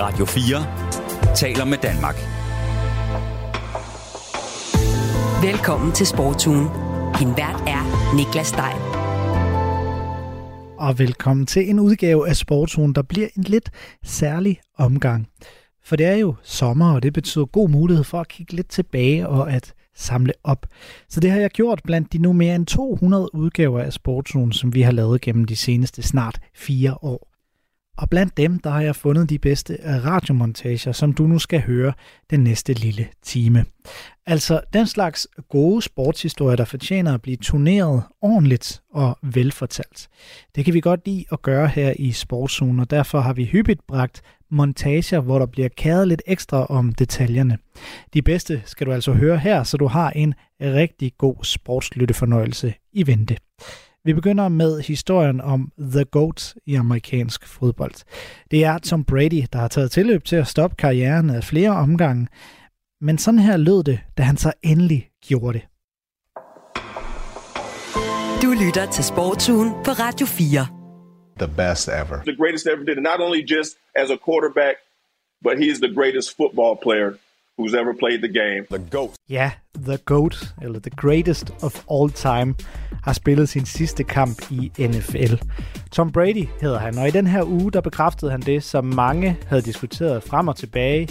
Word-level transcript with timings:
Radio 0.00 0.24
4 0.24 1.34
taler 1.34 1.64
med 1.64 1.78
Danmark. 1.78 2.14
Velkommen 5.42 5.92
til 5.92 6.06
Sportsugen. 6.06 6.66
Din 7.18 7.28
vært 7.28 7.62
er 7.66 8.14
Niklas 8.16 8.46
Stein. 8.46 8.80
Og 10.78 10.98
velkommen 10.98 11.46
til 11.46 11.70
en 11.70 11.80
udgave 11.80 12.28
af 12.28 12.36
Sportsugen, 12.36 12.92
der 12.92 13.02
bliver 13.02 13.28
en 13.36 13.42
lidt 13.42 13.70
særlig 14.04 14.60
omgang. 14.76 15.28
For 15.84 15.96
det 15.96 16.06
er 16.06 16.16
jo 16.16 16.34
sommer, 16.42 16.94
og 16.94 17.02
det 17.02 17.12
betyder 17.12 17.44
god 17.44 17.68
mulighed 17.68 18.04
for 18.04 18.20
at 18.20 18.28
kigge 18.28 18.52
lidt 18.52 18.68
tilbage 18.68 19.28
og 19.28 19.52
at 19.52 19.74
samle 19.96 20.32
op. 20.44 20.66
Så 21.08 21.20
det 21.20 21.30
har 21.30 21.38
jeg 21.38 21.50
gjort 21.50 21.80
blandt 21.84 22.12
de 22.12 22.18
nu 22.18 22.32
mere 22.32 22.54
end 22.54 22.66
200 22.66 23.34
udgaver 23.34 23.80
af 23.80 23.92
Sportsugen, 23.92 24.52
som 24.52 24.74
vi 24.74 24.82
har 24.82 24.92
lavet 24.92 25.20
gennem 25.20 25.44
de 25.44 25.56
seneste 25.56 26.02
snart 26.02 26.40
fire 26.54 26.94
år. 27.02 27.27
Og 27.98 28.10
blandt 28.10 28.36
dem, 28.36 28.58
der 28.58 28.70
har 28.70 28.80
jeg 28.80 28.96
fundet 28.96 29.30
de 29.30 29.38
bedste 29.38 29.78
radiomontager, 30.04 30.92
som 30.92 31.12
du 31.12 31.26
nu 31.26 31.38
skal 31.38 31.60
høre 31.60 31.92
den 32.30 32.40
næste 32.40 32.72
lille 32.72 33.06
time. 33.22 33.64
Altså 34.26 34.60
den 34.72 34.86
slags 34.86 35.28
gode 35.48 35.82
sportshistorier, 35.82 36.56
der 36.56 36.64
fortjener 36.64 37.14
at 37.14 37.22
blive 37.22 37.36
turneret 37.36 38.02
ordentligt 38.22 38.82
og 38.94 39.18
velfortalt. 39.22 40.08
Det 40.54 40.64
kan 40.64 40.74
vi 40.74 40.80
godt 40.80 41.06
lide 41.06 41.24
at 41.32 41.42
gøre 41.42 41.68
her 41.68 41.92
i 41.98 42.12
Sportszone, 42.12 42.82
og 42.82 42.90
derfor 42.90 43.20
har 43.20 43.32
vi 43.32 43.44
hyppigt 43.44 43.86
bragt 43.88 44.22
montager, 44.50 45.20
hvor 45.20 45.38
der 45.38 45.46
bliver 45.46 45.68
kæret 45.68 46.08
lidt 46.08 46.22
ekstra 46.26 46.66
om 46.66 46.92
detaljerne. 46.92 47.58
De 48.14 48.22
bedste 48.22 48.62
skal 48.64 48.86
du 48.86 48.92
altså 48.92 49.12
høre 49.12 49.38
her, 49.38 49.62
så 49.62 49.76
du 49.76 49.86
har 49.86 50.10
en 50.10 50.34
rigtig 50.60 51.12
god 51.18 51.36
sportslyttefornøjelse 51.42 52.74
i 52.92 53.06
vente. 53.06 53.36
Vi 54.08 54.14
begynder 54.14 54.48
med 54.48 54.80
historien 54.80 55.40
om 55.40 55.72
The 55.80 56.04
GOAT 56.04 56.54
i 56.66 56.74
amerikansk 56.74 57.46
fodbold. 57.46 57.94
Det 58.50 58.64
er 58.64 58.78
Tom 58.78 59.04
Brady, 59.04 59.42
der 59.52 59.58
har 59.58 59.68
taget 59.68 59.90
tilløb 59.90 60.24
til 60.24 60.36
at 60.36 60.46
stoppe 60.46 60.76
karrieren 60.76 61.30
af 61.30 61.44
flere 61.44 61.70
omgange. 61.70 62.28
Men 63.00 63.18
sådan 63.18 63.40
her 63.40 63.56
lød 63.56 63.84
det, 63.84 64.00
da 64.18 64.22
han 64.22 64.36
så 64.36 64.52
endelig 64.62 65.10
gjorde 65.26 65.58
det. 65.58 65.66
Du 68.42 68.50
lytter 68.64 68.90
til 68.92 69.04
Sportsugen 69.04 69.70
på 69.84 69.90
Radio 69.90 70.26
4. 70.26 70.66
The 71.38 71.50
best 71.56 71.88
ever. 71.88 72.22
The 72.30 72.36
greatest 72.36 72.66
ever 72.66 72.84
did 72.84 72.96
it, 72.96 73.02
not 73.02 73.20
only 73.26 73.42
just 73.54 73.70
as 73.94 74.10
a 74.10 74.18
quarterback, 74.26 74.76
but 75.44 75.54
he 75.58 75.66
is 75.72 75.78
the 75.78 75.94
greatest 75.94 76.36
football 76.36 76.74
player 76.82 77.10
who's 77.58 77.74
ever 77.74 77.92
played 77.98 78.20
the 78.22 78.32
game. 78.42 78.66
The 78.70 78.90
GOAT. 78.90 79.10
Ja, 79.28 79.50
The 79.86 79.96
GOAT, 79.96 80.54
eller 80.62 80.80
The 80.80 80.90
Greatest 80.90 81.50
of 81.62 81.84
All 81.90 82.10
Time, 82.10 82.54
har 83.02 83.12
spillet 83.12 83.48
sin 83.48 83.66
sidste 83.66 84.04
kamp 84.04 84.50
i 84.50 84.72
NFL. 84.78 85.34
Tom 85.92 86.12
Brady 86.12 86.48
hedder 86.60 86.78
han, 86.78 86.98
og 86.98 87.08
i 87.08 87.10
den 87.10 87.26
her 87.26 87.42
uge, 87.44 87.70
der 87.70 87.80
bekræftede 87.80 88.30
han 88.30 88.40
det, 88.40 88.64
som 88.64 88.84
mange 88.84 89.36
havde 89.46 89.62
diskuteret 89.62 90.22
frem 90.22 90.48
og 90.48 90.56
tilbage 90.56 91.08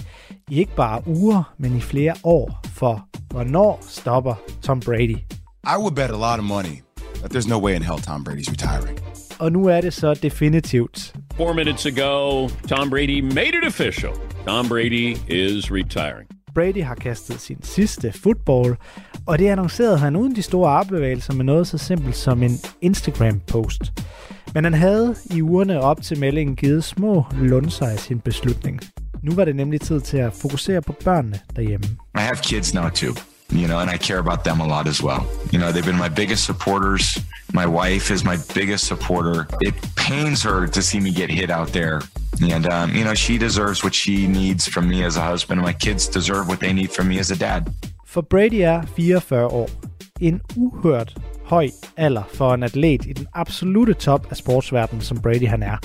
i 0.50 0.60
ikke 0.60 0.76
bare 0.76 1.02
uger, 1.08 1.54
men 1.58 1.78
i 1.78 1.82
flere 1.82 2.14
år. 2.24 2.62
For 2.74 3.08
hvornår 3.30 3.84
stopper 3.88 4.36
Tom 4.64 4.80
Brady? 4.80 5.18
I 5.64 5.78
would 5.80 5.96
bet 5.96 6.10
a 6.10 6.32
lot 6.32 6.40
of 6.40 6.46
money 6.46 6.82
that 7.16 7.32
there's 7.32 7.50
no 7.50 7.60
way 7.60 7.76
in 7.76 7.82
hell 7.82 8.00
Tom 8.00 8.28
Brady's 8.28 8.52
retiring. 8.52 9.00
Og 9.40 9.52
nu 9.52 9.66
er 9.66 9.82
det 9.82 9.94
så 9.94 10.14
definitivt. 10.14 11.14
Four 11.36 11.54
minutes 11.54 11.86
ago, 11.86 12.48
Tom 12.68 12.90
Brady 12.90 13.20
made 13.22 13.54
it 13.62 13.68
official. 13.68 14.14
Tom 14.48 14.70
Brady 14.70 15.18
is 15.30 15.72
retiring. 15.72 16.37
Brady 16.58 16.84
har 16.84 16.96
kastet 16.96 17.42
sin 17.42 17.58
sidste 17.64 18.12
football, 18.12 18.76
og 19.26 19.40
det 19.40 19.48
annoncerede 19.48 19.98
han 19.98 20.16
uden 20.16 20.36
de 20.36 20.42
store 20.42 20.72
armbevægelser 20.72 21.34
med 21.34 21.46
noget 21.46 21.68
så 21.68 21.78
simpelt 21.78 22.16
som 22.16 22.44
en 22.44 22.52
Instagram-post. 22.82 23.82
Men 24.54 24.64
han 24.64 24.74
havde 24.74 25.16
i 25.36 25.42
ugerne 25.42 25.82
op 25.82 26.02
til 26.02 26.20
meldingen 26.20 26.56
givet 26.56 26.84
små 26.84 27.26
lunser 27.42 27.86
af 27.86 28.00
sin 28.00 28.20
beslutning. 28.20 28.80
Nu 29.24 29.36
var 29.36 29.46
det 29.46 29.56
nemlig 29.56 29.82
tid 29.82 30.02
til 30.02 30.18
at 30.18 30.34
fokusere 30.34 30.82
på 30.82 30.96
børnene 31.04 31.40
derhjemme. 31.56 31.88
I 32.16 32.20
have 32.20 32.38
kids 32.44 32.74
now 32.74 32.90
too, 32.90 33.14
you 33.52 33.68
know, 33.68 33.80
and 33.80 33.90
I 33.90 33.98
care 33.98 34.20
about 34.20 34.44
them 34.44 34.60
a 34.60 34.68
lot 34.68 34.88
as 34.88 35.02
well. 35.02 35.26
You 35.52 35.60
know, 35.60 35.72
they've 35.72 35.86
been 35.86 35.98
my 35.98 36.10
biggest 36.10 36.46
supporters. 36.46 37.18
My 37.54 37.66
wife 37.66 38.12
is 38.12 38.24
my 38.24 38.38
biggest 38.54 38.88
supporter. 38.88 39.48
It 39.62 39.74
pains 39.96 40.44
her 40.44 40.68
to 40.68 40.82
see 40.82 41.00
me 41.00 41.12
get 41.12 41.30
hit 41.30 41.50
out 41.50 41.70
there. 41.74 42.02
And, 42.42 42.68
um, 42.68 42.94
you 42.96 43.04
know, 43.04 43.16
she 43.16 43.38
deserves 43.38 43.84
what 43.84 43.94
she 43.96 44.28
needs 44.28 44.68
from 44.68 44.88
me 44.90 45.04
as 45.04 45.18
a 45.18 45.22
husband, 45.22 45.62
my 45.62 45.74
kids 45.74 46.08
deserve 46.08 46.48
what 46.48 46.60
they 46.60 46.74
need 46.74 46.92
from 46.92 47.08
me 47.08 47.20
as 47.20 47.32
a 47.32 47.36
dad. 47.36 47.70
For 48.06 48.22
Brady 48.22 48.62
er 48.62 48.82
44 48.96 49.46
år. 49.46 49.70
En 50.20 50.42
uhørt 50.56 51.18
høj 51.46 51.70
alder 51.98 52.24
for 52.34 52.54
en 52.54 52.64
atlet 52.64 53.06
i 53.06 53.14
den 53.14 53.28
absolute 53.34 53.94
top 53.94 54.28
af 54.30 54.38
sportsverdenen, 54.38 55.02
som 55.02 55.22
Brady 55.22 55.48
han 55.48 55.64
er. 55.64 55.78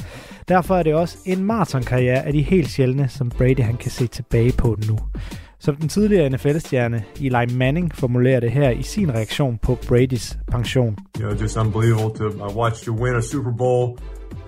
Derfor 0.49 0.77
er 0.77 0.83
det 0.83 0.95
også 0.95 1.19
en 1.25 1.45
maratonkarriere 1.45 2.27
af 2.27 2.33
de 2.33 2.43
helt 2.43 2.71
sjældne, 2.71 3.09
som 3.09 3.31
Brady 3.31 3.61
han 3.61 3.77
kan 3.77 3.91
se 3.91 4.07
tilbage 4.07 4.53
på 4.53 4.79
nu. 4.89 4.99
Som 5.65 5.77
den 5.77 5.89
tidligere 5.89 6.31
NFL-stjerne 6.31 7.05
Eli 7.21 7.55
Manning 7.55 7.95
formulerer 7.95 8.41
det 8.41 8.51
her 8.51 8.71
i 8.71 8.83
sin 8.83 9.15
reaktion 9.15 9.59
på 9.59 9.79
Bradys 9.89 10.39
pension. 10.51 10.97
You 11.19 11.29
know, 11.29 11.41
just 11.41 11.57
unbelievable 11.57 12.11
to 12.19 12.25
I 12.25 12.55
watched 12.55 12.87
you 12.87 12.95
win 13.05 13.15
a 13.17 13.23
Super 13.23 13.51
Bowl 13.51 13.99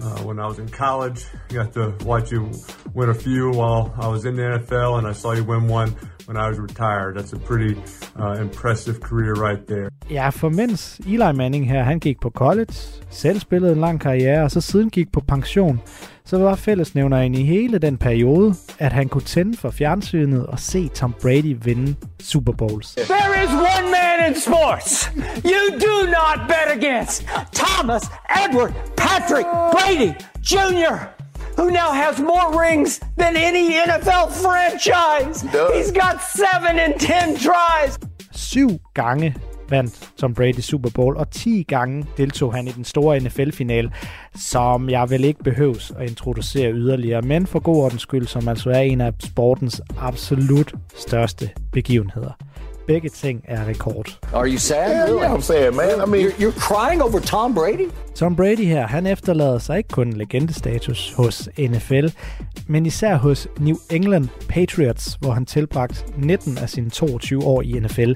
uh, 0.00 0.26
when 0.26 0.38
I 0.38 0.47
was 0.47 0.58
in 0.58 0.69
college. 0.69 1.20
Got 1.48 1.72
to 1.72 1.92
watch 2.04 2.32
you 2.32 2.50
win 2.94 3.10
a 3.10 3.14
few 3.14 3.50
while 3.50 3.92
I 4.03 4.08
was 4.08 4.24
in 4.24 4.36
the 4.36 4.42
NFL, 4.42 4.98
and 4.98 5.06
I 5.06 5.14
saw 5.14 5.32
you 5.32 5.44
win 5.44 5.72
one 5.72 5.91
when 6.26 6.36
I 6.36 6.48
was 6.48 6.58
retired. 6.58 7.16
That's 7.16 7.32
a 7.32 7.38
pretty 7.38 7.76
uh, 8.20 8.41
impressive 8.41 9.00
career 9.00 9.34
right 9.34 9.66
there. 9.66 9.88
Ja, 10.10 10.30
for 10.30 10.50
mens 10.50 11.00
Eli 11.06 11.32
Manning 11.32 11.70
her, 11.70 11.82
han 11.82 11.98
gik 11.98 12.20
på 12.20 12.30
college, 12.30 12.74
selv 13.10 13.41
spillede 13.41 13.72
en 13.72 13.80
lang 13.80 14.00
karriere, 14.00 14.42
og 14.42 14.50
så 14.50 14.60
siden 14.60 14.91
gik 14.91 15.12
på 15.12 15.20
pension, 15.20 15.80
så 16.26 16.38
var 16.38 16.54
fællesnævneren 16.54 17.34
i 17.34 17.44
hele 17.44 17.78
den 17.78 17.96
periode, 17.96 18.54
at 18.78 18.92
han 18.92 19.08
kunne 19.08 19.22
tænde 19.24 19.56
for 19.56 19.70
fjernsynet 19.70 20.46
og 20.46 20.58
se 20.58 20.88
Tom 20.88 21.14
Brady 21.22 21.56
vinde 21.62 21.94
Super 22.20 22.52
Bowls. 22.52 22.94
There 22.94 23.44
is 23.44 23.50
one 23.50 23.90
man 23.90 24.28
in 24.28 24.40
sports 24.40 25.10
you 25.44 25.78
do 25.88 25.96
not 26.06 26.48
bet 26.48 26.68
against. 26.82 27.26
Thomas 27.52 28.02
Edward 28.44 28.72
Patrick 28.96 29.46
Brady 29.74 30.12
Jr., 30.52 30.96
who 31.58 31.70
now 31.70 31.90
has 32.04 32.18
more 32.18 32.48
rings 32.64 33.00
than 33.18 33.36
any 33.36 33.64
NFL 33.86 34.26
franchise. 34.44 35.36
He's 35.76 35.92
got 35.92 36.16
seven 36.42 36.78
in 36.84 36.98
ten 36.98 37.36
tries. 37.36 37.98
Syv 38.32 38.68
gange 38.94 39.34
vandt 39.69 40.10
Tom 40.16 40.34
Brady 40.34 40.60
Super 40.60 40.91
Bowl, 40.91 41.16
og 41.16 41.30
10 41.30 41.64
gange 41.69 42.06
deltog 42.16 42.54
han 42.54 42.69
i 42.69 42.70
den 42.70 42.84
store 42.84 43.20
NFL-final, 43.20 43.91
som 44.34 44.88
jeg 44.91 45.10
vel 45.10 45.25
ikke 45.25 45.44
behøves 45.44 45.92
at 45.98 46.08
introducere 46.10 46.72
yderligere, 46.72 47.22
men 47.22 47.47
for 47.47 47.58
god 47.58 47.76
ordens 47.76 48.03
skyld, 48.03 48.26
som 48.26 48.48
altså 48.48 48.70
er 48.70 48.80
en 48.80 49.00
af 49.00 49.12
sportens 49.19 49.82
absolut 49.98 50.74
største 50.97 51.50
begivenheder. 51.72 52.30
Begge 52.86 53.08
ting 53.08 53.44
er 53.44 53.66
rekord. 53.69 54.19
Are 54.32 54.48
you 54.48 54.58
sad? 54.58 54.91
Yeah, 54.91 55.04
really? 55.04 55.22
yeah, 55.22 55.34
I'm 55.34 55.41
saying, 55.41 55.76
man. 55.76 56.00
I 56.06 56.10
mean, 56.10 56.26
You're, 56.26 56.42
you're 56.42 56.60
crying 56.60 57.03
over 57.03 57.20
Tom 57.20 57.54
Brady? 57.54 57.88
Tom 58.14 58.36
Brady 58.36 58.64
her, 58.64 58.86
han 58.86 59.06
efterlader 59.06 59.58
sig 59.58 59.78
ikke 59.78 59.88
kun 59.88 60.12
legendestatus 60.12 61.12
hos 61.16 61.48
NFL, 61.58 62.06
men 62.66 62.86
især 62.86 63.16
hos 63.16 63.48
New 63.58 63.76
England 63.91 64.28
Patriots, 64.48 65.19
hvor 65.20 65.30
han 65.30 65.47
tilbragte 65.47 66.04
19 66.19 66.58
af 66.58 66.70
sine 66.70 66.91
22 66.91 67.44
år 67.44 67.62
i 67.62 67.72
NFL, 67.72 68.12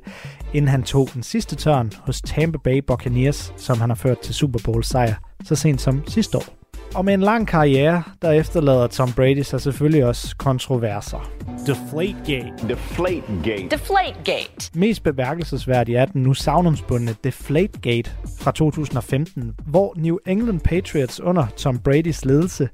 inden 0.55 0.69
han 0.69 0.83
tog 0.83 1.09
den 1.15 1.23
sidste 1.23 1.57
tørn 1.57 1.93
hos 1.99 2.21
Tampa 2.21 2.59
Bay 2.65 2.79
Buccaneers, 2.87 3.53
som 3.57 3.81
han 3.81 3.91
har 3.91 3.95
ført 3.95 4.19
til 4.19 4.35
Super 4.35 4.59
Bowl 4.65 4.85
sejr 4.85 5.15
så 5.45 5.55
sent 5.55 5.81
som 5.81 6.03
sidste 6.07 6.39
år. 6.39 6.58
Og 6.95 7.05
med 7.05 7.15
en 7.15 7.21
lang 7.21 7.47
karriere, 7.47 8.03
der 8.23 8.31
efterlader 8.31 8.87
Tom 8.87 9.13
Brady 9.13 9.43
sig 9.43 9.61
selvfølgelig 9.61 10.05
også 10.05 10.37
kontroverser. 10.37 11.31
Deflategate. 11.67 12.69
Deflategate. 12.69 13.69
Deflategate. 13.71 14.71
Mest 14.75 15.03
bemærkelsesværdigt 15.03 15.99
er 15.99 16.05
den 16.05 16.23
nu 16.23 16.35
savnomsbundne 16.35 17.15
Deflategate 17.25 18.11
fra 18.39 18.51
2015, 18.51 19.55
hvor 19.67 19.95
New 19.97 20.17
England 20.27 20.61
Patriots 20.61 21.21
under 21.21 21.47
Tom 21.57 21.79
Bradys 21.79 22.25
ledelse 22.25 22.69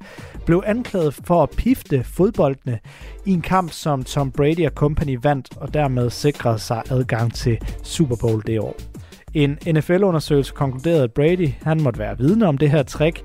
blev 0.47 0.63
anklaget 0.67 1.15
for 1.15 1.43
at 1.43 1.51
pifte 1.51 2.05
fodboldene 2.05 2.79
i 3.27 3.33
en 3.33 3.43
kamp, 3.43 3.73
som 3.73 4.05
Tom 4.05 4.33
Brady 4.33 4.67
og 4.67 4.73
company 4.73 5.19
vandt, 5.23 5.49
og 5.57 5.75
dermed 5.75 6.11
sikrede 6.11 6.59
sig 6.59 6.83
adgang 6.91 7.35
til 7.35 7.59
Super 7.83 8.17
Bowl 8.17 8.43
det 8.47 8.61
år. 8.61 8.77
En 9.35 9.59
NFL-undersøgelse 9.73 10.53
konkluderede, 10.55 11.03
at 11.03 11.13
Brady 11.13 11.49
han 11.63 11.81
måtte 11.83 11.99
være 11.99 12.19
vidne 12.19 12.47
om 12.47 12.59
det 12.59 12.71
her 12.71 12.83
trick, 12.83 13.23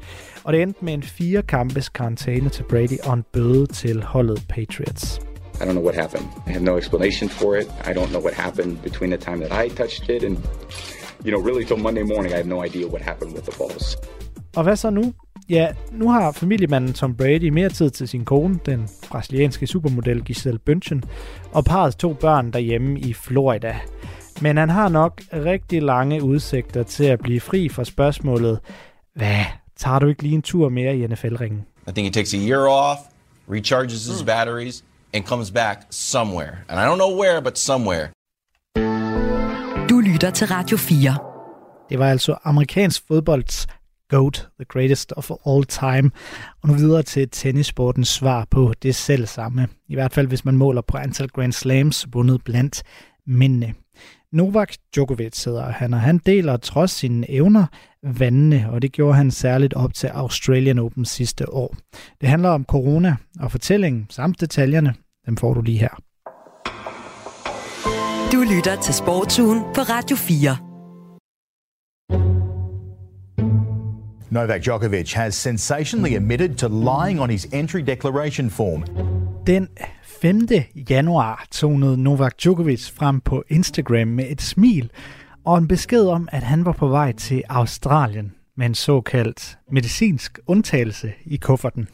og 0.50 0.54
det 0.54 0.62
endte 0.62 0.86
med 0.86 0.94
en 0.94 1.04
fire 1.04 1.42
kampes 1.42 1.90
karantæne 1.90 2.50
til 2.50 2.64
Brady 2.64 3.00
og 3.04 3.14
en 3.14 3.24
bøde 3.34 3.66
til 3.66 4.04
holdet 4.04 4.46
Patriots. 4.50 5.20
I 5.54 5.64
don't 5.64 5.72
know 5.72 5.84
what 5.84 5.96
happened. 5.96 6.26
I 6.48 6.50
have 6.50 6.64
no 6.64 6.78
explanation 6.78 7.30
for 7.30 7.56
it. 7.56 7.68
I 7.90 7.92
don't 7.98 8.10
know 8.10 8.22
what 8.22 8.34
happened 8.34 8.78
between 8.84 9.12
the 9.12 9.18
time 9.18 9.46
that 9.46 9.66
I 9.66 9.70
touched 9.70 10.10
it 10.16 10.24
and, 10.24 10.38
you 11.26 11.32
know, 11.32 11.42
really 11.48 11.66
till 11.66 11.80
Monday 11.80 12.04
morning, 12.04 12.34
I 12.34 12.36
have 12.36 12.48
no 12.48 12.64
idea 12.64 12.88
what 12.88 13.02
happened 13.02 13.32
with 13.34 13.44
the 13.50 13.56
balls. 13.60 13.98
Og 14.56 14.64
hvad 14.64 14.76
så 14.76 14.90
nu? 14.90 15.14
Ja, 15.50 15.68
nu 15.92 16.10
har 16.10 16.32
familiemanden 16.32 16.94
Tom 16.94 17.16
Brady 17.16 17.50
mere 17.50 17.70
tid 17.70 17.90
til 17.90 18.08
sin 18.08 18.26
kone, 18.26 18.60
den 18.66 18.90
brasilianske 19.10 19.68
supermodel 19.68 20.24
Giselle 20.24 20.60
Bündchen, 20.70 21.02
og 21.52 21.66
parrets 21.66 21.96
to 21.96 22.14
børn 22.14 22.52
derhjemme 22.52 23.00
i 23.00 23.14
Florida. 23.14 23.76
Men 24.42 24.58
han 24.58 24.70
har 24.70 24.90
nok 24.90 25.22
rigtig 25.34 25.82
lange 25.82 26.24
udsigter 26.24 26.84
til 26.84 27.06
at 27.06 27.20
blive 27.20 27.40
fri 27.40 27.70
fra 27.70 27.84
spørgsmålet, 27.84 28.60
hvad, 29.16 29.46
tager 29.80 30.00
du 30.00 30.08
ikke 30.08 30.24
lige 30.24 30.36
en 30.36 30.42
tur 30.42 30.70
mere 30.70 30.98
i 30.98 31.08
NFL-ringen? 31.08 31.66
I 31.88 31.92
think 31.92 32.06
he 32.06 32.12
takes 32.12 32.34
a 32.34 32.38
year 32.38 32.68
off, 32.68 33.00
recharges 33.48 34.06
his 34.06 34.24
batteries, 34.24 34.84
and 35.14 35.24
comes 35.24 35.52
back 35.52 35.78
somewhere. 35.90 36.54
And 36.70 36.80
I 36.80 36.84
don't 36.84 36.98
know 36.98 37.22
where, 37.22 37.42
but 37.42 37.60
somewhere. 37.60 38.08
Du 39.90 40.00
lytter 40.00 40.32
til 40.34 40.48
Radio 40.48 40.78
4. 40.78 41.18
Det 41.90 42.00
var 42.00 42.12
altså 42.12 42.36
amerikansk 42.44 43.04
fodbolds 43.08 43.68
GOAT, 44.10 44.48
the 44.60 44.66
greatest 44.66 45.12
of 45.12 45.32
all 45.46 45.64
time. 45.66 46.12
Og 46.62 46.70
nu 46.70 46.74
videre 46.74 47.04
til 47.04 47.30
tennissportens 47.30 48.08
svar 48.08 48.48
på 48.52 48.74
det 48.84 48.96
selv 48.96 49.28
samme. 49.28 49.68
I 49.88 49.96
hvert 49.96 50.14
fald 50.14 50.28
hvis 50.28 50.46
man 50.46 50.58
måler 50.58 50.82
på 50.82 50.98
antal 50.98 51.28
Grand 51.28 51.54
Slams 51.54 52.08
vundet 52.14 52.44
blandt 52.44 52.84
mændene. 53.28 53.74
Novak 54.34 54.74
Djokovic 54.96 55.44
hedder 55.44 55.72
han, 55.72 55.94
og 55.94 56.02
han 56.02 56.18
deler 56.18 56.58
trods 56.58 56.92
sine 56.92 57.32
evner 57.32 57.66
vandene, 58.04 58.70
og 58.72 58.82
det 58.82 58.92
gjorde 58.92 59.16
han 59.16 59.32
særligt 59.32 59.74
op 59.74 59.94
til 59.94 60.08
Australian 60.08 60.80
Open 60.80 61.06
sidste 61.06 61.54
år. 61.54 61.76
Det 62.22 62.30
handler 62.30 62.50
om 62.50 62.66
corona 62.66 63.16
og 63.40 63.52
fortællingen 63.52 64.08
samt 64.10 64.42
detaljerne. 64.42 64.94
Dem 65.26 65.38
får 65.38 65.54
du 65.54 65.62
lige 65.62 65.78
her. 65.78 66.02
Du 68.32 68.56
lytter 68.56 68.82
til 68.84 68.94
Sportsugen 68.94 69.60
på 69.76 69.82
Radio 69.82 70.16
4. 70.16 70.58
Novak 74.32 74.62
Djokovic 74.62 75.14
has 75.14 75.36
sensationally 75.36 76.16
admitted 76.16 76.56
to 76.56 76.68
lying 76.68 77.22
on 77.22 77.30
his 77.30 77.46
entry 77.54 77.80
declaration 77.80 78.50
form. 78.50 78.84
Den 79.48 79.68
5. 80.22 80.48
januar 80.90 81.46
tonede 81.52 81.98
Novak 81.98 82.38
Djokovic 82.38 82.92
frem 82.92 83.22
på 83.22 83.44
Instagram 83.50 84.08
med 84.08 84.26
et 84.30 84.42
smil 84.42 84.92
og 85.46 85.58
en 85.58 85.68
besked 85.68 86.06
om, 86.06 86.30
at 86.32 86.44
han 86.44 86.66
var 86.66 86.72
på 86.72 86.88
vej 86.88 87.12
til 87.12 87.44
Australien 87.50 88.32
med 88.58 88.66
en 88.66 88.76
såkaldt 88.76 89.58
medicinsk 89.72 90.40
undtagelse 90.48 91.14
i 91.26 91.38
kufferten. 91.38 91.88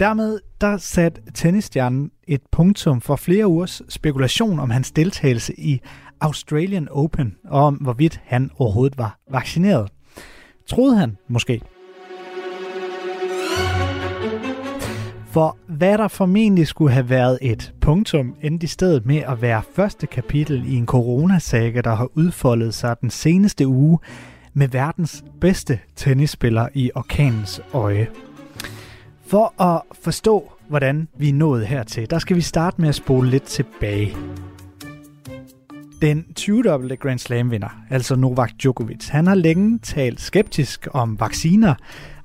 Dermed 0.00 0.40
der 0.60 0.76
satte 0.76 1.22
tennisstjernen 1.34 2.10
et 2.28 2.40
punktum 2.52 3.00
for 3.00 3.16
flere 3.16 3.46
ugers 3.46 3.82
spekulation 3.88 4.58
om 4.58 4.70
hans 4.70 4.90
deltagelse 4.90 5.60
i 5.60 5.80
Australian 6.20 6.88
Open, 6.90 7.36
og 7.44 7.62
om 7.62 7.74
hvorvidt 7.74 8.20
han 8.24 8.50
overhovedet 8.58 8.98
var 8.98 9.18
vaccineret. 9.30 9.90
Troede 10.68 10.96
han 10.96 11.16
måske. 11.28 11.62
For 15.34 15.56
hvad 15.66 15.98
der 15.98 16.08
formentlig 16.08 16.66
skulle 16.66 16.92
have 16.92 17.10
været 17.10 17.38
et 17.42 17.74
punktum, 17.80 18.34
endte 18.42 18.64
i 18.64 18.66
stedet 18.66 19.06
med 19.06 19.16
at 19.16 19.42
være 19.42 19.62
første 19.74 20.06
kapitel 20.06 20.72
i 20.72 20.74
en 20.74 20.86
coronasaga, 20.86 21.80
der 21.80 21.94
har 21.94 22.08
udfoldet 22.14 22.74
sig 22.74 23.00
den 23.00 23.10
seneste 23.10 23.66
uge 23.66 23.98
med 24.52 24.68
verdens 24.68 25.24
bedste 25.40 25.78
tennisspiller 25.96 26.68
i 26.74 26.90
orkanens 26.94 27.60
øje. 27.72 28.08
For 29.26 29.62
at 29.62 29.82
forstå, 29.92 30.52
hvordan 30.68 31.08
vi 31.18 31.28
er 31.28 31.34
nået 31.34 31.66
hertil, 31.66 32.10
der 32.10 32.18
skal 32.18 32.36
vi 32.36 32.40
starte 32.40 32.80
med 32.80 32.88
at 32.88 32.94
spole 32.94 33.30
lidt 33.30 33.44
tilbage. 33.44 34.16
Den 36.02 36.24
20-dobbelte 36.40 36.96
Grand 36.96 37.18
Slam-vinder, 37.18 37.80
altså 37.90 38.16
Novak 38.16 38.50
Djokovic, 38.62 39.08
han 39.08 39.26
har 39.26 39.34
længe 39.34 39.78
talt 39.78 40.20
skeptisk 40.20 40.88
om 40.92 41.20
vacciner, 41.20 41.74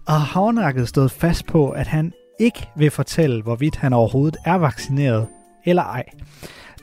og 0.05 0.13
har 0.13 0.39
hårdnakket 0.39 0.87
stået 0.87 1.11
fast 1.11 1.45
på, 1.45 1.69
at 1.69 1.87
han 1.87 2.13
ikke 2.39 2.69
vil 2.75 2.91
fortælle, 2.91 3.41
hvorvidt 3.41 3.75
han 3.75 3.93
overhovedet 3.93 4.37
er 4.45 4.55
vaccineret 4.55 5.27
eller 5.65 5.83
ej. 5.83 6.03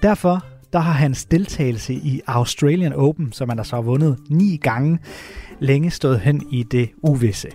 Derfor 0.03 0.45
der 0.73 0.79
har 0.79 0.93
hans 0.93 1.25
deltagelse 1.25 1.95
i 1.95 2.21
Australian 2.27 2.93
Open, 2.93 3.33
som 3.33 3.49
han 3.49 3.59
altså 3.59 3.77
har 3.77 3.83
vundet 3.83 4.19
ni 4.31 4.57
gange, 4.57 4.99
længe 5.61 5.91
stået 5.91 6.21
hen 6.21 6.43
i 6.51 6.63
det 6.63 6.91
uvisse. 7.03 7.49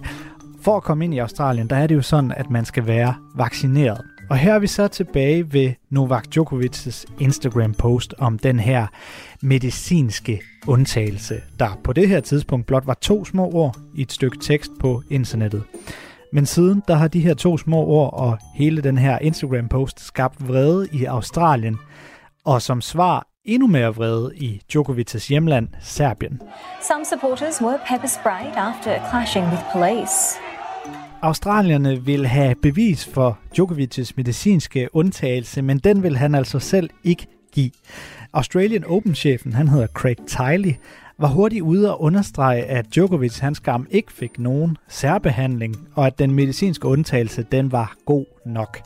For 0.61 0.77
at 0.77 0.83
komme 0.83 1.05
ind 1.05 1.13
i 1.13 1.17
Australien, 1.17 1.69
der 1.69 1.75
er 1.75 1.87
det 1.87 1.95
jo 1.95 2.01
sådan, 2.01 2.31
at 2.31 2.49
man 2.49 2.65
skal 2.65 2.87
være 2.87 3.15
vaccineret. 3.35 4.01
Og 4.29 4.37
her 4.37 4.53
er 4.53 4.59
vi 4.59 4.67
så 4.67 4.87
tilbage 4.87 5.53
ved 5.53 5.73
Novak 5.89 6.25
Djokovic's 6.35 7.05
Instagram-post 7.19 8.13
om 8.17 8.39
den 8.39 8.59
her 8.59 8.87
medicinske 9.41 10.41
undtagelse, 10.67 11.41
der 11.59 11.79
på 11.83 11.93
det 11.93 12.09
her 12.09 12.19
tidspunkt 12.19 12.67
blot 12.67 12.87
var 12.87 12.97
to 13.01 13.25
små 13.25 13.51
ord 13.51 13.77
i 13.95 14.01
et 14.01 14.11
stykke 14.11 14.37
tekst 14.41 14.71
på 14.79 15.03
internettet. 15.09 15.63
Men 16.33 16.45
siden, 16.45 16.83
der 16.87 16.95
har 16.95 17.07
de 17.07 17.19
her 17.19 17.33
to 17.33 17.57
små 17.57 17.77
ord 17.77 18.13
og 18.13 18.37
hele 18.55 18.81
den 18.81 18.97
her 18.97 19.19
Instagram-post 19.19 19.99
skabt 19.99 20.47
vrede 20.47 20.87
i 20.91 21.05
Australien, 21.05 21.77
og 22.45 22.61
som 22.61 22.81
svar 22.81 23.27
endnu 23.45 23.67
mere 23.67 23.95
vrede 23.95 24.31
i 24.37 24.61
Djokovic's 24.73 25.27
hjemland, 25.29 25.67
Serbien. 25.79 26.41
Some 26.81 27.05
supporters 27.05 27.61
were 27.61 27.79
pepper 27.89 28.07
sprayed 28.07 28.53
after 28.55 29.09
clashing 29.09 29.45
with 29.45 29.63
police. 29.73 30.39
Australierne 31.21 32.05
vil 32.05 32.27
have 32.27 32.55
bevis 32.55 33.05
for 33.05 33.39
Djokovic's 33.57 34.11
medicinske 34.17 34.89
undtagelse, 34.93 35.61
men 35.61 35.77
den 35.77 36.03
vil 36.03 36.17
han 36.17 36.35
altså 36.35 36.59
selv 36.59 36.89
ikke 37.03 37.27
give. 37.51 37.71
Australian 38.33 38.83
Open-chefen, 38.85 39.53
han 39.53 39.67
hedder 39.67 39.87
Craig 39.87 40.17
Tiley, 40.27 40.73
var 41.21 41.27
hurtigt 41.27 41.61
ude 41.61 41.93
og 41.93 42.01
understrege, 42.01 42.63
at 42.63 42.85
Djokovic 42.93 43.39
hans 43.39 43.57
skam 43.57 43.87
ikke 43.91 44.13
fik 44.13 44.39
nogen 44.39 44.77
særbehandling, 44.89 45.75
og 45.95 46.07
at 46.07 46.19
den 46.19 46.31
medicinske 46.31 46.87
undtagelse 46.87 47.45
den 47.51 47.71
var 47.71 47.95
god 48.05 48.25
nok. 48.45 48.79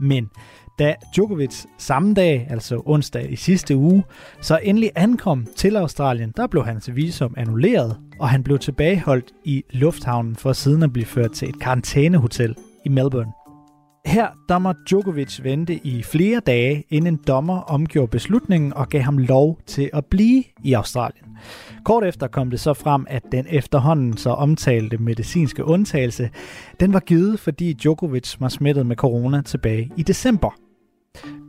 Men 0.00 0.30
da 0.78 0.94
Djokovic 1.14 1.64
samme 1.78 2.14
dag, 2.14 2.46
altså 2.50 2.82
onsdag 2.86 3.32
i 3.32 3.36
sidste 3.36 3.76
uge, 3.76 4.04
så 4.40 4.60
endelig 4.62 4.90
ankom 4.94 5.46
til 5.56 5.76
Australien, 5.76 6.32
der 6.36 6.46
blev 6.46 6.64
hans 6.64 6.94
visum 6.94 7.34
annulleret, 7.36 7.96
og 8.20 8.28
han 8.28 8.42
blev 8.42 8.58
tilbageholdt 8.58 9.32
i 9.44 9.62
lufthavnen 9.70 10.36
for 10.36 10.52
siden 10.52 10.82
at 10.82 10.92
blive 10.92 11.06
ført 11.06 11.32
til 11.32 11.48
et 11.48 11.60
karantænehotel 11.60 12.54
i 12.84 12.88
Melbourne. 12.88 13.32
Her 14.06 14.28
der 14.48 14.72
Djokovic 14.88 15.40
vente 15.42 15.74
i 15.74 16.02
flere 16.02 16.40
dage, 16.40 16.84
inden 16.90 17.14
en 17.14 17.20
dommer 17.26 17.58
omgjorde 17.60 18.10
beslutningen 18.10 18.72
og 18.72 18.88
gav 18.88 19.00
ham 19.00 19.18
lov 19.18 19.58
til 19.66 19.90
at 19.92 20.06
blive 20.06 20.44
i 20.64 20.72
Australien. 20.72 21.36
Kort 21.84 22.04
efter 22.04 22.26
kom 22.26 22.50
det 22.50 22.60
så 22.60 22.74
frem, 22.74 23.06
at 23.08 23.22
den 23.32 23.46
efterhånden 23.50 24.16
så 24.16 24.30
omtalte 24.30 24.98
medicinske 24.98 25.64
undtagelse, 25.64 26.30
den 26.80 26.92
var 26.92 27.00
givet, 27.00 27.40
fordi 27.40 27.72
Djokovic 27.72 28.36
var 28.40 28.48
smittet 28.48 28.86
med 28.86 28.96
corona 28.96 29.42
tilbage 29.42 29.90
i 29.96 30.02
december. 30.02 30.50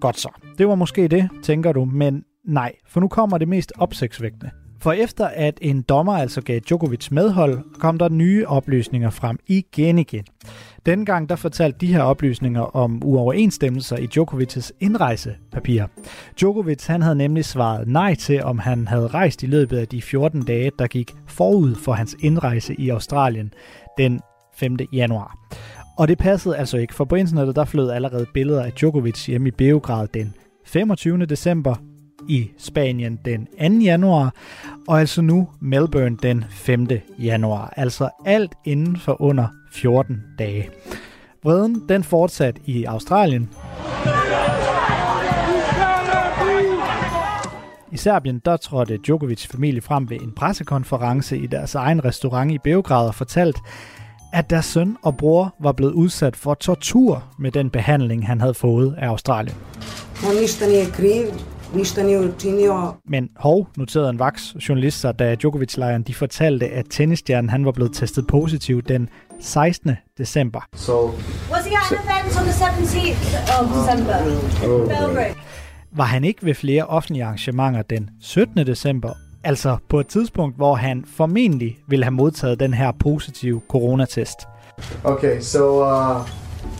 Godt 0.01 0.19
så. 0.19 0.29
Det 0.57 0.67
var 0.67 0.75
måske 0.75 1.07
det, 1.07 1.29
tænker 1.43 1.71
du, 1.71 1.85
men 1.85 2.23
nej, 2.45 2.71
for 2.87 2.99
nu 2.99 3.07
kommer 3.07 3.37
det 3.37 3.47
mest 3.47 3.73
opsigtsvækkende. 3.77 4.49
For 4.79 4.91
efter 4.91 5.27
at 5.27 5.57
en 5.61 5.81
dommer 5.81 6.13
altså 6.13 6.41
gav 6.41 6.59
Djokovic 6.59 7.11
medhold, 7.11 7.79
kom 7.79 7.97
der 7.97 8.09
nye 8.09 8.47
oplysninger 8.47 9.09
frem 9.09 9.39
igen 9.47 9.99
igen. 9.99 10.25
Dengang 10.85 11.05
gang 11.05 11.29
der 11.29 11.35
fortalte 11.35 11.77
de 11.79 11.93
her 11.93 12.01
oplysninger 12.01 12.61
om 12.61 13.01
uoverensstemmelser 13.03 13.97
i 13.97 14.07
Djokovic's 14.15 14.71
indrejsepapir. 14.79 15.83
Djokovic 16.39 16.85
han 16.85 17.01
havde 17.01 17.15
nemlig 17.15 17.45
svaret 17.45 17.87
nej 17.87 18.15
til, 18.15 18.43
om 18.43 18.59
han 18.59 18.87
havde 18.87 19.07
rejst 19.07 19.43
i 19.43 19.45
løbet 19.45 19.77
af 19.77 19.87
de 19.87 20.01
14 20.01 20.41
dage, 20.41 20.71
der 20.79 20.87
gik 20.87 21.11
forud 21.27 21.75
for 21.75 21.93
hans 21.93 22.15
indrejse 22.19 22.75
i 22.79 22.89
Australien 22.89 23.53
den 23.97 24.21
5. 24.55 24.77
januar. 24.93 25.37
Og 25.97 26.07
det 26.07 26.17
passede 26.17 26.57
altså 26.57 26.77
ikke, 26.77 26.95
for 26.95 27.05
på 27.05 27.15
internettet 27.15 27.55
der 27.55 27.65
flød 27.65 27.89
allerede 27.89 28.25
billeder 28.33 28.63
af 28.63 28.71
Djokovic 28.71 29.25
hjemme 29.25 29.47
i 29.47 29.51
Beograd 29.51 30.07
den 30.13 30.33
25. 30.65 31.25
december, 31.25 31.75
i 32.29 32.51
Spanien 32.57 33.19
den 33.25 33.45
2. 33.45 33.83
januar, 33.83 34.33
og 34.87 34.99
altså 34.99 35.21
nu 35.21 35.47
Melbourne 35.61 36.17
den 36.23 36.45
5. 36.49 36.87
januar. 37.19 37.73
Altså 37.77 38.09
alt 38.25 38.51
inden 38.65 38.97
for 38.97 39.21
under 39.21 39.47
14 39.73 40.23
dage. 40.39 40.69
Vreden 41.43 41.83
den 41.89 42.03
fortsat 42.03 42.57
i 42.65 42.83
Australien. 42.83 43.49
I 47.91 47.97
Serbien 47.97 48.41
der 48.45 48.57
trådte 48.57 48.97
Djokovic 48.97 49.47
familie 49.47 49.81
frem 49.81 50.09
ved 50.09 50.17
en 50.17 50.31
pressekonference 50.31 51.37
i 51.37 51.47
deres 51.47 51.75
egen 51.75 52.05
restaurant 52.05 52.51
i 52.51 52.57
Beograd 52.57 53.07
og 53.07 53.15
fortalt, 53.15 53.57
at 54.33 54.49
deres 54.49 54.65
søn 54.65 54.97
og 55.01 55.17
bror 55.17 55.55
var 55.59 55.71
blevet 55.71 55.93
udsat 55.93 56.35
for 56.35 56.53
tortur 56.53 57.23
med 57.39 57.51
den 57.51 57.69
behandling, 57.69 58.27
han 58.27 58.41
havde 58.41 58.53
fået 58.53 58.95
af 58.97 59.07
Australien. 59.07 59.55
Men 63.07 63.29
hov, 63.35 63.67
noterede 63.77 64.09
en 64.09 64.19
vaks 64.19 64.55
journalist 64.69 64.99
sig, 64.99 65.19
da 65.19 65.35
Djokovic-lejren 65.35 66.03
de 66.03 66.13
fortalte, 66.13 66.69
at 66.69 66.85
tennisstjernen 66.89 67.49
han 67.49 67.65
var 67.65 67.71
blevet 67.71 67.93
testet 67.93 68.27
positiv 68.27 68.81
den 68.81 69.09
16. 69.43 69.97
december. 70.17 70.59
So, 70.75 70.93
Was 71.51 71.65
he 71.65 71.75
at 71.75 71.91
an 71.91 71.97
event 72.05 72.37
on 72.39 72.45
the 72.45 72.55
17th 72.63 73.59
of 73.59 73.63
December? 73.77 74.17
Belgrade. 74.87 75.35
Var 75.91 76.03
han 76.03 76.23
ikke 76.23 76.45
ved 76.45 76.53
flere 76.53 76.83
offentlige 76.85 77.23
arrangementer 77.23 77.81
den 77.81 78.09
17. 78.21 78.67
december, 78.67 79.13
altså 79.43 79.77
på 79.89 79.99
et 79.99 80.07
tidspunkt, 80.07 80.55
hvor 80.55 80.75
han 80.75 81.03
formentlig 81.07 81.77
ville 81.87 82.05
have 82.05 82.11
modtaget 82.11 82.59
den 82.59 82.73
her 82.73 82.91
positive 82.91 83.61
coronatest. 83.69 84.37
Okay, 85.03 85.41
so 85.41 85.83
uh, 85.83 86.29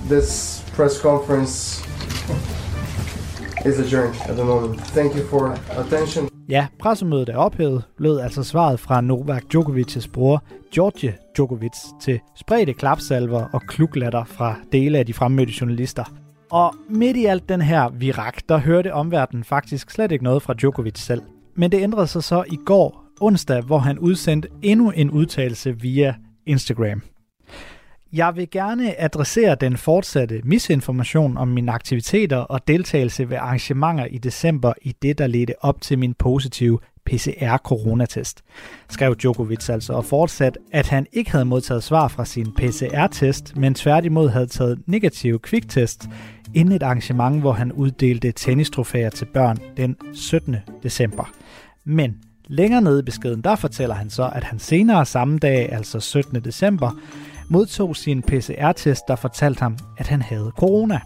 this 0.10 0.64
press 0.76 1.02
conference 1.02 1.84
is 3.66 3.80
adjourned 3.80 4.16
at 4.30 4.36
the 4.36 4.46
moment. 4.46 4.80
Thank 4.82 5.16
you 5.16 5.28
for 5.30 5.58
attention. 5.80 6.30
Ja, 6.50 6.68
pressemødet 6.80 7.30
er 7.30 7.38
ophævet, 7.38 7.84
lød 7.98 8.20
altså 8.20 8.44
svaret 8.44 8.80
fra 8.80 9.02
Novak 9.02 9.44
Djokovic's 9.54 10.08
bror, 10.14 10.44
George 10.74 11.14
Djokovic, 11.36 11.78
til 12.02 12.20
spredte 12.36 12.74
klapsalver 12.74 13.46
og 13.54 13.62
kluglatter 13.62 14.24
fra 14.24 14.56
dele 14.72 14.98
af 14.98 15.06
de 15.06 15.14
fremmødte 15.14 15.54
journalister. 15.62 16.04
Og 16.52 16.76
midt 16.90 17.18
i 17.18 17.26
alt 17.26 17.50
den 17.50 17.62
her 17.62 17.90
virak, 17.90 18.42
der 18.50 18.58
hørte 18.58 18.94
omverdenen 18.94 19.44
faktisk 19.44 19.92
slet 19.92 20.12
ikke 20.12 20.24
noget 20.24 20.42
fra 20.42 20.54
Djokovic 20.54 21.00
selv. 21.00 21.22
Men 21.56 21.72
det 21.72 21.82
ændrede 21.82 22.08
sig 22.08 22.24
så 22.24 22.44
i 22.52 22.58
går, 22.66 23.04
onsdag, 23.22 23.62
hvor 23.62 23.78
han 23.78 24.00
udsendte 24.00 24.48
endnu 24.62 24.92
en 24.92 25.12
udtalelse 25.12 25.80
via 25.82 26.16
Instagram. 26.46 27.02
Jeg 28.14 28.36
vil 28.36 28.50
gerne 28.52 29.02
adressere 29.02 29.56
den 29.56 29.78
fortsatte 29.78 30.42
misinformation 30.44 31.38
om 31.38 31.48
mine 31.48 31.72
aktiviteter 31.72 32.38
og 32.38 32.68
deltagelse 32.68 33.30
ved 33.30 33.38
arrangementer 33.38 34.06
i 34.06 34.18
december 34.18 34.74
i 34.82 34.96
det, 35.02 35.18
der 35.18 35.28
ledte 35.28 35.54
op 35.60 35.82
til 35.82 36.00
min 36.00 36.14
positive 36.14 36.80
PCR-coronatest, 37.10 38.44
skrev 38.90 39.16
Djokovic 39.16 39.70
altså 39.70 39.94
og 39.94 40.06
fortsat, 40.06 40.58
at 40.72 40.88
han 40.88 41.06
ikke 41.14 41.32
havde 41.32 41.46
modtaget 41.46 41.84
svar 41.84 42.08
fra 42.08 42.26
sin 42.26 42.54
PCR-test, 42.58 43.58
men 43.58 43.74
tværtimod 43.74 44.30
havde 44.30 44.48
taget 44.48 44.80
negativ 44.86 45.40
kviktest 45.40 46.10
inden 46.54 46.76
et 46.76 46.84
arrangement, 46.84 47.42
hvor 47.42 47.52
han 47.52 47.72
uddelte 47.72 48.32
tennistrofæer 48.32 49.10
til 49.10 49.26
børn 49.26 49.58
den 49.78 49.96
17. 50.14 50.56
december. 50.84 51.32
Men 51.86 52.16
længere 52.48 52.82
nede 52.82 53.00
i 53.00 53.04
beskeden, 53.04 53.42
der 53.42 53.56
fortæller 53.56 53.96
han 53.96 54.10
så, 54.10 54.30
at 54.36 54.44
han 54.44 54.60
senere 54.60 55.06
samme 55.06 55.38
dag, 55.38 55.72
altså 55.72 56.00
17. 56.00 56.44
december, 56.44 56.92
modtog 57.50 57.96
sin 57.96 58.22
PCR-test, 58.22 59.02
der 59.08 59.16
fortalte 59.16 59.60
ham, 59.60 59.78
at 59.98 60.08
han 60.08 60.22
havde 60.22 60.52
corona. 60.58 61.00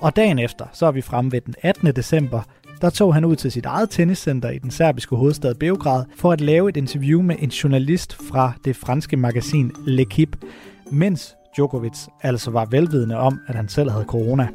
Og 0.00 0.16
dagen 0.16 0.38
efter, 0.38 0.66
så 0.72 0.86
er 0.86 0.92
vi 0.92 1.00
fremme 1.00 1.32
ved 1.32 1.40
den 1.40 1.54
18. 1.62 1.96
december, 1.96 2.42
der 2.80 2.90
tog 2.90 3.14
han 3.14 3.24
ud 3.24 3.36
til 3.36 3.52
sit 3.52 3.66
eget 3.66 3.90
tenniscenter 3.90 4.50
i 4.50 4.58
den 4.58 4.70
serbiske 4.70 5.16
hovedstad 5.16 5.54
Beograd 5.54 6.04
for 6.16 6.32
at 6.32 6.40
lave 6.40 6.68
et 6.68 6.76
interview 6.76 7.22
med 7.22 7.36
en 7.38 7.48
journalist 7.48 8.16
fra 8.30 8.52
det 8.64 8.76
franske 8.76 9.16
magasin 9.16 9.70
L'Equipe, 9.70 10.48
mens 10.92 11.34
Djokovic 11.56 11.98
altså 12.22 12.50
var 12.50 12.64
velvidende 12.64 13.16
om, 13.16 13.40
at 13.46 13.54
han 13.54 13.68
selv 13.68 13.90
havde 13.90 14.04
corona. 14.04 14.48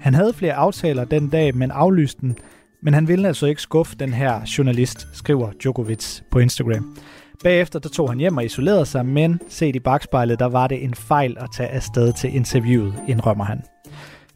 Han 0.00 0.14
havde 0.14 0.32
flere 0.32 0.54
aftaler 0.54 1.04
den 1.04 1.28
dag, 1.28 1.56
men 1.56 1.70
aflyste 1.70 2.20
den, 2.20 2.38
men 2.82 2.94
han 2.94 3.08
ville 3.08 3.28
altså 3.28 3.46
ikke 3.46 3.62
skuffe 3.62 3.96
den 3.96 4.12
her 4.12 4.40
journalist, 4.58 5.08
skriver 5.12 5.50
Djokovic 5.62 6.20
på 6.30 6.38
Instagram. 6.38 6.96
Bagefter 7.44 7.78
der 7.78 7.88
tog 7.88 8.10
han 8.10 8.18
hjem 8.18 8.36
og 8.36 8.44
isolerede 8.44 8.86
sig, 8.86 9.06
men 9.06 9.40
set 9.48 9.76
i 9.76 9.80
bagspejlet, 9.80 10.38
der 10.38 10.46
var 10.46 10.66
det 10.66 10.84
en 10.84 10.94
fejl 10.94 11.36
at 11.40 11.48
tage 11.56 11.68
afsted 11.68 12.12
til 12.12 12.36
interviewet, 12.36 12.94
indrømmer 13.08 13.44
han. 13.44 13.62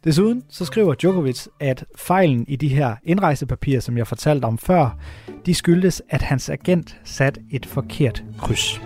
Desuden 0.03 0.43
så 0.49 0.65
skriver 0.65 0.93
Djokovic, 0.93 1.47
at 1.59 1.85
fejlen 1.97 2.45
i 2.47 2.55
de 2.55 2.67
her 2.67 2.95
indrejsepapirer, 3.03 3.79
som 3.79 3.97
jeg 3.97 4.07
fortalte 4.07 4.45
om 4.45 4.57
før, 4.57 4.97
de 5.45 5.53
skyldes, 5.53 6.01
at 6.09 6.21
hans 6.21 6.49
agent 6.49 6.97
satte 7.03 7.41
et 7.51 7.65
forkert 7.65 8.23
kryds. 8.37 8.81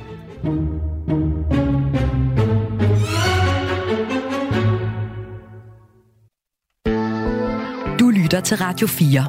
Du 8.00 8.10
lytter 8.10 8.41
til 8.43 8.57
Radio 8.57 8.88
4. 8.88 9.27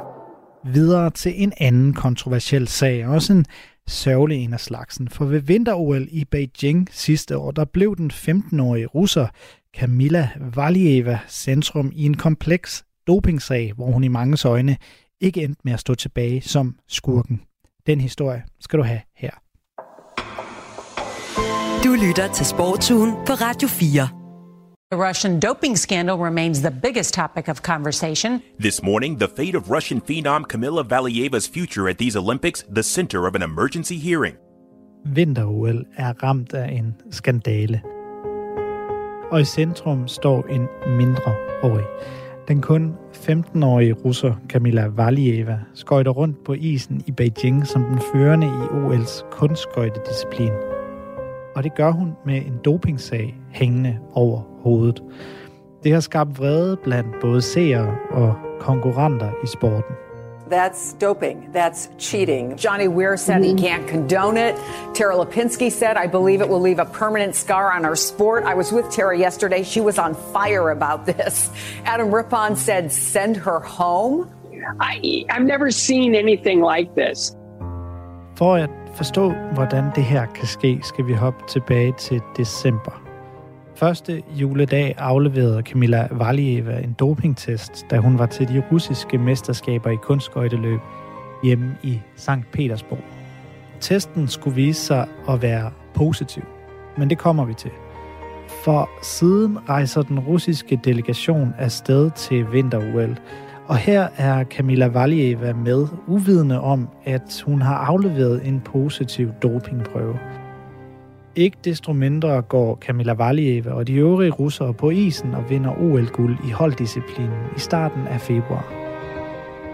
Videre 0.72 1.10
til 1.10 1.42
en 1.42 1.52
anden 1.60 1.94
kontroversiel 1.94 2.68
sag, 2.68 3.06
også 3.06 3.32
en 3.32 3.44
sørgelig 3.88 4.44
en 4.44 4.52
af 4.52 4.60
slagsen. 4.60 5.08
For 5.08 5.24
ved 5.24 5.40
vinter-OL 5.40 6.08
i 6.10 6.24
Beijing 6.24 6.88
sidste 6.92 7.38
år, 7.38 7.50
der 7.50 7.64
blev 7.64 7.96
den 7.96 8.10
15-årige 8.10 8.86
russer 8.86 9.26
Kamila 9.74 10.30
Valieva 10.54 11.18
centrum 11.28 11.92
i 11.94 12.06
en 12.06 12.16
kompleks 12.16 12.84
dopingsag, 13.06 13.72
hvor 13.72 13.90
hun 13.90 14.04
i 14.04 14.08
mange 14.08 14.48
øjne 14.48 14.76
ikke 15.20 15.42
endte 15.42 15.60
med 15.64 15.72
at 15.72 15.80
stå 15.80 15.94
tilbage 15.94 16.40
som 16.40 16.76
skurken. 16.88 17.42
Den 17.86 18.00
historie 18.00 18.42
skal 18.60 18.78
du 18.78 18.84
have 18.84 19.00
her. 19.16 19.30
Du 21.84 22.06
lytter 22.06 22.32
til 22.32 22.46
Sportsugen 22.46 23.12
på 23.26 23.32
Radio 23.32 23.68
4. 23.68 24.15
The 24.96 25.02
Russian 25.02 25.38
doping 25.38 25.76
scandal 25.76 26.16
remains 26.16 26.62
the 26.62 26.70
biggest 26.70 27.12
topic 27.12 27.48
of 27.48 27.62
conversation. 27.62 28.42
This 28.58 28.82
morning, 28.82 29.18
the 29.18 29.28
fate 29.28 29.54
of 29.54 29.70
Russian 29.70 30.00
phenom 30.00 30.46
Kamila 30.46 30.84
Valieva's 30.84 31.46
future 31.46 31.86
at 31.90 31.98
these 31.98 32.16
Olympics 32.16 32.64
the 32.74 32.82
center 32.82 33.26
of 33.26 33.34
an 33.34 33.42
emergency 33.42 33.98
hearing. 33.98 34.36
Vinter-OL 35.04 35.84
er 35.96 36.14
ramt 36.22 36.54
af 36.54 36.72
en 36.72 36.94
skandale. 37.10 37.82
Og 39.30 39.40
i 39.40 39.44
centrum 39.44 40.08
står 40.08 40.46
en 40.46 40.68
mindreårig. 40.96 41.86
Den 42.48 42.60
kun 42.60 42.94
15-årige 43.12 43.92
russer 43.92 44.34
Kamila 44.48 44.86
Valieva 44.86 45.58
skøjter 45.74 46.10
rundt 46.10 46.44
på 46.44 46.52
isen 46.52 47.02
i 47.06 47.10
Beijing 47.10 47.66
som 47.66 47.84
den 47.84 48.00
førende 48.12 48.46
i 48.46 48.50
OL's 48.50 49.30
kunstskøjtedisciplin. 49.30 50.52
Og 51.56 51.64
det 51.64 51.74
gør 51.74 51.90
hun 51.90 52.12
med 52.26 52.36
en 52.36 52.58
dopingsag 52.64 53.34
hængende 53.50 53.98
over 54.12 54.55
hovedet. 54.66 55.02
Det 55.84 55.92
har 55.92 56.00
skabt 56.00 56.38
vrede 56.38 56.76
blandt 56.76 57.20
både 57.20 57.42
seere 57.42 57.94
og 58.10 58.34
konkurrenter 58.60 59.30
i 59.44 59.46
sporten. 59.46 59.96
That's 60.50 60.92
doping. 61.00 61.48
That's 61.52 61.88
cheating. 61.98 62.56
Johnny 62.56 62.88
Weir 62.88 63.16
said 63.16 63.42
he 63.42 63.54
can't 63.54 63.88
condone 63.88 64.36
it. 64.36 64.54
Tara 64.94 65.16
Lipinski 65.16 65.70
said, 65.70 65.96
I 65.96 66.06
believe 66.06 66.40
it 66.40 66.48
will 66.48 66.60
leave 66.60 66.78
a 66.78 66.84
permanent 66.84 67.34
scar 67.34 67.72
on 67.76 67.84
our 67.84 67.96
sport. 67.96 68.44
I 68.44 68.54
was 68.54 68.72
with 68.72 68.86
Tara 68.90 69.18
yesterday. 69.18 69.64
She 69.64 69.80
was 69.80 69.98
on 69.98 70.14
fire 70.14 70.70
about 70.70 71.06
this. 71.06 71.50
Adam 71.84 72.14
Rippon 72.14 72.56
said, 72.56 72.92
send 72.92 73.36
her 73.36 73.60
home. 73.60 74.30
I, 74.80 75.24
I've 75.30 75.46
never 75.46 75.70
seen 75.70 76.14
anything 76.14 76.60
like 76.60 76.94
this. 76.94 77.36
For 78.36 78.56
at 78.56 78.70
forstå, 78.94 79.32
hvordan 79.54 79.84
det 79.94 80.04
her 80.04 80.26
kan 80.26 80.46
ske, 80.46 80.80
skal 80.82 81.06
vi 81.06 81.12
hoppe 81.12 81.44
tilbage 81.48 81.92
til 81.98 82.20
december. 82.36 83.05
Første 83.76 84.22
juledag 84.28 84.94
afleverede 84.98 85.62
Camilla 85.62 86.08
Valieva 86.10 86.78
en 86.78 86.92
dopingtest, 86.92 87.86
da 87.90 87.98
hun 87.98 88.18
var 88.18 88.26
til 88.26 88.48
de 88.48 88.62
russiske 88.72 89.18
mesterskaber 89.18 89.90
i 89.90 89.96
kunstskøjteløb 89.96 90.80
hjemme 91.42 91.76
i 91.82 92.00
Sankt 92.14 92.50
Petersborg. 92.52 93.04
Testen 93.80 94.28
skulle 94.28 94.56
vise 94.56 94.80
sig 94.80 95.08
at 95.28 95.42
være 95.42 95.70
positiv, 95.94 96.42
men 96.98 97.10
det 97.10 97.18
kommer 97.18 97.44
vi 97.44 97.54
til. 97.54 97.70
For 98.64 98.90
siden 99.02 99.58
rejser 99.68 100.02
den 100.02 100.20
russiske 100.20 100.80
delegation 100.84 101.54
afsted 101.58 102.10
til 102.10 102.52
vinter-OL, 102.52 103.16
og 103.66 103.76
her 103.76 104.08
er 104.16 104.44
Camilla 104.44 104.86
Valieva 104.86 105.52
med, 105.52 105.86
uvidende 106.06 106.60
om, 106.60 106.88
at 107.04 107.42
hun 107.46 107.62
har 107.62 107.76
afleveret 107.76 108.46
en 108.46 108.60
positiv 108.60 109.32
dopingprøve. 109.42 110.18
Ikke 111.36 111.56
desto 111.64 111.92
mindre 111.92 112.42
går 112.42 112.74
Kamila 112.74 113.12
Valieva 113.12 113.70
og 113.70 113.86
de 113.86 113.94
øvrige 113.94 114.30
russere 114.30 114.74
på 114.74 114.90
isen 114.90 115.34
og 115.34 115.50
vinder 115.50 115.70
OL-guld 115.70 116.36
i 116.48 116.50
holddisciplinen 116.50 117.40
i 117.56 117.58
starten 117.58 118.06
af 118.06 118.20
februar. 118.20 118.72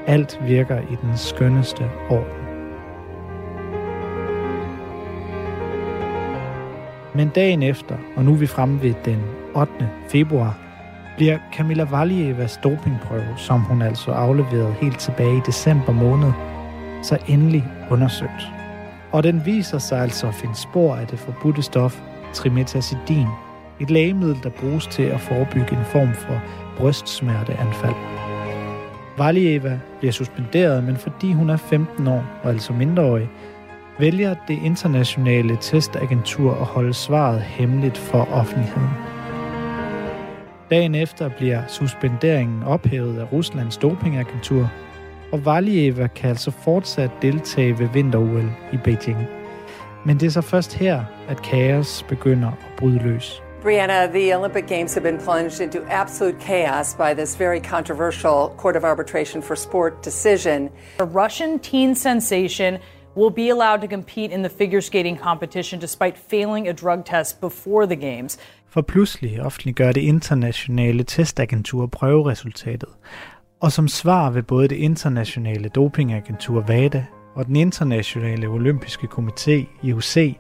Alt 0.07 0.41
virker 0.47 0.79
i 0.79 0.97
den 1.03 1.17
skønneste 1.17 1.91
orden. 2.11 2.43
Men 7.15 7.29
dagen 7.29 7.63
efter, 7.63 7.97
og 8.17 8.25
nu 8.25 8.33
er 8.33 8.37
vi 8.37 8.47
fremme 8.47 8.83
ved 8.83 8.95
den 9.05 9.23
8. 9.55 9.73
februar, 10.09 10.59
bliver 11.17 11.39
Kamila 11.53 11.85
Valievas 11.85 12.61
dopingprøve, 12.65 13.35
som 13.37 13.61
hun 13.61 13.83
altså 13.83 14.11
afleverede 14.11 14.75
helt 14.81 14.99
tilbage 14.99 15.37
i 15.37 15.41
december 15.47 15.93
måned, 15.93 16.33
så 17.03 17.19
endelig 17.29 17.65
undersøgt. 17.91 18.62
Og 19.13 19.23
den 19.23 19.47
viser 19.47 19.79
sig 19.79 20.01
altså 20.01 20.27
at 20.29 20.35
finde 20.35 20.55
spor 20.55 20.95
af 20.97 21.07
det 21.07 21.19
forbudte 21.19 21.63
stof 21.63 22.01
trimetazidin, 22.33 23.27
et 23.81 23.91
lægemiddel, 23.91 24.43
der 24.43 24.51
bruges 24.51 24.87
til 24.87 25.03
at 25.03 25.21
forebygge 25.21 25.73
en 25.73 25.85
form 25.85 26.15
for 26.15 26.43
brystsmerteanfald. 26.77 27.95
Valieva 29.19 29.79
bliver 29.99 30.13
suspenderet, 30.13 30.85
men 30.85 30.97
fordi 30.97 31.33
hun 31.33 31.51
er 31.51 31.57
15 31.57 32.07
år 32.09 32.25
og 32.43 32.51
altså 32.51 32.73
mindreårig, 32.73 33.29
vælger 33.99 34.35
det 34.49 34.59
internationale 34.65 35.57
testagentur 35.61 36.55
at 36.55 36.67
holde 36.67 36.95
svaret 36.95 37.41
hemmeligt 37.41 37.99
for 37.99 38.29
offentligheden. 38.33 38.91
Dagen 40.71 40.95
efter 40.95 41.29
bliver 41.29 41.67
suspenderingen 41.67 42.63
ophævet 42.63 43.19
af 43.19 43.33
Ruslands 43.33 43.77
dopingagentur, 43.77 44.71
og 45.33 45.45
Valieva 45.45 46.07
kan 46.07 46.31
altså 46.31 46.51
fortsat 46.51 47.11
deltage 47.23 47.79
ved 47.79 47.89
vinter-OL 47.89 48.51
i 48.73 48.77
Beijing. 48.85 49.27
Men 50.07 50.21
det 50.21 50.27
er 50.27 50.31
så 50.31 50.41
først 50.41 50.75
her, 50.75 51.05
at 51.29 51.43
kaos 51.43 52.05
begynder 52.09 52.49
at 52.49 52.59
bryde 52.77 52.99
løs. 52.99 53.43
Brianna, 53.63 54.07
the 54.07 54.37
Olympic 54.37 54.67
Games 54.67 54.95
have 54.95 55.03
been 55.03 55.19
plunged 55.19 55.61
into 55.61 55.79
absolute 55.91 56.41
chaos 56.41 56.95
by 56.95 57.15
this 57.15 57.41
very 57.41 57.61
controversial 57.61 58.51
Court 58.57 58.77
of 58.77 58.85
Arbitration 58.85 59.43
for 59.43 59.55
Sport 59.55 60.05
decision. 60.05 60.69
A 60.99 61.05
Russian 61.05 61.59
teen 61.59 61.95
sensation 61.95 62.79
will 63.17 63.31
be 63.31 63.51
allowed 63.51 63.81
to 63.81 63.87
compete 63.87 64.35
in 64.35 64.43
the 64.43 64.49
figure 64.49 64.81
skating 64.81 65.19
competition 65.19 65.81
despite 65.81 66.15
failing 66.31 66.69
a 66.69 66.73
drug 66.73 67.05
test 67.05 67.41
before 67.41 67.87
the 67.87 67.97
games. 67.97 68.39
For 68.69 68.83
pludselig 68.83 69.43
offentliggør 69.43 69.93
det 69.93 70.01
internationale 70.01 71.05
testagentur 71.05 71.87
prøveresultatet, 71.87 72.89
og 73.63 73.73
som 73.73 73.89
svar 73.89 74.31
vil 74.31 74.43
både 74.43 74.69
det 74.69 74.77
internationale 74.77 75.69
dopingagentur 75.69 76.61
VADA 76.61 77.05
og 77.35 77.47
den 77.47 77.57
internationale 77.57 78.47
olympiske 78.47 79.09
komité 79.15 79.67
IOC 79.83 80.37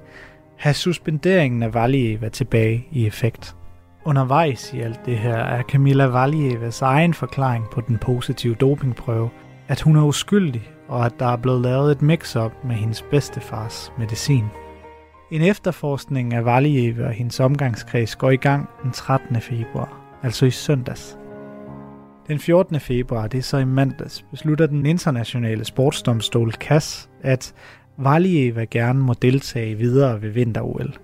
have 0.58 0.74
suspenderingen 0.74 1.62
af 1.62 1.74
Valieva 1.74 2.28
tilbage 2.28 2.86
i 2.90 3.06
effekt. 3.06 3.56
undervejs 4.04 4.72
i 4.72 4.80
alt 4.80 5.06
det 5.06 5.18
her 5.18 5.36
er 5.36 5.62
Camilla 5.62 6.04
Valievas 6.04 6.82
egen 6.82 7.14
forklaring 7.14 7.64
på 7.72 7.80
den 7.80 7.98
positive 7.98 8.54
dopingprøve, 8.54 9.30
at 9.68 9.80
hun 9.80 9.96
er 9.96 10.02
uskyldig, 10.02 10.70
og 10.88 11.06
at 11.06 11.12
der 11.18 11.26
er 11.26 11.36
blevet 11.36 11.60
lavet 11.60 11.92
et 11.92 12.02
mix-up 12.02 12.52
med 12.64 12.74
hendes 12.74 13.02
bedstefars 13.02 13.92
medicin. 13.98 14.44
En 15.30 15.42
efterforskning 15.42 16.34
af 16.34 16.44
Valieva 16.44 17.06
og 17.06 17.12
hendes 17.12 17.40
omgangskreds 17.40 18.16
går 18.16 18.30
i 18.30 18.36
gang 18.36 18.68
den 18.82 18.90
13. 18.90 19.40
februar, 19.40 20.18
altså 20.22 20.46
i 20.46 20.50
søndags. 20.50 21.21
Den 22.32 22.38
14. 22.38 22.80
februar, 22.80 23.26
det 23.26 23.38
er 23.38 23.42
så 23.42 23.58
i 23.58 23.64
mandags, 23.64 24.24
beslutter 24.30 24.66
den 24.66 24.86
internationale 24.86 25.64
sportsdomstol 25.64 26.52
CAS, 26.52 27.08
at 27.22 27.54
Valieva 27.98 28.64
gerne 28.64 29.00
må 29.00 29.14
deltage 29.22 29.74
videre 29.74 30.22
ved 30.22 30.30
vinter-OL. 30.30 30.96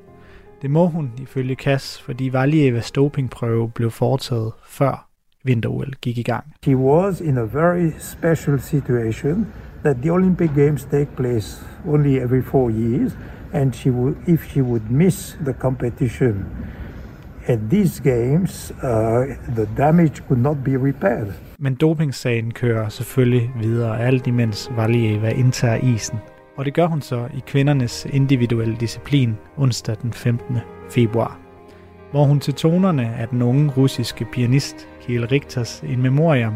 Det 0.63 0.71
må 0.71 0.87
hun 0.87 1.11
ifølge 1.23 1.55
CAS, 1.55 2.01
fordi 2.01 2.29
Valievas 2.33 2.91
dopingprøve 2.91 3.71
blev 3.71 3.91
foretaget 3.91 4.53
før 4.69 5.09
vinter-OL 5.45 5.93
gik 6.03 6.19
i 6.19 6.23
gang. 6.23 6.45
She 6.65 6.77
was 6.77 7.21
in 7.21 7.39
a 7.39 7.45
very 7.45 7.91
special 7.99 8.61
situation 8.61 9.47
that 9.85 9.97
the 9.97 10.13
Olympic 10.13 10.51
Games 10.57 10.85
take 10.85 11.17
place 11.17 11.67
only 11.89 12.17
every 12.17 12.43
four 12.43 12.71
years, 12.71 13.19
and 13.53 13.73
she 13.73 13.91
would, 13.91 14.17
if 14.27 14.51
she 14.51 14.63
would 14.63 14.91
miss 14.91 15.39
the 15.45 15.53
competition 15.53 16.47
at 17.49 17.59
these 17.71 18.03
games, 18.03 18.73
uh, 18.83 19.25
the 19.55 19.69
damage 19.77 20.23
could 20.29 20.43
not 20.43 20.57
be 20.65 20.77
repaired. 20.77 21.33
Men 21.59 21.75
dopingsagen 21.75 22.51
kører 22.51 22.89
selvfølgelig 22.89 23.51
videre, 23.61 24.01
alt 24.01 24.27
imens 24.27 24.71
Valieva 24.77 25.29
indtager 25.29 25.77
isen. 25.77 26.19
Og 26.57 26.65
det 26.65 26.75
gør 26.75 26.87
hun 26.87 27.03
så 27.03 27.29
i 27.35 27.43
kvindernes 27.47 28.07
individuelle 28.11 28.77
disciplin 28.77 29.37
onsdag 29.57 29.97
den 30.03 30.13
15. 30.13 30.59
februar, 30.91 31.39
hvor 32.11 32.25
hun 32.25 32.41
til 32.41 32.55
tonerne 32.55 33.15
af 33.15 33.29
den 33.29 33.43
unge 33.43 33.73
russiske 33.77 34.27
pianist 34.33 34.89
Kiel 35.01 35.27
Richters 35.27 35.83
In 35.83 36.03
Memoriam, 36.03 36.55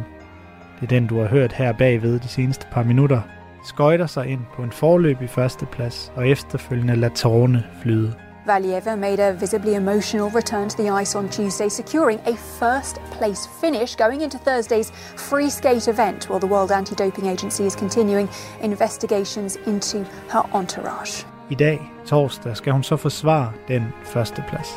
det 0.81 0.83
er 0.83 1.01
den 1.01 1.07
du 1.07 1.21
har 1.21 1.27
hørt 1.27 1.53
her 1.53 1.73
bagved 1.73 2.19
de 2.19 2.29
seneste 2.29 2.67
par 2.73 2.83
minutter, 2.83 3.21
skøjter 3.65 4.07
sig 4.07 4.27
ind 4.27 4.41
på 4.57 4.63
en 4.63 4.73
forløb 4.73 5.23
i 5.23 5.27
førsteplads 5.27 6.13
og 6.17 6.29
efterfølgende 6.29 6.97
lader 6.97 7.15
tårerne 7.15 7.65
flyde. 7.83 8.15
Valieva 8.47 8.99
made 8.99 9.21
a 9.21 9.33
visibly 9.33 9.75
emotional 9.75 10.29
return 10.31 10.69
to 10.69 10.77
the 10.77 10.91
ice 10.91 11.15
on 11.15 11.29
Tuesday, 11.29 11.69
securing 11.69 12.19
a 12.27 12.35
first 12.35 12.97
place 13.13 13.49
finish 13.61 13.95
going 13.95 14.21
into 14.21 14.39
Thursday's 14.39 14.91
free 15.17 15.51
skate 15.51 15.89
event, 15.89 16.29
while 16.29 16.41
the 16.41 16.47
World 16.47 16.73
Anti 16.73 16.95
Doping 16.95 17.29
Agency 17.29 17.65
is 17.65 17.77
continuing 17.77 18.29
investigations 18.63 19.57
into 19.67 20.05
her 20.29 20.43
entourage. 20.53 21.25
I 21.51 21.55
dag, 21.55 21.81
torsdag, 22.07 22.57
skal 22.57 22.73
hun 22.73 22.83
så 22.83 22.97
forsvare 22.97 23.53
den 23.69 23.93
første 24.05 24.45
plads. 24.49 24.69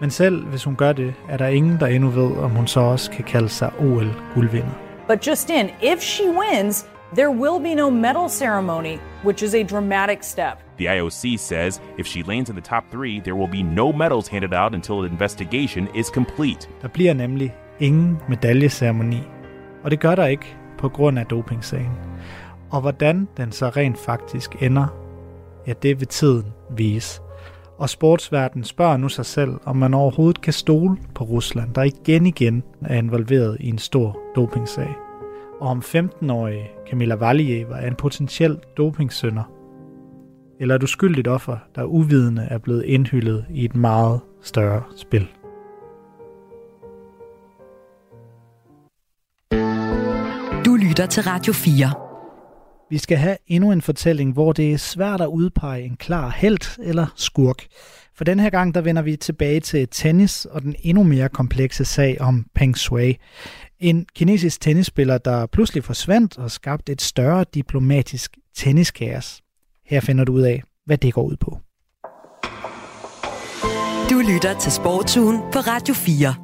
Men 0.00 0.10
selv 0.10 0.46
hvis 0.46 0.64
hun 0.64 0.76
gør 0.76 0.92
det, 0.92 1.14
er 1.28 1.36
der 1.36 1.46
ingen, 1.46 1.80
der 1.80 1.86
endnu 1.86 2.10
ved, 2.10 2.36
om 2.36 2.50
hun 2.50 2.66
så 2.66 2.80
også 2.80 3.10
kan 3.10 3.24
kalde 3.24 3.48
sig 3.48 3.72
OL-guldvinder. 3.78 4.74
But 5.08 5.26
just 5.26 5.50
in, 5.50 5.70
if 5.82 6.00
she 6.00 6.24
wins, 6.30 6.86
there 7.14 7.30
will 7.30 7.60
be 7.60 7.74
no 7.74 7.90
medal 7.90 8.28
ceremony, 8.28 8.98
which 9.22 9.42
is 9.42 9.54
a 9.54 9.62
dramatic 9.62 10.22
step. 10.22 10.58
The 10.78 10.86
IOC 10.86 11.38
says 11.38 11.80
if 11.98 12.06
she 12.06 12.22
lands 12.22 12.50
in 12.50 12.56
the 12.56 12.64
top 12.64 12.84
three, 12.90 13.20
there 13.20 13.34
will 13.34 13.50
be 13.50 13.62
no 13.62 13.92
medals 13.92 14.28
handed 14.28 14.52
out 14.52 14.74
until 14.74 14.94
the 15.02 15.10
investigation 15.10 15.88
is 15.94 16.06
complete. 16.06 16.68
Der 16.82 16.88
bliver 16.88 17.14
nemlig 17.14 17.54
ingen 17.80 18.18
medaljeceremoni, 18.28 19.22
og 19.82 19.90
det 19.90 20.00
gør 20.00 20.14
der 20.14 20.26
ikke 20.26 20.56
på 20.78 20.88
grund 20.88 21.18
af 21.18 21.26
dopingsagen. 21.26 21.92
Og 22.70 22.80
hvordan 22.80 23.28
den 23.36 23.52
så 23.52 23.68
rent 23.68 23.98
faktisk 23.98 24.62
ender, 24.62 24.86
ja, 25.66 25.72
det 25.72 26.00
vil 26.00 26.08
tiden 26.08 26.52
vise. 26.70 27.20
Og 27.78 27.90
sportsverdenen 27.90 28.64
spørger 28.64 28.96
nu 28.96 29.08
sig 29.08 29.26
selv, 29.26 29.54
om 29.64 29.76
man 29.76 29.94
overhovedet 29.94 30.40
kan 30.40 30.52
stole 30.52 30.96
på 31.14 31.24
Rusland, 31.24 31.74
der 31.74 31.82
igen 31.82 32.26
igen 32.26 32.62
er 32.82 32.98
involveret 32.98 33.56
i 33.60 33.68
en 33.68 33.78
stor 33.78 34.18
dopingsag. 34.36 35.03
Og 35.64 35.70
om 35.70 35.78
15-årige 35.78 36.70
Camilla 36.90 37.14
Valieva 37.14 37.74
er 37.74 37.86
en 37.86 37.94
potentiel 37.94 38.58
dopingsynder, 38.76 39.42
eller 40.60 40.74
et 40.74 40.82
uskyldigt 40.82 41.28
offer, 41.28 41.56
der 41.74 41.84
uvidende 41.84 42.42
er 42.42 42.58
blevet 42.58 42.84
indhyllet 42.84 43.44
i 43.50 43.64
et 43.64 43.74
meget 43.74 44.20
større 44.42 44.82
spil. 44.96 45.28
Du 50.64 50.74
lytter 50.74 51.06
til 51.06 51.22
Radio 51.22 51.52
4. 51.52 52.03
Vi 52.94 52.98
skal 52.98 53.18
have 53.18 53.36
endnu 53.46 53.72
en 53.72 53.82
fortælling, 53.82 54.32
hvor 54.32 54.52
det 54.52 54.72
er 54.72 54.76
svært 54.76 55.20
at 55.20 55.26
udpege 55.26 55.82
en 55.82 55.96
klar 55.96 56.30
held 56.30 56.78
eller 56.82 57.06
skurk. 57.16 57.66
For 58.16 58.24
den 58.24 58.40
her 58.40 58.50
gang, 58.50 58.74
der 58.74 58.80
vender 58.80 59.02
vi 59.02 59.16
tilbage 59.16 59.60
til 59.60 59.88
tennis 59.90 60.44
og 60.44 60.62
den 60.62 60.74
endnu 60.82 61.02
mere 61.02 61.28
komplekse 61.28 61.84
sag 61.84 62.20
om 62.20 62.46
Peng 62.54 62.78
Shui. 62.78 63.16
En 63.80 64.06
kinesisk 64.14 64.60
tennisspiller, 64.60 65.18
der 65.18 65.46
pludselig 65.46 65.84
forsvandt 65.84 66.38
og 66.38 66.50
skabte 66.50 66.92
et 66.92 67.02
større 67.02 67.44
diplomatisk 67.54 68.38
tenniskaos. 68.56 69.42
Her 69.86 70.00
finder 70.00 70.24
du 70.24 70.32
ud 70.32 70.42
af, 70.42 70.62
hvad 70.86 70.98
det 70.98 71.14
går 71.14 71.22
ud 71.22 71.36
på. 71.36 71.58
Du 74.10 74.22
lytter 74.32 74.58
til 74.60 74.72
Sportsugen 74.72 75.38
på 75.52 75.58
Radio 75.58 75.94
4. 75.94 76.43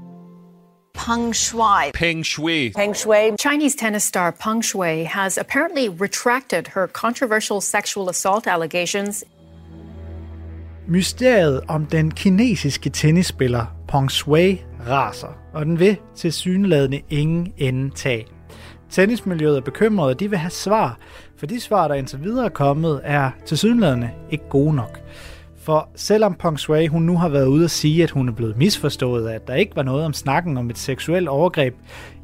Peng 0.94 1.32
Shuai. 1.32 1.90
Peng 1.94 2.24
Shui. 2.24 2.72
Peng 2.76 2.94
Shui. 2.94 3.36
Chinese 3.38 3.74
tennis 3.76 4.04
star 4.04 4.32
Peng 4.32 4.62
Shui 4.62 5.04
has 5.04 5.38
apparently 5.38 5.88
retracted 5.88 6.68
her 6.68 6.86
controversial 6.86 7.60
sexual 7.60 8.08
assault 8.08 8.46
allegations. 8.46 9.24
Mysteriet 10.88 11.60
om 11.68 11.86
den 11.86 12.10
kinesiske 12.10 12.90
tennisspiller 12.90 13.66
Peng 13.88 14.10
Shui 14.10 14.62
raser, 14.88 15.38
og 15.52 15.66
den 15.66 15.78
vil 15.78 15.96
til 16.16 16.32
synlædende 16.32 17.00
ingen 17.10 17.52
ende 17.58 17.90
tage. 17.94 18.26
Tennismiljøet 18.90 19.56
er 19.56 19.60
bekymret, 19.60 20.08
og 20.08 20.20
de 20.20 20.30
vil 20.30 20.38
have 20.38 20.50
svar, 20.50 20.98
for 21.36 21.46
de 21.46 21.60
svar, 21.60 21.88
der 21.88 21.94
indtil 21.94 22.22
videre 22.22 22.44
er 22.44 22.48
kommet, 22.50 23.00
er 23.04 23.30
til 23.46 23.58
synlædende 23.58 24.10
ikke 24.30 24.48
gode 24.48 24.74
nok. 24.74 25.00
For 25.60 25.88
selvom 25.94 26.34
Pong 26.34 26.58
Shui 26.58 26.86
hun 26.86 27.02
nu 27.02 27.16
har 27.16 27.28
været 27.28 27.46
ude 27.46 27.64
at 27.64 27.70
sige, 27.70 28.02
at 28.02 28.10
hun 28.10 28.28
er 28.28 28.32
blevet 28.32 28.56
misforstået, 28.56 29.28
at 29.28 29.46
der 29.46 29.54
ikke 29.54 29.76
var 29.76 29.82
noget 29.82 30.04
om 30.04 30.12
snakken 30.12 30.56
om 30.56 30.70
et 30.70 30.78
seksuelt 30.78 31.28
overgreb, 31.28 31.74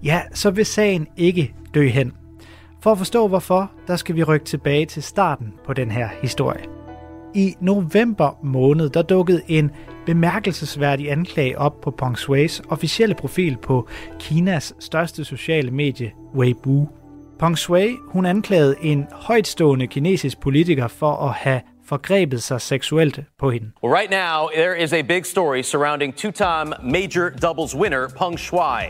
ja, 0.05 0.23
så 0.35 0.51
vil 0.51 0.67
sagen 0.67 1.07
ikke 1.17 1.55
dø 1.75 1.89
hen. 1.89 2.13
For 2.83 2.93
at 2.93 2.99
forstå 2.99 3.29
hvorfor, 3.29 3.71
der 3.87 3.97
skal 3.97 4.17
vi 4.17 4.23
rykke 4.23 4.47
tilbage 4.47 4.87
til 4.87 5.03
starten 5.03 5.55
på 5.65 5.73
den 5.73 5.91
her 5.91 6.09
historie. 6.23 6.65
I 7.35 7.55
november 7.61 8.39
måned, 8.43 8.91
der 8.91 9.03
dukkede 9.03 9.43
en 9.49 9.71
bemærkelsesværdig 10.07 11.13
anklage 11.13 11.59
op 11.59 11.81
på 11.81 11.91
Peng 11.91 12.19
Shuis 12.19 12.63
officielle 12.69 13.15
profil 13.15 13.57
på 13.63 13.89
Kinas 14.19 14.75
største 14.79 15.25
sociale 15.25 15.71
medie, 15.71 16.13
Weibo. 16.35 16.89
Peng 17.39 17.59
Shui, 17.59 17.97
hun 18.09 18.27
anklagede 18.27 18.77
en 18.83 19.07
højtstående 19.13 19.87
kinesisk 19.87 20.41
politiker 20.41 20.89
for 20.89 21.17
at 21.17 21.33
have 21.33 21.61
forgrebet 21.89 22.43
sig 22.43 22.61
seksuelt 22.61 23.21
på 23.39 23.51
hende. 23.51 23.71
Well, 23.83 23.95
right 23.95 24.11
now, 24.11 24.49
there 24.55 24.83
is 24.85 24.93
a 24.93 25.03
big 25.03 25.27
story 25.27 25.63
surrounding 25.63 26.17
two-time 26.17 26.73
major 26.83 27.31
doubles 27.31 27.75
winner 27.75 28.09
Peng 28.19 28.39
Shuai. 28.39 28.83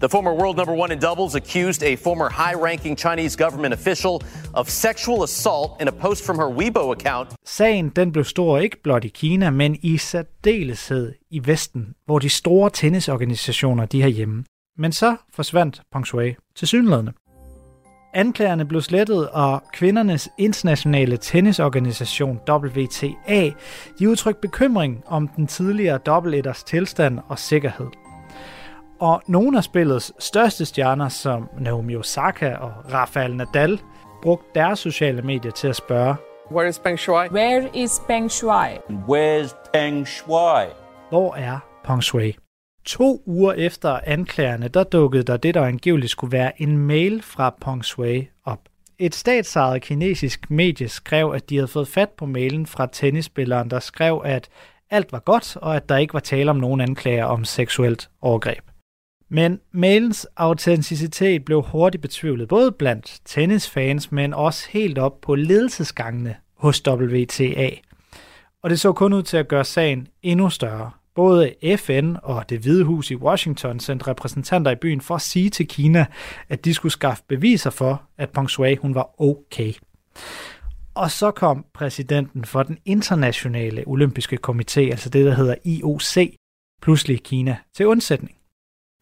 The 0.00 0.08
former 0.08 0.32
world 0.32 0.56
number 0.56 0.74
one 0.82 0.94
in 0.94 1.00
doubles 1.00 1.34
accused 1.34 1.82
a 1.82 1.94
former 1.96 2.28
high-ranking 2.30 2.96
Chinese 2.96 3.44
government 3.44 3.74
official 3.74 4.22
of 4.54 4.68
sexual 4.68 5.22
assault 5.22 5.70
in 5.80 5.88
a 5.88 5.92
post 5.92 6.26
from 6.26 6.36
her 6.36 6.50
Weibo 6.58 6.92
account. 6.92 7.28
Sagen 7.44 7.88
den 7.88 8.12
blev 8.12 8.24
stor 8.24 8.58
ikke 8.58 8.82
blot 8.82 9.04
i 9.04 9.08
Kina, 9.08 9.50
men 9.50 9.78
i 9.82 9.98
særdeleshed 9.98 11.12
i 11.30 11.46
Vesten, 11.46 11.94
hvor 12.06 12.18
de 12.18 12.28
store 12.28 12.70
tennisorganisationer 12.70 13.86
de 13.86 14.02
herhjemme. 14.02 14.44
Men 14.78 14.92
så 14.92 15.16
forsvandt 15.34 15.82
Peng 15.92 16.06
Shui 16.06 16.34
til 16.56 16.68
synlædende. 16.68 17.12
Anklagerne 18.14 18.64
blev 18.64 18.80
slettet, 18.80 19.28
og 19.28 19.62
kvindernes 19.72 20.28
internationale 20.38 21.16
tennisorganisation 21.16 22.40
WTA 22.50 23.50
de 23.98 24.08
udtrykte 24.08 24.40
bekymring 24.40 25.02
om 25.06 25.28
den 25.28 25.46
tidligere 25.46 25.98
dobbeltetters 25.98 26.64
tilstand 26.64 27.18
og 27.28 27.38
sikkerhed. 27.38 27.86
Og 29.00 29.22
nogle 29.26 29.56
af 29.58 29.64
spillets 29.64 30.12
største 30.18 30.64
stjerner, 30.64 31.08
som 31.08 31.48
Naomi 31.58 31.96
Osaka 31.96 32.54
og 32.54 32.72
Rafael 32.92 33.36
Nadal, 33.36 33.80
brugte 34.22 34.46
deres 34.54 34.78
sociale 34.78 35.22
medier 35.22 35.52
til 35.52 35.68
at 35.68 35.76
spørge, 35.76 36.16
Where 36.52 36.68
is 36.68 36.78
Peng 36.78 36.98
Shuai? 36.98 37.28
Where 37.28 37.70
is 37.74 38.00
Peng 38.08 38.30
Shuai? 38.30 38.78
Where's 38.88 39.70
Peng 39.72 40.06
Shuai? 40.08 40.66
hvor 41.10 41.34
er 41.34 41.58
Peng 41.84 42.02
Shui? 42.02 42.36
To 42.90 43.22
uger 43.26 43.52
efter 43.52 44.00
anklagerne, 44.06 44.68
der 44.68 44.84
dukkede 44.84 45.22
der 45.22 45.36
det, 45.36 45.54
der 45.54 45.64
angiveligt 45.64 46.10
skulle 46.10 46.32
være 46.32 46.62
en 46.62 46.78
mail 46.78 47.22
fra 47.22 47.54
Peng 47.60 47.84
Shui 47.84 48.28
op. 48.44 48.58
Et 48.98 49.14
statsejet 49.14 49.82
kinesisk 49.82 50.50
medie 50.50 50.88
skrev, 50.88 51.32
at 51.34 51.50
de 51.50 51.56
havde 51.56 51.68
fået 51.68 51.88
fat 51.88 52.08
på 52.08 52.26
mailen 52.26 52.66
fra 52.66 52.86
tennisspilleren, 52.92 53.70
der 53.70 53.80
skrev, 53.80 54.22
at 54.24 54.48
alt 54.90 55.12
var 55.12 55.18
godt, 55.18 55.56
og 55.56 55.76
at 55.76 55.88
der 55.88 55.96
ikke 55.96 56.14
var 56.14 56.20
tale 56.20 56.50
om 56.50 56.56
nogen 56.56 56.80
anklager 56.80 57.24
om 57.24 57.44
seksuelt 57.44 58.10
overgreb. 58.20 58.64
Men 59.28 59.60
mailens 59.72 60.26
autenticitet 60.36 61.44
blev 61.44 61.62
hurtigt 61.62 62.02
betvivlet, 62.02 62.48
både 62.48 62.72
blandt 62.72 63.20
tennisfans, 63.24 64.12
men 64.12 64.34
også 64.34 64.68
helt 64.70 64.98
op 64.98 65.20
på 65.20 65.34
ledelsesgangene 65.34 66.36
hos 66.56 66.82
WTA. 66.88 67.70
Og 68.62 68.70
det 68.70 68.80
så 68.80 68.92
kun 68.92 69.12
ud 69.12 69.22
til 69.22 69.36
at 69.36 69.48
gøre 69.48 69.64
sagen 69.64 70.08
endnu 70.22 70.50
større. 70.50 70.90
Både 71.14 71.54
FN 71.76 72.16
og 72.22 72.50
det 72.50 72.60
Hvide 72.60 72.84
Hus 72.84 73.10
i 73.10 73.16
Washington 73.16 73.80
sendte 73.80 74.06
repræsentanter 74.06 74.70
i 74.70 74.74
byen 74.74 75.00
for 75.00 75.14
at 75.14 75.22
sige 75.22 75.50
til 75.50 75.68
Kina, 75.68 76.06
at 76.48 76.64
de 76.64 76.74
skulle 76.74 76.92
skaffe 76.92 77.22
beviser 77.28 77.70
for, 77.70 78.02
at 78.18 78.30
Peng 78.30 78.50
Shui 78.50 78.76
hun 78.76 78.94
var 78.94 79.20
okay. 79.20 79.72
Og 80.94 81.10
så 81.10 81.30
kom 81.30 81.64
præsidenten 81.74 82.44
for 82.44 82.62
den 82.62 82.78
internationale 82.84 83.84
olympiske 83.86 84.38
komité, 84.46 84.80
altså 84.80 85.08
det, 85.08 85.26
der 85.26 85.34
hedder 85.34 85.54
IOC, 85.64 86.36
pludselig 86.82 87.22
Kina 87.22 87.56
til 87.76 87.86
undsætning. 87.86 88.36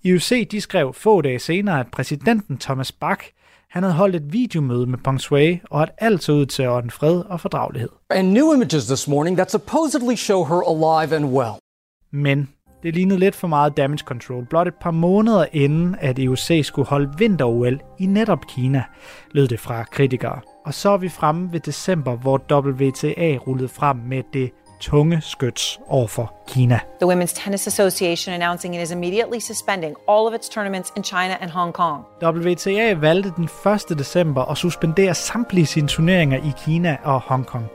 IOC 0.05 0.49
de 0.49 0.61
skrev 0.61 0.95
få 0.95 1.21
dage 1.21 1.39
senere, 1.39 1.81
at 1.81 1.91
præsidenten 1.93 2.59
Thomas 2.59 2.93
Bach 2.93 3.23
han 3.69 3.83
havde 3.83 3.95
holdt 3.95 4.17
et 4.17 4.33
videomøde 4.33 4.87
med 4.87 4.99
Peng 4.99 5.21
Shui, 5.21 5.61
og 5.71 5.83
at 5.83 5.91
alt 5.99 6.23
så 6.23 6.33
ud 6.33 6.47
til 6.47 6.63
at 6.63 6.93
fred 6.93 7.21
og 7.21 7.41
fordragelighed. 7.41 7.91
And 8.11 8.33
new 8.33 8.55
images 8.55 8.87
this 8.87 9.09
morning 9.09 9.37
that 9.37 9.51
supposedly 9.51 10.15
show 10.15 10.45
her 10.45 10.61
alive 10.61 11.17
and 11.17 11.25
well. 11.25 11.68
Men 12.13 12.49
det 12.83 12.95
lignede 12.95 13.21
lidt 13.21 13.35
for 13.35 13.49
meget 13.49 13.77
damage 13.77 14.05
control. 14.05 14.45
Blot 14.45 14.69
et 14.69 14.75
par 14.75 14.91
måneder 14.91 15.47
inden, 15.53 15.97
at 16.01 16.19
IOC 16.19 16.61
skulle 16.63 16.89
holde 16.89 17.11
vinter-OL 17.19 17.81
i 17.99 18.07
netop 18.07 18.47
Kina, 18.49 18.85
lød 19.31 19.49
det 19.49 19.61
fra 19.61 19.85
kritikere. 19.85 20.41
Og 20.67 20.75
så 20.75 20.91
er 20.91 20.97
vi 20.97 21.09
fremme 21.09 21.53
ved 21.53 21.61
december, 21.61 22.17
hvor 22.17 22.37
WTA 22.53 23.37
rullede 23.47 23.69
frem 23.69 23.97
med 23.97 24.23
det 24.33 24.51
tunge 24.81 25.21
skyts 25.21 25.81
over 25.89 26.07
for 26.07 26.35
Kina. 26.49 26.81
The 27.01 27.13
Women's 27.13 27.43
Tennis 27.45 27.67
Association 27.67 28.35
announcing 28.35 28.77
it 28.77 28.83
is 28.83 28.91
immediately 28.91 29.41
suspending 29.41 29.97
all 30.09 30.27
of 30.27 30.35
its 30.35 30.49
tournaments 30.49 30.93
in 30.97 31.05
China 31.05 31.37
and 31.41 31.51
Hong 31.51 31.73
Kong. 31.73 32.05
WTA 32.23 32.93
valgte 32.93 33.33
den 33.37 33.49
1. 33.91 33.99
december 33.99 34.45
at 34.45 34.57
suspendere 34.57 35.15
samtlige 35.15 35.67
sine 35.67 35.89
turneringer 35.89 36.39
i 36.39 36.53
Kina 36.65 36.97
og 37.05 37.21
Hongkong. 37.21 37.67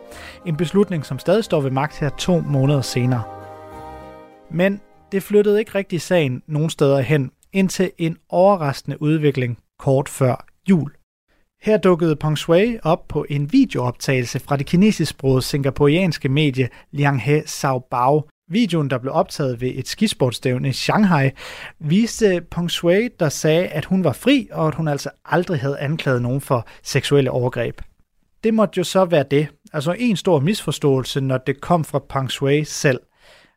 En 0.46 0.58
beslutning, 0.58 1.06
som 1.06 1.20
stadig 1.20 1.44
står 1.44 1.62
ved 1.62 1.72
magt 1.72 2.00
her 2.00 2.10
to 2.10 2.44
måneder 2.46 2.82
senere. 2.82 3.24
Men 4.52 4.82
det 5.12 5.24
flyttede 5.24 5.60
ikke 5.60 5.76
rigtig 5.76 6.02
sagen 6.02 6.44
nogen 6.48 6.70
steder 6.70 7.00
hen, 7.00 7.32
indtil 7.54 7.92
en 7.98 8.18
overraskende 8.30 9.02
udvikling 9.02 9.58
kort 9.80 10.10
før 10.10 10.46
jul. 10.70 10.92
Her 11.62 11.78
dukkede 11.78 12.16
Peng 12.16 12.38
Shui 12.38 12.78
op 12.84 13.08
på 13.08 13.26
en 13.30 13.54
videooptagelse 13.54 14.40
fra 14.40 14.58
det 14.58 14.66
kinesisk-sprogede 14.66 15.42
singaporianske 15.42 16.30
medie 16.30 16.70
Lianghe 16.92 17.44
Saobao. 17.46 18.28
Videoen, 18.50 18.90
der 18.90 18.98
blev 18.98 19.14
optaget 19.14 19.62
ved 19.62 19.72
et 19.76 19.88
skisportstævne 19.88 20.70
i 20.70 20.72
Shanghai, 20.72 21.30
viste 21.80 22.42
Peng 22.52 22.72
Shui, 22.72 23.10
der 23.20 23.30
sagde, 23.30 23.68
at 23.68 23.86
hun 23.86 24.04
var 24.04 24.14
fri, 24.14 24.48
og 24.52 24.68
at 24.68 24.76
hun 24.76 24.88
altså 24.88 25.10
aldrig 25.26 25.60
havde 25.60 25.80
anklaget 25.80 26.22
nogen 26.22 26.42
for 26.42 26.68
seksuelle 26.84 27.32
overgreb. 27.32 27.82
Det 28.44 28.54
måtte 28.54 28.78
jo 28.78 28.84
så 28.84 29.06
være 29.06 29.26
det. 29.32 29.48
Altså 29.74 29.96
en 30.00 30.16
stor 30.16 30.40
misforståelse, 30.40 31.22
når 31.22 31.38
det 31.38 31.62
kom 31.62 31.84
fra 31.84 32.00
Peng 32.10 32.32
Shui 32.32 32.64
selv. 32.64 33.00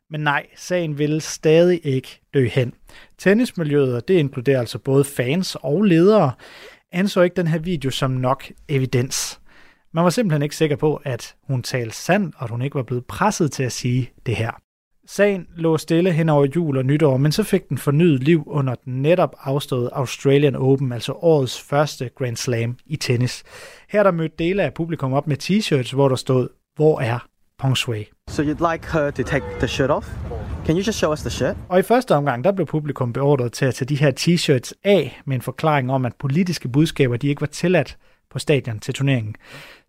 Men 0.09 0.21
nej, 0.21 0.45
sagen 0.55 0.97
ville 0.97 1.21
stadig 1.21 1.81
ikke 1.83 2.21
dø 2.33 2.47
hen. 2.47 2.73
Tennismiljøet, 3.17 3.95
og 3.95 4.07
det 4.07 4.13
inkluderer 4.13 4.59
altså 4.59 4.79
både 4.79 5.03
fans 5.03 5.57
og 5.61 5.83
ledere, 5.83 6.31
anså 6.91 7.21
ikke 7.21 7.35
den 7.35 7.47
her 7.47 7.59
video 7.59 7.91
som 7.91 8.11
nok 8.11 8.43
evidens. 8.67 9.39
Man 9.93 10.03
var 10.03 10.09
simpelthen 10.09 10.43
ikke 10.43 10.55
sikker 10.55 10.75
på, 10.75 11.01
at 11.03 11.35
hun 11.47 11.63
talte 11.63 11.95
sandt, 11.95 12.35
og 12.37 12.43
at 12.43 12.49
hun 12.49 12.61
ikke 12.61 12.75
var 12.75 12.83
blevet 12.83 13.05
presset 13.05 13.51
til 13.51 13.63
at 13.63 13.71
sige 13.71 14.11
det 14.25 14.35
her. 14.35 14.51
Sagen 15.09 15.47
lå 15.55 15.77
stille 15.77 16.11
hen 16.11 16.29
over 16.29 16.47
jul 16.55 16.77
og 16.77 16.85
nytår, 16.85 17.17
men 17.17 17.31
så 17.31 17.43
fik 17.43 17.69
den 17.69 17.77
fornyet 17.77 18.23
liv 18.23 18.43
under 18.47 18.75
den 18.75 19.01
netop 19.01 19.35
afståede 19.39 19.89
Australian 19.93 20.55
Open, 20.55 20.91
altså 20.91 21.13
årets 21.13 21.61
første 21.61 22.09
Grand 22.15 22.35
Slam 22.35 22.77
i 22.85 22.95
tennis. 22.95 23.43
Her 23.89 24.03
der 24.03 24.11
mødte 24.11 24.35
dele 24.39 24.63
af 24.63 24.73
publikum 24.73 25.13
op 25.13 25.27
med 25.27 25.37
t-shirts, 25.43 25.95
hvor 25.95 26.09
der 26.09 26.15
stod, 26.15 26.49
hvor 26.75 26.99
er 26.99 27.27
Peng 27.59 27.77
Shui? 27.77 28.05
So 28.29 28.43
you'd 28.43 28.71
like 28.73 28.85
her 28.85 29.11
to 29.11 29.23
take 29.23 29.45
the 29.59 29.67
shirt 29.67 29.89
off? 29.89 30.05
Can 30.65 30.75
you 30.75 30.83
just 30.87 30.99
show 30.99 31.13
us 31.13 31.21
the 31.21 31.29
shirt? 31.29 31.57
Og 31.69 31.79
i 31.79 31.81
første 31.81 32.15
omgang, 32.15 32.43
der 32.43 32.51
blev 32.51 32.67
publikum 32.67 33.13
beordret 33.13 33.53
til 33.53 33.65
at 33.65 33.75
tage 33.75 33.87
de 33.87 33.95
her 33.95 34.11
t-shirts 34.19 34.71
af 34.83 35.21
med 35.25 35.35
en 35.35 35.41
forklaring 35.41 35.91
om, 35.91 36.05
at 36.05 36.13
politiske 36.19 36.69
budskaber 36.69 37.17
de 37.17 37.27
ikke 37.27 37.41
var 37.41 37.47
tilladt 37.47 37.97
på 38.31 38.39
stadion 38.39 38.79
til 38.79 38.93
turneringen. 38.93 39.35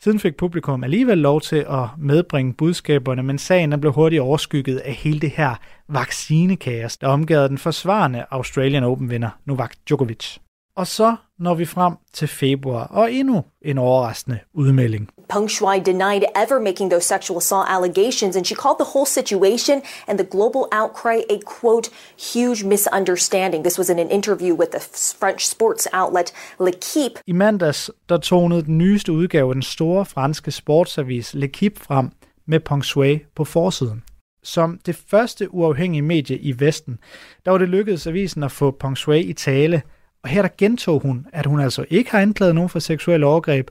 Siden 0.00 0.18
fik 0.18 0.37
publikum 0.37 0.85
alligevel 0.85 1.18
lov 1.18 1.40
til 1.40 1.66
at 1.70 1.85
medbringe 1.98 2.54
budskaberne, 2.54 3.22
men 3.22 3.38
sagen 3.38 3.81
blev 3.81 3.92
hurtigt 3.92 4.22
overskygget 4.22 4.76
af 4.76 4.92
hele 4.92 5.20
det 5.20 5.31
her 5.31 5.54
vaccinekaos, 5.88 6.96
der 6.96 7.09
omgav 7.09 7.48
den 7.48 7.59
forsvarende 7.59 8.24
Australian 8.31 8.85
Open-vinder 8.85 9.31
Novak 9.44 9.74
Djokovic. 9.88 10.38
Og 10.79 10.87
så 10.87 11.17
når 11.38 11.55
vi 11.55 11.64
frem 11.64 11.95
til 12.12 12.29
februar, 12.29 12.87
og 12.87 13.12
endnu 13.12 13.45
en 13.62 13.79
overraskende 13.79 14.38
udmelding. 14.55 15.09
Peng 15.29 15.51
Shuai 15.51 15.81
denied 15.81 16.23
ever 16.45 16.61
making 16.61 16.91
those 16.91 17.07
sexual 17.07 17.37
assault 17.37 17.67
allegations, 17.71 18.37
and 18.37 18.45
she 18.45 18.57
called 18.57 18.79
the 18.79 18.91
whole 18.95 19.07
situation 19.07 19.83
and 20.09 20.19
the 20.19 20.29
global 20.31 20.62
outcry 20.73 21.19
a 21.31 21.38
quote, 21.47 21.91
huge 22.35 22.64
misunderstanding. 22.64 23.64
This 23.64 23.79
was 23.79 23.91
in 23.91 23.99
an 23.99 24.11
interview 24.11 24.55
with 24.55 24.71
the 24.71 24.81
French 25.21 25.41
sports 25.47 25.88
outlet 25.93 26.33
L'Equipe. 26.61 27.23
I 27.27 27.33
mandags, 27.33 27.91
der 28.09 28.17
tonede 28.17 28.62
den 28.62 28.79
nyeste 28.79 29.12
udgave 29.12 29.49
af 29.49 29.55
den 29.55 29.62
store 29.62 30.05
franske 30.05 30.51
sportsavis 30.51 31.35
L'Equipe 31.35 31.79
frem 31.87 32.11
med 32.47 32.61
Peng 32.61 32.85
Shui 32.85 33.19
på 33.37 33.45
forsiden. 33.45 34.03
Som 34.43 34.79
det 34.87 34.97
første 35.11 35.55
uafhængige 35.55 36.03
medie 36.03 36.38
i 36.38 36.61
Vesten, 36.61 36.99
der 37.45 37.51
var 37.51 37.59
det 37.59 37.69
lykkedes 37.69 38.07
avisen 38.07 38.43
at 38.43 38.53
få 38.53 38.71
Peng 38.71 38.97
Shui 38.97 39.21
i 39.21 39.33
tale– 39.33 39.83
og 40.22 40.28
her 40.28 40.42
der 40.42 40.48
gentog 40.59 41.00
hun, 41.00 41.26
at 41.33 41.46
hun 41.46 41.61
altså 41.61 41.85
ikke 41.90 42.11
har 42.11 42.20
anklaget 42.20 42.54
nogen 42.54 42.70
for 42.70 42.78
seksuelle 42.78 43.26
overgreb, 43.26 43.70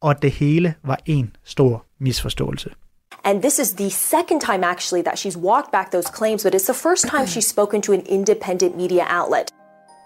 og 0.00 0.10
at 0.10 0.22
det 0.22 0.30
hele 0.30 0.74
var 0.84 0.98
en 1.06 1.36
stor 1.44 1.84
misforståelse. 2.00 2.70
And 3.24 3.42
this 3.42 3.58
is 3.58 3.70
the 3.72 3.90
second 3.90 4.40
time 4.40 4.66
actually 4.66 5.04
that 5.04 5.26
she's 5.26 5.38
walked 5.38 5.72
back 5.72 5.90
those 5.90 6.08
claims, 6.16 6.44
but 6.44 6.54
it's 6.54 6.72
the 6.72 6.80
first 6.88 7.08
time 7.08 7.26
she's 7.26 7.48
spoken 7.48 7.82
to 7.82 7.92
an 7.92 8.02
independent 8.06 8.76
media 8.76 9.04
outlet. 9.20 9.46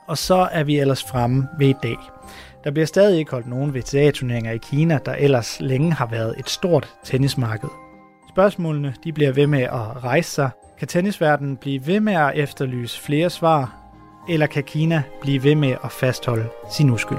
Og 0.07 0.19
så 0.19 0.49
er 0.53 0.65
vi 0.65 0.79
ellers 0.79 1.05
fremme 1.05 1.49
ved 1.59 1.69
i 1.69 1.75
dag. 1.83 1.97
Der 2.65 2.71
bliver 2.71 2.87
stadig 2.87 3.19
ikke 3.19 3.31
holdt 3.31 3.47
nogen 3.47 3.75
VTA-turneringer 3.75 4.53
i 4.53 4.59
Kina, 4.59 4.99
der 5.07 5.13
ellers 5.15 5.61
længe 5.61 5.93
har 5.93 6.07
været 6.07 6.35
et 6.39 6.51
stort 6.51 6.95
tennismarked. 7.05 7.69
Spørgsmålene 8.29 8.95
de 9.05 9.13
bliver 9.13 9.33
ved 9.33 9.47
med 9.47 9.63
at 9.63 10.05
rejse 10.05 10.31
sig. 10.31 10.51
Kan 10.79 10.89
tennisverdenen 10.89 11.57
blive 11.57 11.87
ved 11.87 12.01
med 12.01 12.13
at 12.13 12.33
efterlyse 12.35 13.01
flere 13.01 13.31
svar, 13.31 13.80
eller 14.31 14.47
kan 14.47 14.65
Kina 14.65 15.03
blive 15.21 15.43
ved 15.43 15.55
med 15.55 15.77
at 15.85 15.93
fastholde 15.93 16.49
sin 16.73 16.91
uskyld? 16.91 17.19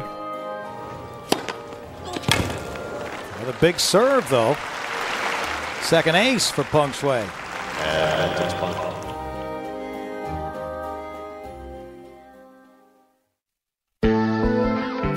The 3.41 3.53
big 3.61 3.79
serve, 3.79 4.21
though. 4.21 4.55
Second 5.81 6.15
ace 6.15 6.53
for 6.53 6.63
Peng 6.63 6.93
Shui. 6.93 7.21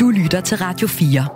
Du 0.01 0.11
lytter 0.11 0.41
til 0.41 0.59
Radio 0.59 0.89
4. 0.89 1.29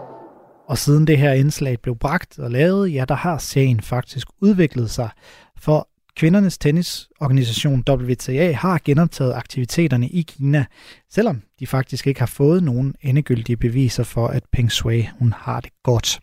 Og 0.68 0.78
siden 0.78 1.06
det 1.06 1.18
her 1.18 1.32
indslag 1.32 1.80
blev 1.82 1.96
bragt 1.96 2.38
og 2.38 2.50
lavet, 2.50 2.94
ja, 2.94 3.04
der 3.08 3.14
har 3.14 3.38
sagen 3.38 3.80
faktisk 3.80 4.26
udviklet 4.40 4.90
sig. 4.90 5.10
For 5.56 5.88
Kvindernes 6.18 6.58
tennisorganisation 6.58 7.84
WTA 7.88 8.52
har 8.52 8.80
genoptaget 8.84 9.34
aktiviteterne 9.34 10.08
i 10.08 10.22
Kina, 10.22 10.64
selvom 11.10 11.42
de 11.60 11.66
faktisk 11.66 12.06
ikke 12.06 12.20
har 12.20 12.26
fået 12.26 12.62
nogen 12.62 12.94
endegyldige 13.02 13.56
beviser 13.56 14.04
for, 14.04 14.26
at 14.26 14.44
Peng 14.52 14.72
Shui 14.72 15.08
hun 15.18 15.32
har 15.36 15.60
det 15.60 15.70
godt. 15.82 16.20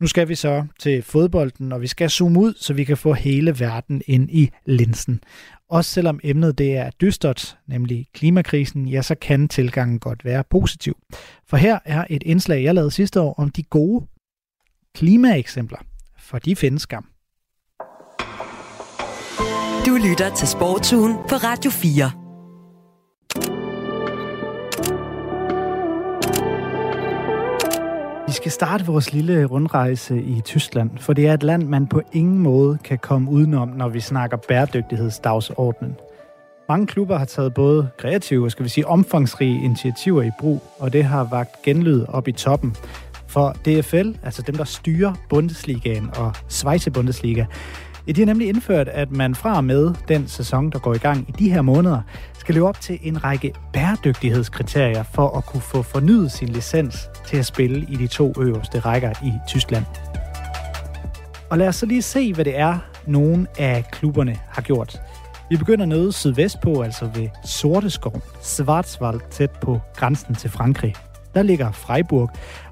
Nu 0.00 0.06
skal 0.06 0.28
vi 0.28 0.34
så 0.34 0.66
til 0.78 1.02
fodbolden, 1.02 1.72
og 1.72 1.80
vi 1.80 1.86
skal 1.86 2.10
zoome 2.10 2.40
ud, 2.40 2.54
så 2.56 2.74
vi 2.74 2.84
kan 2.84 2.96
få 2.96 3.12
hele 3.12 3.60
verden 3.60 4.02
ind 4.06 4.30
i 4.30 4.50
linsen. 4.66 5.20
Også 5.68 5.90
selvom 5.90 6.20
emnet 6.22 6.58
det 6.58 6.76
er 6.76 6.90
dystert, 6.90 7.58
nemlig 7.66 8.06
klimakrisen, 8.14 8.88
ja, 8.88 9.02
så 9.02 9.14
kan 9.14 9.48
tilgangen 9.48 9.98
godt 9.98 10.24
være 10.24 10.44
positiv. 10.50 10.96
For 11.46 11.56
her 11.56 11.78
er 11.84 12.04
et 12.10 12.22
indslag, 12.22 12.64
jeg 12.64 12.74
lavede 12.74 12.90
sidste 12.90 13.20
år 13.20 13.34
om 13.38 13.50
de 13.50 13.62
gode 13.62 14.06
klimaeksempler, 14.94 15.78
for 16.18 16.38
de 16.38 16.56
findes 16.56 16.82
skam. 16.82 17.09
Du 19.90 19.96
lytter 20.08 20.34
til 20.34 20.48
Sportsugen 20.48 21.14
på 21.14 21.34
Radio 21.34 21.70
4. 21.70 22.10
Vi 28.26 28.32
skal 28.32 28.50
starte 28.50 28.86
vores 28.86 29.12
lille 29.12 29.44
rundrejse 29.44 30.22
i 30.22 30.40
Tyskland, 30.40 30.90
for 30.98 31.12
det 31.12 31.26
er 31.26 31.34
et 31.34 31.42
land, 31.42 31.62
man 31.62 31.86
på 31.86 32.02
ingen 32.12 32.38
måde 32.38 32.78
kan 32.84 32.98
komme 32.98 33.30
udenom, 33.30 33.68
når 33.68 33.88
vi 33.88 34.00
snakker 34.00 34.36
bæredygtighedsdagsordenen. 34.36 35.96
Mange 36.68 36.86
klubber 36.86 37.18
har 37.18 37.24
taget 37.24 37.54
både 37.54 37.88
kreative 37.98 38.44
og 38.44 38.50
skal 38.50 38.64
vi 38.64 38.68
sige 38.68 38.86
omfangsrige 38.86 39.64
initiativer 39.64 40.22
i 40.22 40.30
brug, 40.40 40.62
og 40.78 40.92
det 40.92 41.04
har 41.04 41.24
vagt 41.24 41.62
genlyd 41.62 42.04
op 42.08 42.28
i 42.28 42.32
toppen. 42.32 42.76
For 43.26 43.52
DFL, 43.52 44.10
altså 44.22 44.42
dem, 44.42 44.54
der 44.54 44.64
styrer 44.64 45.14
Bundesligaen 45.28 46.10
og 46.16 46.32
Schweizer 46.48 46.90
Bundesliga, 46.90 47.44
Ja, 48.06 48.12
de 48.12 48.20
har 48.20 48.26
nemlig 48.26 48.48
indført, 48.48 48.88
at 48.88 49.10
man 49.10 49.34
fra 49.34 49.56
og 49.56 49.64
med 49.64 49.94
den 50.08 50.28
sæson, 50.28 50.70
der 50.70 50.78
går 50.78 50.94
i 50.94 50.98
gang 50.98 51.28
i 51.28 51.32
de 51.32 51.50
her 51.50 51.62
måneder, 51.62 52.00
skal 52.38 52.54
leve 52.54 52.68
op 52.68 52.80
til 52.80 52.98
en 53.02 53.24
række 53.24 53.52
bæredygtighedskriterier 53.72 55.02
for 55.02 55.36
at 55.36 55.46
kunne 55.46 55.60
få 55.60 55.82
fornyet 55.82 56.32
sin 56.32 56.48
licens 56.48 57.08
til 57.26 57.36
at 57.36 57.46
spille 57.46 57.86
i 57.88 57.96
de 57.96 58.06
to 58.06 58.32
øverste 58.40 58.78
rækker 58.78 59.10
i 59.24 59.32
Tyskland. 59.48 59.84
Og 61.50 61.58
lad 61.58 61.68
os 61.68 61.76
så 61.76 61.86
lige 61.86 62.02
se, 62.02 62.34
hvad 62.34 62.44
det 62.44 62.58
er, 62.58 62.78
nogle 63.06 63.46
af 63.58 63.84
klubberne 63.92 64.36
har 64.48 64.62
gjort. 64.62 65.00
Vi 65.50 65.56
begynder 65.56 65.86
nede 65.86 66.12
sydvest 66.12 66.60
på, 66.60 66.82
altså 66.82 67.04
ved 67.14 67.28
Sorteskov, 67.44 68.22
Schwarzwald, 68.42 69.20
tæt 69.30 69.50
på 69.50 69.80
grænsen 69.96 70.34
til 70.34 70.50
Frankrig. 70.50 70.94
Der 71.34 71.42
ligger 71.42 71.72
Freiburg, 71.72 72.30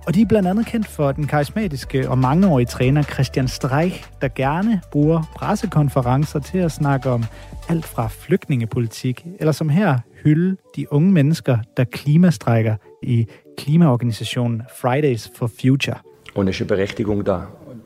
og 0.09 0.15
de 0.15 0.21
er 0.21 0.27
blandt 0.27 0.49
andet 0.49 0.67
kendt 0.67 0.87
for 0.87 1.13
den 1.13 1.27
karismatiske 1.27 2.11
og 2.11 2.19
mangeårige 2.19 2.67
træner 2.67 3.03
Christian 3.03 3.49
Streich, 3.49 4.05
der 4.21 4.29
gerne 4.29 4.81
bruger 4.93 5.23
pressekonferencer 5.37 6.39
til 6.39 6.59
at 6.59 6.73
snakke 6.73 7.11
om 7.11 7.25
alt 7.69 7.85
fra 7.85 8.09
flygtningepolitik, 8.09 9.27
eller 9.39 9.53
som 9.53 9.69
her 9.69 9.99
hylde 10.25 10.57
de 10.77 10.93
unge 10.93 11.13
mennesker, 11.13 11.59
der 11.77 11.85
klimastrækker 11.85 12.77
i 13.03 13.27
klimaorganisationen 13.59 14.63
Fridays 14.81 15.31
for 15.37 15.51
Future. 15.61 15.97
Und 16.35 16.49
es 16.49 16.55
ist 16.55 16.61
eine 16.61 16.69
Berechtigung 16.69 17.25
da. 17.25 17.41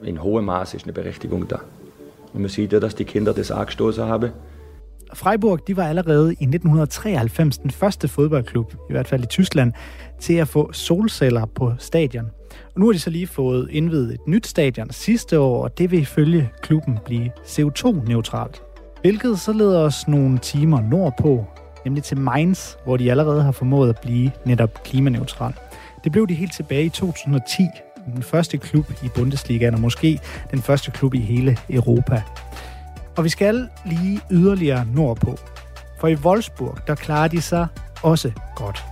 In 0.04 0.22
hohem 0.22 0.44
Maß 0.44 0.74
ist 0.74 0.84
eine 0.84 0.92
Berechtigung 0.92 1.48
da. 1.48 1.56
Und 2.34 2.40
man 2.40 2.48
sieht 2.48 2.72
ja, 2.72 2.78
dass 2.78 2.94
die 2.94 3.04
Kinder 3.04 3.32
das 3.32 3.50
angestoßen 3.50 4.04
haben. 4.04 4.30
Freiburg 5.14 5.66
de 5.66 5.76
var 5.76 5.84
allerede 5.84 6.32
i 6.32 6.44
1993 6.44 7.58
den 7.62 7.70
første 7.70 8.08
fodboldklub, 8.08 8.74
i 8.88 8.92
hvert 8.92 9.08
fald 9.08 9.24
i 9.24 9.26
Tyskland, 9.26 9.72
til 10.22 10.34
at 10.34 10.48
få 10.48 10.72
solceller 10.72 11.46
på 11.46 11.72
stadion. 11.78 12.30
Og 12.74 12.80
nu 12.80 12.86
har 12.86 12.92
de 12.92 12.98
så 12.98 13.10
lige 13.10 13.26
fået 13.26 13.68
indvidet 13.70 14.14
et 14.14 14.20
nyt 14.26 14.46
stadion 14.46 14.90
sidste 14.90 15.40
år, 15.40 15.62
og 15.62 15.78
det 15.78 15.90
vil 15.90 16.00
ifølge 16.00 16.50
klubben 16.62 16.98
blive 17.04 17.30
CO2-neutralt. 17.46 18.62
Hvilket 19.00 19.40
så 19.40 19.52
leder 19.52 19.80
os 19.80 20.08
nogle 20.08 20.38
timer 20.38 20.80
nordpå, 20.80 21.44
nemlig 21.84 22.02
til 22.02 22.18
Mainz, 22.18 22.74
hvor 22.84 22.96
de 22.96 23.10
allerede 23.10 23.42
har 23.42 23.52
formået 23.52 23.88
at 23.88 23.98
blive 24.02 24.30
netop 24.44 24.82
klimaneutral. 24.84 25.54
Det 26.04 26.12
blev 26.12 26.28
de 26.28 26.34
helt 26.34 26.52
tilbage 26.52 26.84
i 26.84 26.88
2010, 26.88 27.62
den 28.14 28.22
første 28.22 28.58
klub 28.58 28.90
i 29.04 29.08
Bundesligaen, 29.14 29.74
og 29.74 29.80
måske 29.80 30.20
den 30.50 30.62
første 30.62 30.90
klub 30.90 31.14
i 31.14 31.20
hele 31.20 31.56
Europa. 31.70 32.22
Og 33.16 33.24
vi 33.24 33.28
skal 33.28 33.68
lige 33.86 34.20
yderligere 34.30 34.86
nordpå. 34.94 35.38
For 36.00 36.08
i 36.08 36.14
Wolfsburg, 36.14 36.78
der 36.86 36.94
klarer 36.94 37.28
de 37.28 37.42
sig 37.42 37.66
også 38.02 38.32
godt. 38.56 38.91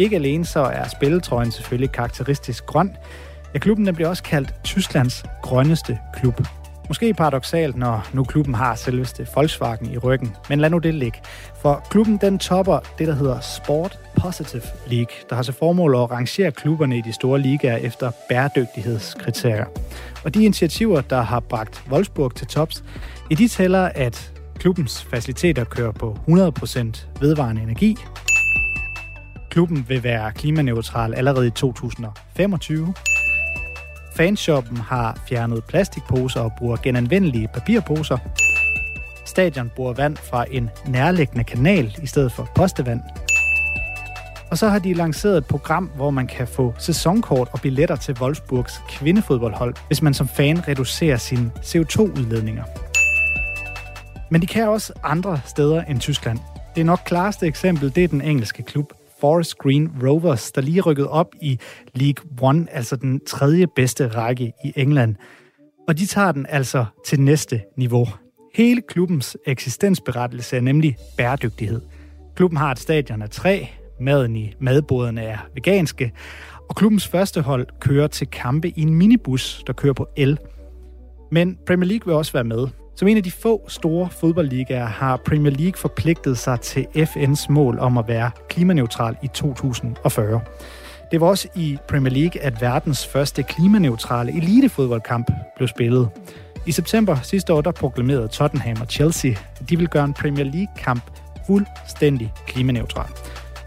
Ikke 0.00 0.16
alene 0.16 0.44
så 0.44 0.60
er 0.60 0.88
spilletrøjen 0.88 1.52
selvfølgelig 1.52 1.92
karakteristisk 1.92 2.66
grøn. 2.66 2.96
Ja, 3.54 3.58
klubben 3.58 3.86
den 3.86 3.94
bliver 3.94 4.08
også 4.08 4.22
kaldt 4.22 4.54
Tysklands 4.64 5.24
grønneste 5.42 5.98
klub. 6.14 6.40
Måske 6.88 7.14
paradoxalt, 7.14 7.76
når 7.76 8.08
nu 8.12 8.24
klubben 8.24 8.54
har 8.54 8.74
selveste 8.74 9.26
Volkswagen 9.34 9.92
i 9.92 9.98
ryggen. 9.98 10.36
Men 10.48 10.60
lad 10.60 10.70
nu 10.70 10.78
det 10.78 10.94
ligge. 10.94 11.18
For 11.62 11.86
klubben 11.90 12.16
den 12.16 12.38
topper 12.38 12.78
det, 12.98 13.08
der 13.08 13.14
hedder 13.14 13.40
Sport 13.40 13.98
Positive 14.20 14.62
League, 14.86 15.14
der 15.30 15.36
har 15.36 15.42
til 15.42 15.54
formål 15.54 15.94
at 15.94 16.10
rangere 16.10 16.52
klubberne 16.52 16.98
i 16.98 17.00
de 17.00 17.12
store 17.12 17.38
ligaer 17.40 17.76
efter 17.76 18.10
bæredygtighedskriterier. 18.28 19.66
Og 20.24 20.34
de 20.34 20.44
initiativer, 20.44 21.00
der 21.00 21.20
har 21.22 21.40
bragt 21.40 21.84
Wolfsburg 21.90 22.34
til 22.34 22.46
tops, 22.46 22.84
i 23.30 23.34
de 23.34 23.48
tæller, 23.48 23.84
at 23.94 24.32
klubbens 24.58 25.02
faciliteter 25.02 25.64
kører 25.64 25.92
på 25.92 26.18
100% 26.28 27.06
vedvarende 27.20 27.62
energi. 27.62 27.96
Klubben 29.50 29.84
vil 29.88 30.02
være 30.02 30.32
klimaneutral 30.32 31.14
allerede 31.14 31.46
i 31.46 31.50
2025. 31.50 32.94
Fanshoppen 34.16 34.76
har 34.76 35.20
fjernet 35.28 35.64
plastikposer 35.64 36.40
og 36.40 36.52
bruger 36.58 36.76
genanvendelige 36.76 37.48
papirposer. 37.54 38.18
Stadion 39.24 39.70
bruger 39.76 39.92
vand 39.92 40.16
fra 40.16 40.44
en 40.50 40.70
nærliggende 40.86 41.44
kanal 41.44 41.96
i 42.02 42.06
stedet 42.06 42.32
for 42.32 42.48
postevand. 42.54 43.00
Og 44.50 44.58
så 44.58 44.68
har 44.68 44.78
de 44.78 44.94
lanceret 44.94 45.38
et 45.38 45.46
program, 45.46 45.90
hvor 45.96 46.10
man 46.10 46.26
kan 46.26 46.48
få 46.48 46.74
sæsonkort 46.78 47.48
og 47.52 47.60
billetter 47.60 47.96
til 47.96 48.16
Wolfsburgs 48.20 48.82
kvindefodboldhold, 48.88 49.74
hvis 49.86 50.02
man 50.02 50.14
som 50.14 50.28
fan 50.28 50.68
reducerer 50.68 51.16
sine 51.16 51.50
CO2-udledninger. 51.56 52.64
Men 54.30 54.42
de 54.42 54.46
kan 54.46 54.68
også 54.68 54.92
andre 55.02 55.40
steder 55.46 55.82
end 55.82 56.00
Tyskland. 56.00 56.38
Det 56.76 56.86
nok 56.86 57.00
klareste 57.06 57.46
eksempel, 57.46 57.94
det 57.94 58.04
er 58.04 58.08
den 58.08 58.22
engelske 58.22 58.62
klub 58.62 58.92
Forest 59.20 59.58
Green 59.58 59.90
Rovers, 60.02 60.52
der 60.52 60.60
lige 60.60 60.80
rykket 60.80 61.08
op 61.08 61.34
i 61.42 61.58
League 61.94 62.26
One, 62.40 62.66
altså 62.70 62.96
den 62.96 63.20
tredje 63.26 63.66
bedste 63.76 64.08
række 64.08 64.52
i 64.64 64.72
England. 64.76 65.16
Og 65.88 65.98
de 65.98 66.06
tager 66.06 66.32
den 66.32 66.46
altså 66.48 66.84
til 67.06 67.20
næste 67.20 67.60
niveau. 67.76 68.06
Hele 68.54 68.82
klubbens 68.88 69.36
eksistensberettelse 69.46 70.56
er 70.56 70.60
nemlig 70.60 70.96
bæredygtighed. 71.16 71.80
Klubben 72.36 72.56
har 72.56 72.72
et 72.72 72.78
stadion 72.78 73.22
af 73.22 73.30
træ, 73.30 73.64
maden 74.00 74.36
i 74.36 74.54
madboderne 74.58 75.22
er 75.22 75.38
veganske, 75.54 76.12
og 76.68 76.76
klubbens 76.76 77.08
første 77.08 77.40
hold 77.40 77.66
kører 77.80 78.06
til 78.06 78.26
kampe 78.26 78.68
i 78.68 78.82
en 78.82 78.94
minibus, 78.94 79.62
der 79.66 79.72
kører 79.72 79.92
på 79.92 80.08
el. 80.16 80.38
Men 81.32 81.58
Premier 81.66 81.88
League 81.88 82.06
vil 82.06 82.14
også 82.14 82.32
være 82.32 82.44
med, 82.44 82.68
som 83.00 83.08
en 83.08 83.16
af 83.16 83.22
de 83.22 83.30
få 83.30 83.64
store 83.68 84.10
fodboldligaer 84.10 84.86
har 84.86 85.16
Premier 85.16 85.52
League 85.52 85.76
forpligtet 85.76 86.38
sig 86.38 86.60
til 86.60 86.86
FN's 86.96 87.46
mål 87.48 87.78
om 87.78 87.98
at 87.98 88.08
være 88.08 88.30
klimaneutral 88.48 89.16
i 89.22 89.26
2040. 89.26 90.40
Det 91.10 91.20
var 91.20 91.26
også 91.26 91.48
i 91.54 91.78
Premier 91.88 92.12
League, 92.12 92.42
at 92.42 92.60
verdens 92.60 93.06
første 93.06 93.42
klimaneutrale 93.42 94.36
elitefodboldkamp 94.36 95.30
blev 95.56 95.68
spillet. 95.68 96.08
I 96.66 96.72
september 96.72 97.16
sidste 97.22 97.52
år, 97.52 97.60
der 97.60 97.72
proklamerede 97.72 98.28
Tottenham 98.28 98.80
og 98.80 98.86
Chelsea, 98.86 99.30
at 99.30 99.70
de 99.70 99.78
vil 99.78 99.88
gøre 99.88 100.04
en 100.04 100.14
Premier 100.14 100.44
League-kamp 100.44 101.02
fuldstændig 101.46 102.32
klimaneutral. 102.46 103.10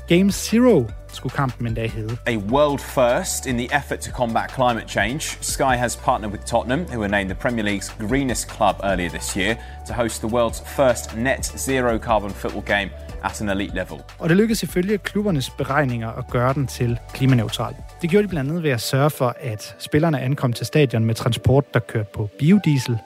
Game 0.08 0.32
Zero 0.32 0.86
skulle 1.16 1.34
kampen 1.34 1.68
en 1.68 1.74
dag 1.74 1.92
hedde. 1.92 2.18
A 2.28 2.38
world 2.38 2.80
first 2.80 3.46
in 3.46 3.58
the 3.58 3.78
effort 3.78 4.00
to 4.00 4.12
combat 4.12 4.52
climate 4.52 4.88
change, 4.88 5.22
Sky 5.42 5.76
has 5.78 5.98
partnered 5.98 6.32
with 6.34 6.46
Tottenham, 6.46 6.86
who 6.92 7.00
were 7.00 7.08
named 7.08 7.30
the 7.30 7.40
Premier 7.42 7.66
League's 7.66 8.08
greenest 8.08 8.50
club 8.50 8.76
earlier 8.84 9.10
this 9.10 9.38
year, 9.38 9.56
to 9.88 9.94
host 9.94 10.22
the 10.22 10.30
world's 10.36 10.62
first 10.76 11.18
net 11.18 11.46
zero 11.46 11.98
carbon 12.00 12.32
football 12.32 12.64
game 12.66 12.90
at 13.24 13.42
an 13.42 13.50
elite 13.50 13.76
level. 13.76 13.98
Og 14.20 14.30
det 14.30 14.38
lykkedes 14.38 14.64
ifølge 14.64 14.98
klubbernes 14.98 15.50
beregninger 15.50 16.10
at 16.10 16.28
gøre 16.28 16.54
den 16.54 16.68
til 16.68 17.00
klimaneutral. 17.14 17.76
Det 18.02 18.10
gjorde 18.10 18.24
de 18.24 18.30
blandt 18.30 18.50
andet 18.50 18.64
ved 18.64 18.72
at 18.72 18.82
sørge 18.82 19.10
for, 19.10 19.36
at 19.40 19.76
spillerne 19.80 20.22
ankom 20.22 20.54
til 20.54 20.66
stadion 20.66 21.06
med 21.06 21.16
transport, 21.16 21.74
der 21.74 21.80
kørte 21.80 22.10
på 22.14 22.30
biodiesel. 22.40 22.98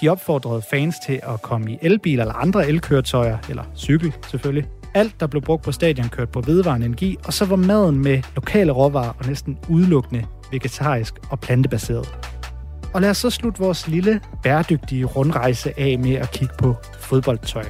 De 0.00 0.08
opfordrede 0.08 0.62
fans 0.62 0.96
til 1.06 1.20
at 1.22 1.42
komme 1.42 1.72
i 1.72 1.78
elbiler 1.82 2.22
eller 2.22 2.34
andre 2.34 2.68
elkøretøjer, 2.68 3.38
eller 3.48 3.62
cykel 3.76 4.12
selvfølgelig. 4.30 4.66
Alt, 4.96 5.20
der 5.20 5.26
blev 5.26 5.42
brugt 5.42 5.62
på 5.62 5.72
stadion, 5.72 6.08
kørte 6.08 6.32
på 6.32 6.40
vedvarende 6.40 6.86
energi, 6.86 7.16
og 7.24 7.32
så 7.32 7.44
var 7.44 7.56
maden 7.56 7.98
med 8.02 8.22
lokale 8.34 8.72
råvarer 8.72 9.12
og 9.18 9.26
næsten 9.26 9.58
udelukkende 9.68 10.24
vegetarisk 10.52 11.14
og 11.30 11.40
plantebaseret. 11.40 12.18
Og 12.94 13.00
lad 13.00 13.10
os 13.10 13.18
så 13.18 13.30
slutte 13.30 13.60
vores 13.60 13.88
lille 13.88 14.20
bæredygtige 14.42 15.04
rundrejse 15.04 15.80
af 15.80 15.98
med 15.98 16.14
at 16.14 16.30
kigge 16.30 16.54
på 16.58 16.74
fodboldtøj. 17.00 17.64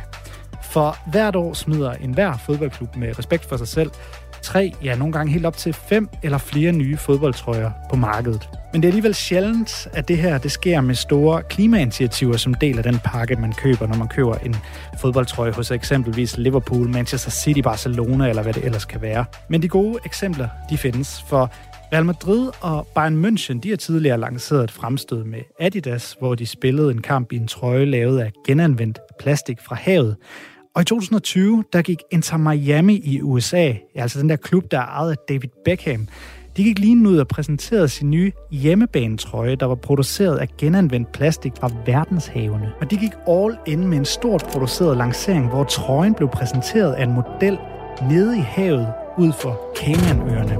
For 0.72 0.96
hvert 1.10 1.36
år 1.36 1.52
smider 1.52 1.92
enhver 1.92 2.36
fodboldklub 2.46 2.96
med 2.96 3.18
respekt 3.18 3.48
for 3.48 3.56
sig 3.56 3.68
selv 3.68 3.90
tre, 4.46 4.72
ja 4.84 4.96
nogle 4.96 5.12
gange 5.12 5.32
helt 5.32 5.46
op 5.46 5.56
til 5.56 5.72
fem 5.72 6.08
eller 6.22 6.38
flere 6.38 6.72
nye 6.72 6.96
fodboldtrøjer 6.96 7.70
på 7.90 7.96
markedet. 7.96 8.48
Men 8.72 8.82
det 8.82 8.88
er 8.88 8.90
alligevel 8.90 9.14
sjældent, 9.14 9.88
at 9.92 10.08
det 10.08 10.18
her 10.18 10.38
det 10.38 10.52
sker 10.52 10.80
med 10.80 10.94
store 10.94 11.42
klimainitiativer 11.42 12.36
som 12.36 12.54
del 12.54 12.78
af 12.78 12.82
den 12.82 12.98
pakke, 13.04 13.36
man 13.36 13.52
køber, 13.52 13.86
når 13.86 13.96
man 13.96 14.08
køber 14.08 14.34
en 14.34 14.56
fodboldtrøje 14.98 15.52
hos 15.52 15.70
eksempelvis 15.70 16.38
Liverpool, 16.38 16.88
Manchester 16.88 17.30
City, 17.30 17.60
Barcelona 17.60 18.28
eller 18.28 18.42
hvad 18.42 18.52
det 18.52 18.64
ellers 18.64 18.84
kan 18.84 19.02
være. 19.02 19.24
Men 19.48 19.62
de 19.62 19.68
gode 19.68 19.98
eksempler, 20.04 20.48
de 20.70 20.78
findes, 20.78 21.24
for 21.28 21.52
Real 21.92 22.04
Madrid 22.04 22.50
og 22.60 22.86
Bayern 22.94 23.24
München, 23.24 23.60
de 23.60 23.68
har 23.70 23.76
tidligere 23.76 24.20
lanceret 24.20 24.64
et 24.64 24.70
fremstød 24.70 25.24
med 25.24 25.40
Adidas, 25.60 26.16
hvor 26.18 26.34
de 26.34 26.46
spillede 26.46 26.90
en 26.90 27.02
kamp 27.02 27.32
i 27.32 27.36
en 27.36 27.46
trøje 27.46 27.84
lavet 27.84 28.20
af 28.20 28.32
genanvendt 28.46 28.98
plastik 29.18 29.60
fra 29.60 29.74
havet. 29.74 30.16
Og 30.76 30.82
i 30.82 30.84
2020, 30.84 31.64
der 31.72 31.82
gik 31.82 32.02
Inter 32.10 32.36
Miami 32.36 33.00
i 33.04 33.22
USA, 33.22 33.72
altså 33.94 34.20
den 34.20 34.28
der 34.28 34.36
klub, 34.36 34.70
der 34.70 34.78
er 34.78 34.86
ejet 34.86 35.10
af 35.10 35.16
David 35.28 35.48
Beckham, 35.64 36.08
de 36.56 36.64
gik 36.64 36.78
lige 36.78 37.08
ud 37.08 37.18
og 37.18 37.28
præsenterede 37.28 37.88
sin 37.88 38.10
nye 38.10 38.32
hjemmebanetrøje, 38.50 39.56
der 39.56 39.66
var 39.66 39.74
produceret 39.74 40.38
af 40.38 40.48
genanvendt 40.58 41.12
plastik 41.12 41.52
fra 41.60 41.70
verdenshavene. 41.86 42.72
Og 42.80 42.90
de 42.90 42.96
gik 42.96 43.12
all 43.28 43.56
in 43.66 43.88
med 43.88 43.98
en 43.98 44.04
stort 44.04 44.46
produceret 44.52 44.96
lancering, 44.96 45.48
hvor 45.48 45.64
trøjen 45.64 46.14
blev 46.14 46.28
præsenteret 46.28 46.92
af 46.92 47.02
en 47.02 47.12
model 47.12 47.58
nede 48.10 48.38
i 48.38 48.40
havet 48.40 48.88
ud 49.18 49.32
for 49.32 49.60
Caymanøerne. 49.76 50.56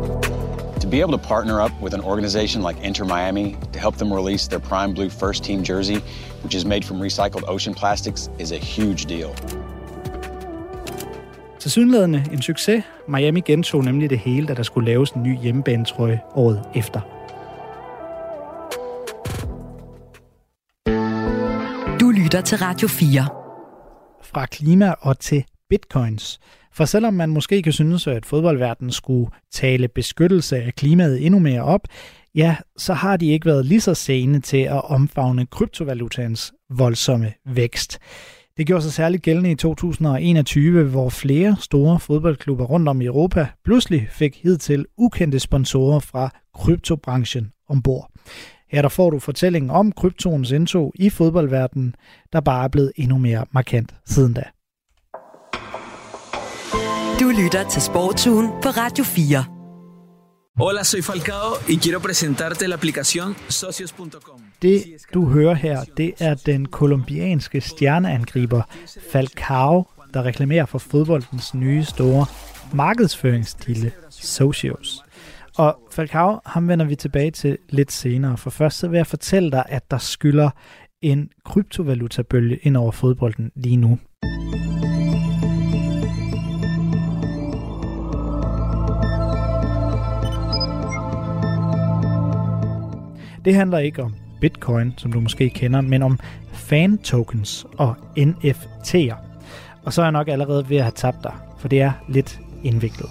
To 0.81 0.91
be 0.91 1.03
able 1.03 1.13
to 1.13 1.29
partner 1.29 1.65
up 1.65 1.73
with 1.83 1.95
an 1.95 2.01
organization 2.01 2.65
like 2.69 2.79
Enter 2.85 3.05
Miami 3.05 3.57
to 3.73 3.79
help 3.81 3.97
them 3.97 4.13
release 4.13 4.49
their 4.49 4.61
Prime 4.61 4.95
Blue 4.95 5.11
first 5.11 5.45
team 5.45 5.63
jersey, 5.63 5.99
which 6.43 6.57
is 6.57 6.65
made 6.65 6.83
from 6.83 7.01
recycled 7.01 7.45
ocean 7.49 7.75
plastics, 7.75 8.31
is 8.39 8.53
a 8.53 8.59
huge 8.59 9.05
deal. 9.05 9.35
Til 11.61 11.71
synlædende 11.71 12.25
en 12.33 12.43
succes. 12.43 12.85
Miami 13.09 13.41
gentog 13.41 13.85
nemlig 13.85 14.11
det 14.11 14.19
hele, 14.19 14.47
da 14.47 14.55
der 14.55 14.63
skulle 14.63 14.87
laves 14.87 15.11
en 15.11 15.23
ny 15.23 15.39
hjemmebanetrøje 15.39 16.21
året 16.35 16.63
efter. 16.75 17.01
Du 22.01 22.11
lytter 22.11 22.41
til 22.41 22.59
Radio 22.59 22.89
4. 22.89 23.29
Fra 24.23 24.47
klima 24.47 24.95
og 25.01 25.19
til 25.19 25.45
bitcoins. 25.71 26.41
For 26.73 26.85
selvom 26.85 27.15
man 27.15 27.31
måske 27.31 27.63
kan 27.63 27.73
synes, 27.73 28.07
at 28.07 28.27
fodboldverdenen 28.27 28.93
skulle 28.93 29.31
tale 29.53 29.89
beskyttelse 29.89 30.57
af 30.57 30.75
klimaet 30.75 31.27
endnu 31.27 31.39
mere 31.41 31.63
op, 31.63 31.81
ja, 32.35 32.57
så 32.77 32.95
har 32.95 33.17
de 33.17 33.31
ikke 33.31 33.47
været 33.47 33.67
lige 33.67 33.81
så 33.81 33.95
sene 33.95 34.41
til 34.41 34.63
at 34.63 34.85
omfavne 34.85 35.47
kryptovalutans 35.47 36.53
voldsomme 36.71 37.33
vækst. 37.47 37.99
Det 38.57 38.67
gjorde 38.67 38.83
sig 38.83 38.93
særligt 38.93 39.23
gældende 39.23 39.51
i 39.51 39.55
2021, 39.55 40.85
hvor 40.85 41.09
flere 41.09 41.57
store 41.61 42.01
fodboldklubber 42.01 42.65
rundt 42.65 42.89
om 42.89 43.01
i 43.01 43.05
Europa 43.05 43.49
pludselig 43.65 44.09
fik 44.11 44.41
hidtil 44.43 44.87
ukendte 44.97 45.39
sponsorer 45.41 46.01
fra 46.01 46.31
kryptobranchen 46.55 47.53
ombord. 47.69 48.11
Her 48.71 48.83
der 48.83 48.89
får 48.89 49.11
du 49.11 49.19
fortællingen 49.19 49.71
om 49.71 49.93
kryptoens 49.93 50.51
indtog 50.51 50.93
i 50.95 51.11
fodboldverdenen, 51.11 51.95
der 52.33 52.41
bare 52.41 52.65
er 52.65 52.69
blevet 52.69 52.93
endnu 52.97 53.19
mere 53.19 53.47
markant 53.53 53.95
siden 54.07 54.33
da. 54.33 54.43
Du 57.21 57.33
lytter 57.43 57.69
til 57.71 57.83
Sportsugen 57.83 58.49
på 58.63 58.69
Radio 58.69 59.05
4. 59.05 59.56
Hola, 60.59 60.85
soy 60.85 61.03
Falcao 61.03 61.53
y 61.69 61.77
quiero 61.77 62.01
presentarte 62.01 62.67
la 62.67 62.77
aplicación 62.77 63.37
socios.com. 63.49 64.41
Det, 64.63 64.85
du 65.15 65.27
hører 65.27 65.55
her, 65.55 65.85
det 65.97 66.15
er 66.19 66.35
den 66.35 66.67
kolumbianske 66.67 67.61
stjerneangriber 67.61 68.63
Falcao, 69.13 69.87
der 70.15 70.25
reklamerer 70.25 70.67
for 70.67 70.79
fodboldens 70.79 71.55
nye 71.55 71.85
store 71.85 72.27
markedsføringsstille 72.73 73.93
Socios. 74.11 75.03
Og 75.57 75.79
Falcao, 75.91 76.41
ham 76.47 76.69
vender 76.69 76.87
vi 76.87 76.97
tilbage 76.97 77.31
til 77.31 77.59
lidt 77.69 77.93
senere, 77.93 78.37
for 78.37 78.51
først 78.51 78.79
så 78.79 78.89
vil 78.89 78.97
jeg 78.97 79.07
fortælle 79.07 79.51
dig, 79.51 79.65
at 79.69 79.91
der 79.91 79.99
skylder 79.99 80.51
en 81.03 81.31
kryptovalutabølge 81.45 82.57
ind 82.63 82.77
over 82.77 82.93
fodbolden 82.93 83.53
lige 83.55 83.77
nu. 83.77 83.99
Det 93.47 93.55
handler 93.55 93.79
ikke 93.79 94.03
om 94.03 94.15
bitcoin, 94.41 94.95
som 94.97 95.13
du 95.13 95.21
måske 95.21 95.51
kender, 95.51 95.81
men 95.81 96.03
om 96.03 96.19
fan 96.53 96.99
tokens 96.99 97.67
og 97.79 97.97
NFT'er. 98.19 99.15
Og 99.85 99.93
så 99.93 100.03
er 100.03 100.05
jeg 100.05 100.13
nok 100.13 100.29
allerede 100.29 100.69
ved 100.69 100.77
at 100.77 100.83
have 100.83 100.93
tabt 100.93 101.17
dig, 101.23 101.35
for 101.59 101.69
det 101.69 101.83
er 101.83 101.93
lidt 102.09 102.41
indviklet. 102.65 103.11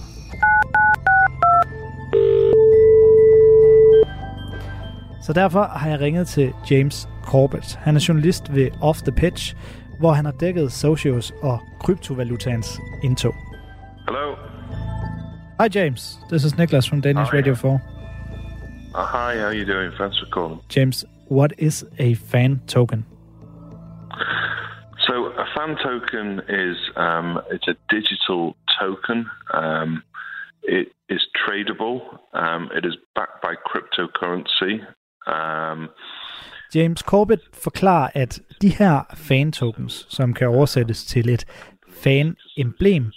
Så 5.23 5.33
derfor 5.33 5.63
har 5.63 5.89
jeg 5.89 5.99
ringet 5.99 6.27
til 6.27 6.53
James 6.71 7.09
Corbett. 7.23 7.75
Han 7.75 7.95
er 7.95 8.05
journalist 8.07 8.55
ved 8.55 8.67
Off 8.81 9.01
the 9.01 9.11
Pitch, 9.11 9.55
hvor 9.99 10.13
han 10.13 10.25
har 10.25 10.31
dækket 10.31 10.71
socios 10.71 11.33
og 11.41 11.59
kryptovalutaens 11.79 12.79
indtog. 13.03 13.35
Hello. 14.07 14.35
Hi 15.61 15.79
James, 15.79 16.19
this 16.29 16.43
is 16.43 16.57
Niklas 16.57 16.89
from 16.89 17.01
Danish. 17.01 17.33
Radio 17.33 17.55
4. 17.55 17.94
Uh, 18.95 19.05
hi, 19.05 19.38
how 19.38 19.49
you 19.49 19.65
doing? 19.65 19.91
Thanks 19.97 20.17
for 20.19 20.25
calling. 20.27 20.62
James, 20.69 21.03
what 21.27 21.51
is 21.58 21.86
a 21.99 22.13
fan 22.13 22.62
token? 22.65 23.05
So 25.05 25.25
a 25.25 25.45
fan 25.53 25.75
token 25.84 26.41
is 26.47 26.77
um, 26.95 27.41
it's 27.51 27.67
a 27.67 27.75
digital 27.89 28.55
token. 28.79 29.29
Um, 29.53 30.01
it 30.63 30.93
is 31.10 31.27
tradable. 31.36 32.19
Um, 32.34 32.69
it 32.73 32.86
is 32.86 32.95
backed 33.15 33.41
by 33.41 33.55
cryptocurrency. 33.69 34.79
Um, 35.27 35.89
James 36.73 37.01
Corbett 37.01 37.41
forklarer, 37.53 38.12
at 38.15 38.39
de 38.62 38.69
her 38.69 39.03
fan 39.13 39.51
tokens, 39.51 40.05
som 40.10 40.34
kan 40.34 40.47
oversættes 40.47 41.05
til 41.05 41.29
et 41.29 41.45
fan-emblem, 41.89 43.12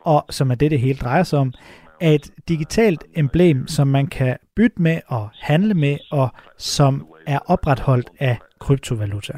og 0.00 0.24
som 0.30 0.50
er 0.50 0.54
det, 0.54 0.70
det 0.70 0.80
hele 0.80 0.98
drejer 0.98 1.22
sig 1.22 1.38
om, 1.38 1.52
er 2.00 2.12
et 2.12 2.30
digitalt 2.48 3.04
emblem, 3.16 3.66
som 3.66 3.88
man 3.88 4.06
kan 4.06 4.36
bytte 4.56 4.82
med 4.82 5.00
og 5.06 5.28
handle 5.40 5.74
med, 5.74 5.98
og 6.10 6.28
som 6.58 7.06
er 7.26 7.38
opretholdt 7.38 8.10
af 8.18 8.38
kryptovaluta. 8.58 9.32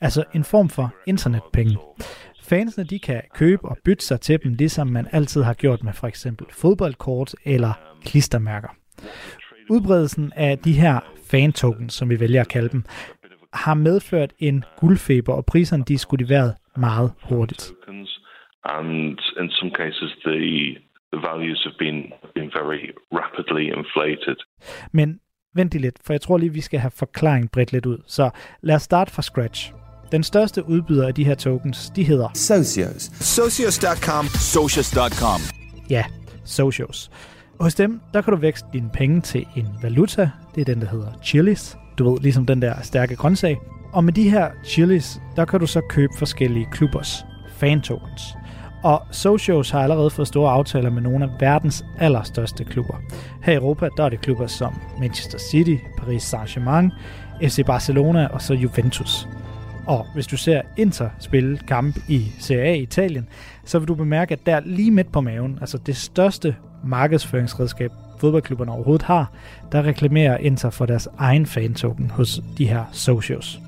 Altså 0.00 0.24
en 0.34 0.44
form 0.44 0.68
for 0.68 0.94
internetpenge. 1.06 1.78
Fansene 2.42 2.84
de 2.84 2.98
kan 2.98 3.22
købe 3.34 3.64
og 3.64 3.78
bytte 3.84 4.04
sig 4.04 4.20
til 4.20 4.38
dem, 4.44 4.54
ligesom 4.54 4.86
man 4.86 5.06
altid 5.12 5.42
har 5.42 5.54
gjort 5.54 5.82
med 5.82 5.92
for 5.92 6.06
eksempel 6.06 6.46
fodboldkort 6.50 7.34
eller 7.44 7.72
klistermærker. 8.04 8.68
Udbredelsen 9.70 10.32
af 10.36 10.58
de 10.58 10.72
her 10.72 11.00
fan-tokens, 11.30 11.94
som 11.94 12.10
vi 12.10 12.20
vælger 12.20 12.40
at 12.40 12.48
kalde 12.48 12.68
dem, 12.68 12.84
har 13.52 13.74
medført 13.74 14.32
en 14.38 14.64
guldfeber, 14.76 15.32
og 15.32 15.46
priserne 15.46 15.84
de 15.84 15.98
skulle 15.98 16.28
været 16.28 16.54
meget 16.76 17.12
hurtigt. 17.22 17.72
and 18.64 19.18
in 19.40 19.50
some 19.50 19.70
cases 19.70 20.10
the 20.24 20.76
the 21.14 21.22
values 21.30 21.60
have 21.66 21.76
been 21.84 21.98
been 22.34 22.50
very 22.60 22.82
rapidly 23.20 23.64
inflated. 23.78 24.38
Men 24.92 25.20
vent 25.54 25.72
lige 25.72 25.82
lidt, 25.82 25.98
for 26.06 26.12
jeg 26.12 26.20
tror 26.20 26.38
lige, 26.38 26.52
vi 26.52 26.60
skal 26.60 26.80
have 26.80 26.90
forklaringen 26.90 27.48
bredt 27.48 27.72
lidt 27.72 27.86
ud. 27.86 27.98
Så 28.06 28.30
lad 28.62 28.74
os 28.74 28.82
starte 28.82 29.12
fra 29.12 29.22
scratch. 29.22 29.72
Den 30.12 30.22
største 30.22 30.68
udbyder 30.68 31.06
af 31.06 31.14
de 31.14 31.24
her 31.24 31.34
tokens, 31.34 31.90
de 31.96 32.04
hedder 32.04 32.28
Socios. 32.34 33.02
Socios.com. 33.02 34.24
Socios.com. 34.26 35.40
Ja, 35.90 36.04
Socios. 36.44 37.10
Og 37.58 37.64
hos 37.64 37.74
dem, 37.74 38.00
der 38.14 38.22
kan 38.22 38.32
du 38.32 38.40
vækste 38.40 38.68
dine 38.72 38.90
penge 38.94 39.20
til 39.20 39.46
en 39.56 39.68
valuta. 39.82 40.30
Det 40.54 40.60
er 40.60 40.64
den, 40.64 40.80
der 40.80 40.88
hedder 40.88 41.12
chilis. 41.22 41.76
Du 41.98 42.10
ved, 42.10 42.20
ligesom 42.20 42.46
den 42.46 42.62
der 42.62 42.74
stærke 42.82 43.16
grøntsag. 43.16 43.56
Og 43.92 44.04
med 44.04 44.12
de 44.12 44.30
her 44.30 44.50
chilis, 44.64 45.20
der 45.36 45.44
kan 45.44 45.60
du 45.60 45.66
så 45.66 45.80
købe 45.80 46.12
forskellige 46.18 46.66
klubbers 46.72 47.24
fan 47.48 47.80
tokens. 47.80 48.22
Og 48.84 49.02
Socios 49.10 49.70
har 49.70 49.82
allerede 49.82 50.10
fået 50.10 50.28
store 50.28 50.52
aftaler 50.52 50.90
med 50.90 51.02
nogle 51.02 51.24
af 51.24 51.30
verdens 51.40 51.84
allerstørste 51.98 52.64
klubber. 52.64 52.94
Her 53.42 53.52
i 53.52 53.56
Europa, 53.56 53.88
der 53.96 54.04
er 54.04 54.08
det 54.08 54.20
klubber 54.20 54.46
som 54.46 54.74
Manchester 55.00 55.38
City, 55.38 55.76
Paris 55.98 56.34
Saint-Germain, 56.34 56.90
FC 57.42 57.64
Barcelona 57.66 58.26
og 58.26 58.42
så 58.42 58.54
Juventus. 58.54 59.28
Og 59.86 60.06
hvis 60.14 60.26
du 60.26 60.36
ser 60.36 60.62
Inter 60.76 61.08
spille 61.18 61.58
kamp 61.58 61.96
i 62.08 62.32
Serie 62.38 62.62
A 62.64 62.74
i 62.74 62.82
Italien, 62.82 63.28
så 63.64 63.78
vil 63.78 63.88
du 63.88 63.94
bemærke, 63.94 64.32
at 64.32 64.46
der 64.46 64.60
lige 64.64 64.90
midt 64.90 65.12
på 65.12 65.20
maven, 65.20 65.58
altså 65.60 65.78
det 65.78 65.96
største 65.96 66.56
markedsføringsredskab, 66.84 67.90
fodboldklubberne 68.18 68.72
overhovedet 68.72 69.06
har, 69.06 69.32
der 69.72 69.82
reklamerer 69.82 70.36
Inter 70.36 70.70
for 70.70 70.86
deres 70.86 71.08
egen 71.18 71.46
fan-token 71.46 72.10
hos 72.10 72.40
de 72.58 72.66
her 72.66 72.84
socios. 72.92 73.60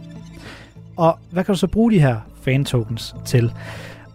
Og 0.96 1.18
hvad 1.30 1.44
kan 1.44 1.54
du 1.54 1.58
så 1.58 1.66
bruge 1.66 1.92
de 1.92 2.00
her 2.00 2.16
fan-tokens 2.42 3.14
til? 3.24 3.52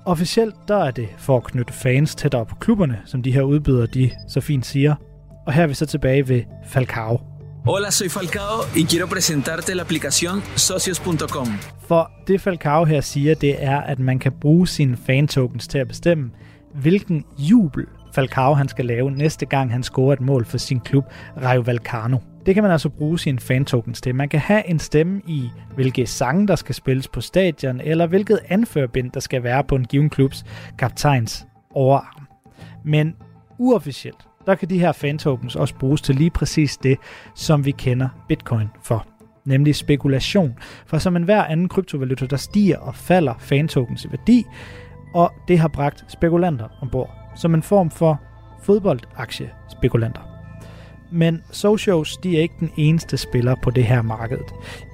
Officielt 0.06 0.56
der 0.68 0.78
er 0.78 0.92
det 0.92 1.10
for 1.18 1.38
at 1.38 1.44
knytte 1.44 1.74
fans 1.74 2.16
tættere 2.16 2.46
på 2.46 2.56
klubberne, 2.56 3.02
som 3.06 3.24
de 3.24 3.32
her 3.32 3.42
udbydere 3.42 3.86
de 3.86 4.12
så 4.28 4.42
fint 4.42 4.66
siger. 4.66 4.96
Og 5.48 5.54
her 5.54 5.64
er 5.64 5.68
vi 5.68 5.74
så 5.74 5.86
tilbage 5.86 6.28
ved 6.30 6.42
Falcao. 6.68 7.20
Hola, 7.66 7.92
soy 7.92 8.10
Falcao 8.10 8.58
y 8.76 8.86
quiero 8.86 9.08
presentarte 9.08 9.74
la 9.74 9.84
aplicación 9.84 10.42
socios.com. 10.56 11.48
For 11.88 12.12
det 12.28 12.42
Falcao 12.42 12.86
her 12.86 13.02
siger, 13.02 13.36
det 13.36 13.64
er, 13.64 13.82
at 13.82 14.00
man 14.00 14.20
kan 14.20 14.32
bruge 14.42 14.68
sine 14.68 14.98
fan-tokens 15.06 15.68
til 15.68 15.78
at 15.78 15.88
bestemme, 15.88 16.32
hvilken 16.74 17.26
jubel 17.38 17.86
Falcao 18.16 18.54
han 18.54 18.68
skal 18.68 18.86
lave 18.86 19.12
næste 19.12 19.46
gang 19.46 19.72
han 19.72 19.84
scorer 19.84 20.14
et 20.14 20.22
mål 20.22 20.46
for 20.46 20.58
sin 20.58 20.80
klub 20.80 21.06
Rayo 21.42 21.62
Vallecano. 21.62 22.18
Det 22.46 22.54
kan 22.54 22.64
man 22.64 22.72
altså 22.72 22.90
bruge 22.90 23.20
sine 23.20 23.40
fan-tokens 23.40 24.02
til. 24.02 24.16
Man 24.16 24.30
kan 24.30 24.40
have 24.40 24.70
en 24.70 24.80
stemme 24.80 25.22
i, 25.28 25.50
hvilke 25.76 26.06
sange 26.06 26.48
der 26.48 26.56
skal 26.56 26.76
spilles 26.76 27.08
på 27.08 27.22
stadion, 27.22 27.82
eller 27.82 28.08
hvilket 28.08 28.40
anførbind 28.50 29.12
der 29.12 29.20
skal 29.20 29.44
være 29.44 29.64
på 29.64 29.76
en 29.76 29.86
given 29.86 30.10
klubs 30.10 30.46
kaptajns 30.78 31.48
overarm. 31.74 32.28
Men 32.86 33.16
uofficielt, 33.58 34.28
der 34.46 34.56
kan 34.56 34.70
de 34.70 34.80
her 34.80 34.92
fan-tokens 34.92 35.56
også 35.56 35.76
bruges 35.76 36.02
til 36.02 36.16
lige 36.16 36.30
præcis 36.30 36.78
det, 36.78 36.98
som 37.36 37.66
vi 37.66 37.72
kender 37.72 38.10
bitcoin 38.28 38.68
for. 38.84 39.06
Nemlig 39.46 39.76
spekulation. 39.76 40.56
For 40.86 40.98
som 40.98 41.16
enhver 41.16 41.44
anden 41.44 41.70
kryptovaluta, 41.70 42.26
der 42.26 42.38
stiger 42.38 42.78
og 42.78 42.96
falder 42.96 43.34
fan-tokens 43.40 44.06
i 44.06 44.12
værdi, 44.12 44.46
og 45.14 45.34
det 45.48 45.60
har 45.60 45.68
bragt 45.68 46.06
spekulanter 46.08 46.68
ombord. 46.82 47.10
Som 47.36 47.54
en 47.54 47.64
form 47.64 47.92
for 47.92 48.22
fodboldaktiespekulanter. 48.64 50.31
Men 51.12 51.44
Socios, 51.52 52.18
de 52.18 52.38
er 52.38 52.42
ikke 52.42 52.56
den 52.60 52.72
eneste 52.78 53.18
spiller 53.18 53.56
på 53.64 53.70
det 53.70 53.84
her 53.84 54.02
marked. 54.02 54.40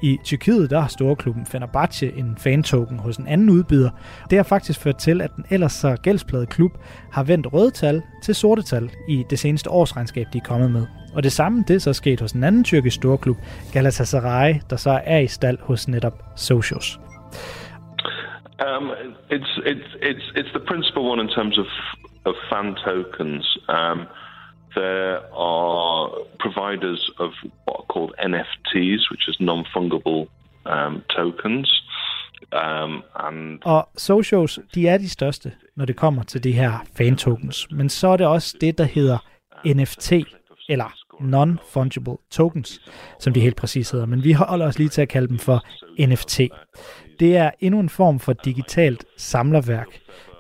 I 0.03 0.17
Tyrkiet, 0.23 0.69
der 0.69 0.79
har 0.79 0.87
storklubben 0.87 1.45
Fenerbahce 1.45 2.13
en 2.17 2.37
fan-token 2.37 2.99
hos 2.99 3.17
en 3.17 3.27
anden 3.27 3.49
udbyder. 3.49 3.89
Det 4.29 4.37
har 4.37 4.43
faktisk 4.43 4.79
ført 4.79 4.97
til, 4.97 5.21
at 5.21 5.35
den 5.35 5.45
ellers 5.49 5.71
så 5.71 5.97
gældsplade 6.03 6.45
klub 6.45 6.71
har 7.11 7.23
vendt 7.23 7.53
røde 7.53 7.71
tal 7.71 8.01
til 8.23 8.35
sorte 8.35 8.61
tal 8.61 8.91
i 9.09 9.23
det 9.29 9.39
seneste 9.39 9.69
årsregnskab, 9.69 10.25
de 10.33 10.37
er 10.37 10.47
kommet 10.47 10.71
med. 10.71 10.87
Og 11.15 11.23
det 11.23 11.31
samme 11.31 11.63
det 11.67 11.75
er 11.75 11.79
så 11.79 11.93
sket 11.93 12.21
hos 12.21 12.31
en 12.31 12.43
anden 12.43 12.63
tyrkisk 12.63 12.95
storklub, 12.95 13.37
Galatasaray, 13.73 14.53
der 14.69 14.75
så 14.75 15.01
er 15.03 15.17
i 15.17 15.27
stald 15.27 15.57
hos 15.61 15.87
netop 15.87 16.23
Socios. 16.35 16.99
Um, 18.67 18.85
it's 19.35 19.53
it's 19.71 19.89
it's 20.09 20.27
it's 20.39 20.51
the 20.57 20.63
principal 20.71 21.03
one 21.11 21.19
in 21.25 21.29
terms 21.37 21.55
of 21.63 21.69
of 22.29 22.35
fan 22.49 22.75
tokens. 22.87 23.45
Um, 23.77 23.99
there 24.75 25.17
are 25.33 25.96
providers 26.57 27.11
of 27.19 27.31
what 27.67 27.77
are 27.81 27.87
called 27.93 28.11
NFTs, 28.31 29.01
which 29.11 29.25
is 29.29 29.37
non-fungible 29.39 30.27
um, 30.65 31.03
tokens. 31.09 31.83
Um, 32.51 33.03
and 33.15 33.59
Og 33.65 33.89
socials, 33.97 34.59
de 34.75 34.87
er 34.87 34.97
de 34.97 35.09
største, 35.09 35.51
når 35.75 35.85
det 35.85 35.95
kommer 35.95 36.23
til 36.23 36.43
de 36.43 36.51
her 36.51 36.71
fan-tokens. 36.97 37.67
Men 37.71 37.89
så 37.89 38.07
er 38.07 38.17
det 38.17 38.27
også 38.27 38.57
det, 38.61 38.77
der 38.77 38.83
hedder 38.83 39.17
NFT, 39.65 40.13
eller 40.69 40.93
Non-Fungible 41.21 42.27
Tokens, 42.31 42.81
som 43.19 43.33
de 43.33 43.39
helt 43.39 43.55
præcis 43.55 43.91
hedder. 43.91 44.05
Men 44.05 44.23
vi 44.23 44.31
holder 44.31 44.67
os 44.67 44.77
lige 44.77 44.89
til 44.89 45.01
at 45.01 45.09
kalde 45.09 45.27
dem 45.27 45.39
for 45.39 45.65
NFT. 46.07 46.39
Det 47.19 47.37
er 47.37 47.51
endnu 47.59 47.79
en 47.79 47.89
form 47.89 48.19
for 48.19 48.33
digitalt 48.33 49.05
samlerværk. 49.17 49.87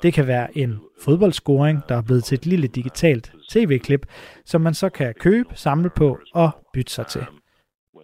Det 0.03 0.13
kan 0.13 0.27
være 0.27 0.57
en 0.57 0.79
fodboldscoring, 1.01 1.83
der 1.89 1.97
er 1.97 2.01
blevet 2.01 2.23
til 2.23 2.35
et 2.35 2.45
lille 2.45 2.67
digitalt 2.67 3.31
tv-klip, 3.49 4.05
som 4.45 4.61
man 4.61 4.73
så 4.73 4.89
kan 4.89 5.13
købe, 5.19 5.49
samle 5.55 5.89
på 5.89 6.19
og 6.33 6.49
bytte 6.73 6.91
sig 6.91 7.07
til. 7.07 7.25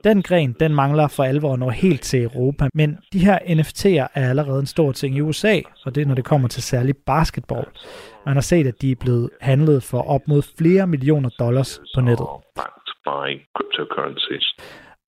Den 0.03 0.21
gren, 0.21 0.55
den 0.59 0.75
mangler 0.75 1.07
for 1.07 1.23
alvor 1.23 1.55
når 1.55 1.69
helt 1.69 2.01
til 2.01 2.23
Europa, 2.23 2.69
men 2.73 2.97
de 3.13 3.19
her 3.19 3.39
NFT'er 3.39 4.07
er 4.13 4.29
allerede 4.29 4.59
en 4.59 4.65
stor 4.65 4.91
ting 4.91 5.17
i 5.17 5.21
USA, 5.21 5.61
og 5.85 5.95
det 5.95 6.01
er, 6.01 6.05
når 6.05 6.15
det 6.15 6.25
kommer 6.25 6.47
til 6.47 6.63
særligt 6.63 7.05
basketball. 7.05 7.65
Man 8.25 8.35
har 8.35 8.41
set, 8.41 8.67
at 8.67 8.81
de 8.81 8.91
er 8.91 8.95
blevet 8.95 9.29
handlet 9.41 9.83
for 9.83 10.01
op 10.01 10.21
mod 10.27 10.41
flere 10.57 10.87
millioner 10.87 11.29
dollars 11.39 11.81
på 11.95 12.01
nettet. 12.01 12.27
cryptocurrencies. 13.55 14.55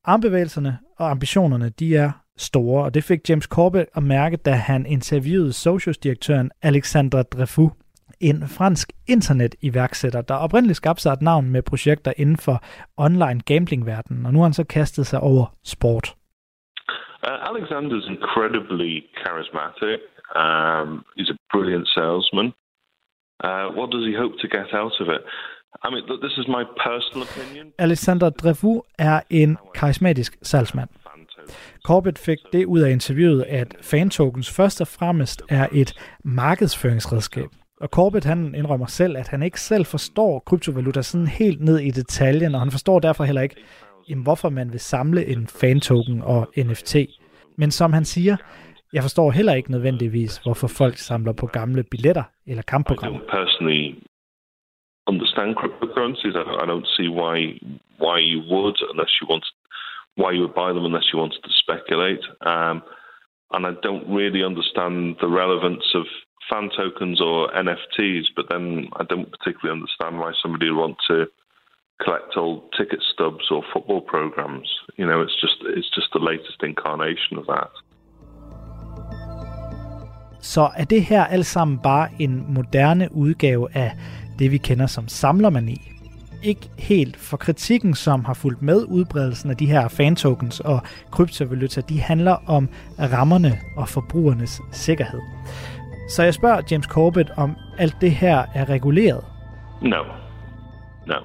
Armbevægelserne 0.05 0.77
og 0.97 1.11
ambitionerne, 1.11 1.69
de 1.69 1.95
er 1.95 2.11
store, 2.37 2.83
og 2.83 2.93
det 2.93 3.03
fik 3.03 3.29
James 3.29 3.45
Corbett 3.45 3.89
at 3.95 4.03
mærke, 4.03 4.37
da 4.37 4.51
han 4.51 4.85
interviewede 4.85 5.53
Socios-direktøren 5.53 6.51
Alexandre 6.61 7.23
Dreyfus, 7.23 7.71
en 8.19 8.47
fransk 8.47 8.91
internet-iværksætter, 9.07 10.21
der 10.21 10.35
oprindeligt 10.35 10.77
skabte 10.77 11.01
sig 11.01 11.13
et 11.13 11.21
navn 11.21 11.49
med 11.49 11.61
projekter 11.61 12.13
inden 12.17 12.37
for 12.37 12.63
online 12.97 13.41
gambling-verdenen, 13.45 14.25
og 14.25 14.33
nu 14.33 14.39
har 14.39 14.45
han 14.45 14.53
så 14.53 14.63
kastet 14.63 15.07
sig 15.07 15.19
over 15.19 15.45
sport. 15.63 16.15
Uh, 17.27 17.49
Alexander's 17.51 18.07
incredibly 18.15 19.03
charismatic. 19.21 19.99
Um, 20.43 20.89
he's 21.17 21.31
a 21.35 21.37
brilliant 21.53 21.87
salesman. 21.87 22.47
Uh, 23.43 23.67
what 23.77 23.87
does 23.93 24.05
he 24.09 24.13
hope 24.23 24.35
to 24.43 24.47
get 24.57 24.67
out 24.81 24.95
of 25.01 25.07
it? 25.15 25.21
I 25.85 25.87
mean, 25.91 26.03
th- 26.07 26.21
this 26.25 26.35
is 26.41 26.47
my 26.47 26.63
personal 26.87 27.21
opinion. 27.29 27.73
Alexander 27.77 28.29
Dreyfus 28.29 28.81
er 28.99 29.19
en 29.29 29.57
karismatisk 29.75 30.37
salgsmand. 30.41 30.89
Corbett 31.85 32.19
fik 32.19 32.37
det 32.53 32.65
ud 32.65 32.79
af 32.79 32.91
interviewet, 32.91 33.43
at 33.43 33.75
fantokens 33.81 34.51
først 34.51 34.81
og 34.81 34.87
fremmest 34.87 35.43
er 35.49 35.67
et 35.73 35.93
markedsføringsredskab. 36.23 37.49
Og 37.81 37.89
Corbett 37.89 38.25
han 38.25 38.55
indrømmer 38.55 38.85
selv, 38.85 39.17
at 39.17 39.27
han 39.27 39.43
ikke 39.43 39.61
selv 39.61 39.85
forstår 39.85 40.39
kryptovaluta 40.39 41.01
sådan 41.01 41.27
helt 41.27 41.61
ned 41.61 41.79
i 41.79 41.91
detaljen, 41.91 42.55
og 42.55 42.61
han 42.61 42.71
forstår 42.71 42.99
derfor 42.99 43.23
heller 43.23 43.41
ikke, 43.41 43.55
jamen, 44.09 44.23
hvorfor 44.23 44.49
man 44.49 44.71
vil 44.71 44.79
samle 44.79 45.25
en 45.25 45.47
fantoken 45.47 46.21
og 46.21 46.51
NFT. 46.57 46.95
Men 47.57 47.71
som 47.71 47.93
han 47.93 48.05
siger, 48.05 48.37
jeg 48.93 49.01
forstår 49.03 49.31
heller 49.31 49.53
ikke 49.53 49.71
nødvendigvis, 49.71 50.37
hvorfor 50.37 50.67
folk 50.67 50.97
samler 50.97 51.33
på 51.33 51.45
gamle 51.45 51.83
billetter 51.83 52.23
eller 52.47 52.63
kampprogrammer. 52.63 53.19
personally 53.19 53.95
understand 55.07 55.55
cryptocurrencies. 55.55 56.35
I 56.35 56.43
don't, 56.47 56.59
I 56.63 56.67
don't 56.73 56.89
see 56.97 57.09
why 57.21 57.35
why 58.05 58.17
you 58.33 58.39
would 58.53 58.77
unless 58.91 59.13
you 59.19 59.25
want 59.31 59.45
why 60.15 60.31
you 60.31 60.41
would 60.41 60.55
buy 60.55 60.73
them 60.73 60.85
unless 60.85 61.07
you 61.11 61.19
wanted 61.19 61.43
to 61.43 61.49
speculate. 61.63 62.23
Um, 62.41 62.81
and 63.51 63.65
I 63.67 63.71
don't 63.81 64.07
really 64.09 64.43
understand 64.43 65.17
the 65.21 65.27
relevance 65.27 65.85
of 65.93 66.05
fan 66.49 66.69
tokens 66.75 67.21
or 67.21 67.49
NFTs. 67.51 68.25
But 68.35 68.45
then 68.49 68.87
I 68.99 69.03
don't 69.03 69.29
particularly 69.31 69.73
understand 69.79 70.19
why 70.19 70.31
somebody 70.41 70.69
would 70.69 70.79
want 70.79 70.97
to 71.09 71.25
collect 72.03 72.35
old 72.37 72.63
ticket 72.77 73.01
stubs 73.13 73.45
or 73.51 73.63
football 73.73 74.01
programs. 74.01 74.69
You 74.97 75.05
know, 75.05 75.21
it's 75.21 75.37
just 75.41 75.57
it's 75.77 75.91
just 75.97 76.09
the 76.13 76.23
latest 76.31 76.59
incarnation 76.63 77.37
of 77.37 77.45
that. 77.47 77.71
Så 80.41 80.61
er 80.77 80.85
det 80.85 81.01
her 81.03 81.25
alt 81.25 81.45
sammen 81.45 81.79
bare 81.83 82.09
en 82.19 82.53
moderne 82.53 83.09
udgave 83.11 83.67
af 83.75 83.91
det, 84.39 84.51
vi 84.51 84.57
kender 84.57 84.87
som 84.87 85.07
samlermani. 85.07 85.94
Ikke 86.43 86.69
helt, 86.79 87.17
for 87.17 87.37
kritikken, 87.37 87.93
som 87.93 88.25
har 88.25 88.33
fulgt 88.33 88.61
med 88.61 88.85
udbredelsen 88.87 89.49
af 89.49 89.57
de 89.57 89.65
her 89.65 89.87
fantokens 89.87 90.59
og 90.59 90.79
kryptovaluta, 91.11 91.81
de 91.81 92.01
handler 92.01 92.37
om 92.47 92.69
rammerne 92.99 93.57
og 93.77 93.89
forbrugernes 93.89 94.61
sikkerhed. 94.71 95.21
Så 96.09 96.23
jeg 96.23 96.33
spørger 96.33 96.61
James 96.71 96.85
Corbett, 96.85 97.31
om 97.37 97.55
alt 97.77 97.95
det 98.01 98.11
her 98.11 98.45
er 98.55 98.69
reguleret. 98.69 99.23
No, 99.81 100.03
no. 101.07 101.17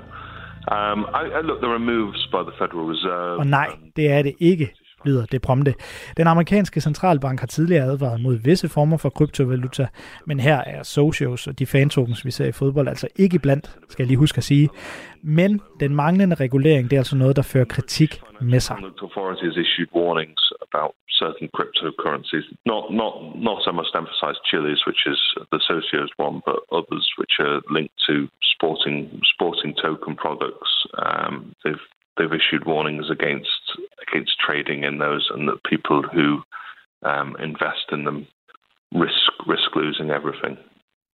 Um, 0.74 1.06
I, 1.22 1.24
I 1.38 1.42
look, 1.42 1.60
there 1.62 1.72
are 1.72 1.78
moves 1.78 2.28
by 2.32 2.42
the 2.48 2.54
Federal 2.58 2.84
Reserve. 2.92 3.38
Og 3.38 3.46
nej, 3.46 3.68
det 3.96 4.12
er 4.12 4.22
det 4.22 4.34
ikke, 4.40 4.70
lyder 5.04 5.26
det 5.26 5.42
prompte. 5.42 5.74
Den 6.16 6.26
amerikanske 6.26 6.80
centralbank 6.80 7.40
har 7.40 7.46
tidligere 7.46 7.84
advaret 7.84 8.20
mod 8.20 8.36
visse 8.44 8.68
former 8.68 8.96
for 8.96 9.08
kryptovaluta, 9.08 9.86
men 10.26 10.40
her 10.40 10.56
er 10.56 10.82
socios 10.82 11.46
og 11.46 11.58
de 11.58 11.66
fantokens, 11.66 12.24
vi 12.24 12.30
ser 12.30 12.46
i 12.46 12.52
fodbold, 12.52 12.88
altså 12.88 13.08
ikke 13.16 13.38
blandt, 13.38 13.66
skal 13.88 14.02
jeg 14.02 14.06
lige 14.06 14.18
huske 14.18 14.38
at 14.38 14.44
sige. 14.44 14.68
Men 15.22 15.60
den 15.80 15.94
manglende 15.94 16.34
regulering, 16.34 16.90
det 16.90 16.96
er 16.96 17.00
altså 17.00 17.16
noget, 17.16 17.36
der 17.36 17.42
fører 17.42 17.64
kritik 17.64 18.20
med 18.40 18.60
sig. 18.60 18.76
Certain 21.24 21.50
cryptocurrencies. 21.58 22.46
Not 22.72 22.84
not 23.00 23.14
not 23.48 23.58
so 23.66 23.72
much 23.78 23.90
emphasize 24.00 24.38
Chile's, 24.48 24.82
which 24.88 25.02
is 25.12 25.20
the 25.52 25.60
Socios 25.68 26.12
one, 26.26 26.36
but 26.48 26.58
others 26.78 27.06
which 27.18 27.34
are 27.46 27.58
linked 27.76 27.96
to 28.08 28.14
sporting 28.52 28.96
sporting 29.32 29.72
token 29.86 30.12
products. 30.24 30.72
Um, 31.06 31.34
they've 31.62 31.86
they've 32.20 32.38
issued 32.42 32.64
warnings 32.66 33.06
against 33.16 33.64
against 34.06 34.34
trading 34.46 34.84
in 34.88 34.94
those, 35.04 35.24
and 35.34 35.42
that 35.48 35.58
people 35.72 35.98
who 36.14 36.28
um, 37.10 37.36
invest 37.48 37.86
in 37.92 38.00
them 38.08 38.26
risk 39.04 39.32
risk 39.52 39.68
losing 39.76 40.10
everything. 40.10 40.58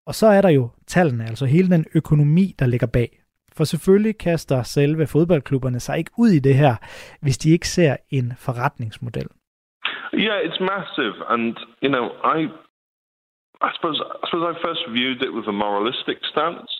Og 0.06 0.14
så 0.14 0.26
er 0.26 0.40
der 0.40 0.48
jo 0.48 0.68
tallene, 0.86 1.24
altså 1.24 1.46
hele 1.46 1.70
den 1.70 1.86
økonomi, 1.94 2.54
der 2.58 2.66
ligger 2.66 2.86
bag. 2.86 3.22
For 3.56 3.64
selvfølgelig 3.64 4.18
kaster 4.18 4.62
selve 4.62 5.06
fodboldklubberne 5.06 5.80
sig 5.80 5.98
ikke 5.98 6.10
ud 6.18 6.28
i 6.28 6.38
det 6.38 6.54
her, 6.54 6.76
hvis 7.22 7.38
de 7.38 7.50
ikke 7.50 7.68
ser 7.68 7.96
en 8.10 8.32
forretningsmodel. 8.38 9.28
Yeah, 10.14 10.38
it's 10.46 10.60
massive, 10.60 11.16
and 11.28 11.56
you 11.82 11.90
know, 11.94 12.06
I, 12.36 12.38
I 13.68 13.70
suppose, 13.74 13.98
I 14.22 14.26
suppose 14.28 14.46
I 14.52 14.66
first 14.66 14.82
viewed 14.98 15.20
it 15.26 15.32
with 15.36 15.48
a 15.48 15.52
moralistic 15.52 16.18
stance, 16.32 16.75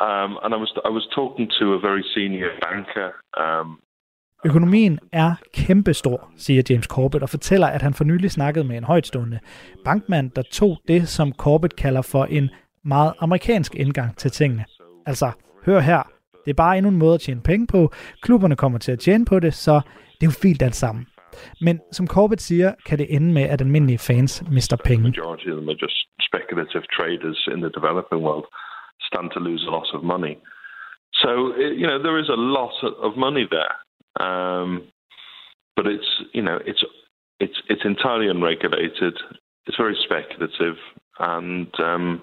um, 0.00 0.32
and 0.42 0.50
I 0.54 0.58
was 0.62 0.70
I 0.88 0.92
was 0.98 1.06
talking 1.18 1.46
to 1.58 1.64
a 1.76 1.78
very 1.88 2.04
senior 2.14 2.50
banker. 2.66 3.08
Um, 3.42 3.78
Økonomien 4.44 4.98
er 5.12 5.34
kæmpestor, 5.54 6.30
siger 6.36 6.62
James 6.70 6.84
Corbett, 6.84 7.22
og 7.22 7.28
fortæller, 7.28 7.66
at 7.66 7.82
han 7.82 7.94
for 7.94 8.04
nylig 8.04 8.30
snakkede 8.30 8.64
med 8.64 8.76
en 8.76 8.84
højtstående 8.84 9.38
bankmand, 9.84 10.30
der 10.30 10.42
tog 10.42 10.78
det, 10.88 11.08
som 11.08 11.32
Corbett 11.32 11.76
kalder 11.76 12.02
for 12.02 12.24
en 12.24 12.50
meget 12.84 13.12
amerikansk 13.20 13.74
indgang 13.74 14.16
til 14.16 14.30
tingene. 14.30 14.64
Altså, 15.06 15.32
hør 15.66 15.80
her, 15.80 16.02
det 16.44 16.50
er 16.50 16.54
bare 16.54 16.78
endnu 16.78 16.90
en 16.90 16.98
måde 16.98 17.14
at 17.14 17.20
tjene 17.20 17.40
penge 17.40 17.66
på, 17.66 17.92
klubberne 18.22 18.56
kommer 18.56 18.78
til 18.78 18.92
at 18.92 18.98
tjene 18.98 19.24
på 19.24 19.40
det, 19.40 19.54
så 19.54 19.80
det 20.20 20.22
er 20.22 20.26
jo 20.26 20.30
fint 20.42 20.62
alt 20.62 20.74
sammen. 20.74 21.06
Men 21.60 21.80
som 21.92 22.06
Corbett 22.06 22.42
siger, 22.42 22.74
kan 22.86 22.98
det 22.98 23.06
ende 23.14 23.34
med, 23.34 23.42
at 23.42 23.60
almindelige 23.60 23.98
fans 23.98 24.42
mister 24.50 24.76
penge. 24.84 25.12
Stand 29.06 29.30
to 29.32 29.40
lose 29.40 29.64
a 29.66 29.70
lot 29.70 29.86
of 29.94 30.02
money. 30.02 30.38
So 31.22 31.56
you 31.56 31.86
know 31.86 32.02
there 32.02 32.18
is 32.18 32.28
a 32.28 32.36
lot 32.36 32.74
of 32.82 33.16
money 33.16 33.48
there, 33.50 34.26
um, 34.26 34.88
but 35.74 35.86
it's 35.86 36.06
you 36.32 36.42
know 36.42 36.58
it's 36.66 36.84
it's 37.40 37.60
it's 37.68 37.84
entirely 37.84 38.28
unregulated. 38.28 39.14
It's 39.66 39.76
very 39.76 39.96
speculative, 40.04 40.76
and 41.18 41.68
um, 41.80 42.22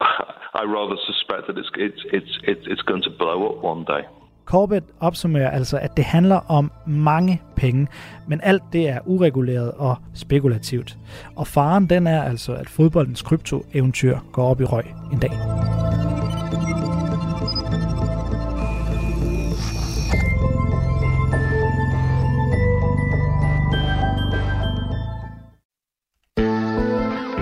I 0.00 0.64
rather 0.64 0.96
suspect 1.06 1.46
that 1.46 1.58
it's 1.58 1.70
it's 2.06 2.38
it's 2.42 2.66
it's 2.66 2.82
going 2.82 3.02
to 3.02 3.10
blow 3.10 3.48
up 3.50 3.62
one 3.62 3.84
day. 3.84 4.02
Corbett 4.46 4.84
opsummerer 5.00 5.50
altså, 5.50 5.78
at 5.78 5.96
det 5.96 6.04
handler 6.04 6.36
om 6.50 6.70
mange 6.86 7.42
penge, 7.56 7.86
men 8.26 8.40
alt 8.42 8.62
det 8.72 8.88
er 8.88 8.98
ureguleret 9.04 9.72
og 9.72 9.96
spekulativt. 10.14 10.98
Og 11.36 11.46
faren 11.46 11.86
den 11.86 12.06
er 12.06 12.22
altså, 12.22 12.54
at 12.54 12.68
fodboldens 12.68 13.22
kryptoeventyr 13.22 14.18
går 14.32 14.48
op 14.48 14.60
i 14.60 14.64
røg 14.64 14.84
en 15.12 15.18
dag. 15.18 15.30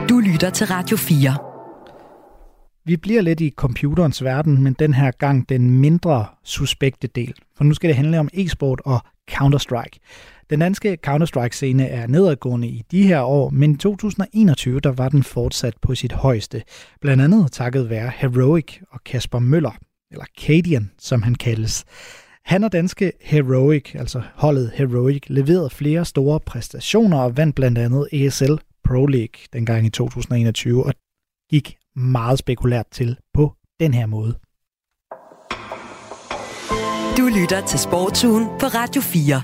Du 0.09 0.19
lytter 0.19 0.51
til 0.51 0.67
Radio 0.67 0.97
4. 0.97 1.54
Vi 2.87 2.97
bliver 2.97 3.23
lidt 3.23 3.41
i 3.41 3.51
computerens 3.57 4.25
verden, 4.25 4.63
men 4.63 4.73
den 4.73 4.95
her 4.95 5.11
gang 5.11 5.49
den 5.49 5.71
mindre 5.71 6.27
suspekte 6.43 7.07
del. 7.07 7.35
For 7.57 7.65
nu 7.65 7.75
skal 7.75 7.89
det 7.89 7.97
handle 7.97 8.21
om 8.21 8.29
e-sport 8.33 8.81
og 8.85 9.01
Counter-Strike. 9.31 9.99
Den 10.51 10.61
danske 10.61 10.99
Counter-Strike-scene 11.07 11.83
er 11.83 12.07
nedadgående 12.07 12.69
i 12.69 12.83
de 12.91 13.03
her 13.03 13.21
år, 13.21 13.51
men 13.51 13.71
i 13.71 13.77
2021 13.77 14.81
der 14.81 14.93
var 14.93 15.09
den 15.09 15.23
fortsat 15.23 15.75
på 15.83 15.95
sit 15.95 16.13
højeste. 16.13 16.63
Blandt 17.01 17.23
andet 17.23 17.53
takket 17.53 17.91
være 17.91 18.13
Heroic 18.17 18.79
og 18.91 19.05
Kasper 19.05 19.39
Møller, 19.39 19.79
eller 20.11 20.25
Cadian, 20.41 20.91
som 20.99 21.23
han 21.23 21.35
kaldes. 21.35 21.85
Han 22.45 22.65
og 22.65 22.73
danske 22.73 23.13
Heroic, 23.21 23.95
altså 23.95 24.23
holdet 24.35 24.71
Heroic, 24.75 25.23
leverede 25.27 25.71
flere 25.71 26.05
store 26.05 26.41
præstationer 26.41 27.19
og 27.19 27.37
vandt 27.37 27.57
blandt 27.57 27.79
andet 27.79 28.09
ESL 28.13 28.55
Pro 28.85 29.07
League 29.07 29.41
dengang 29.53 29.87
i 29.87 29.91
2021, 29.91 30.87
og 30.87 30.95
gik 31.51 31.77
meget 31.97 32.39
spekulært 32.39 32.87
til 32.91 33.17
på 33.35 33.53
den 33.81 33.95
her 33.95 34.07
måde. 34.07 34.39
Du 37.19 37.41
lytter 37.41 37.67
til 37.67 37.79
Sportsugen 37.79 38.45
på 38.61 38.67
Radio 38.67 39.03
4. 39.03 39.43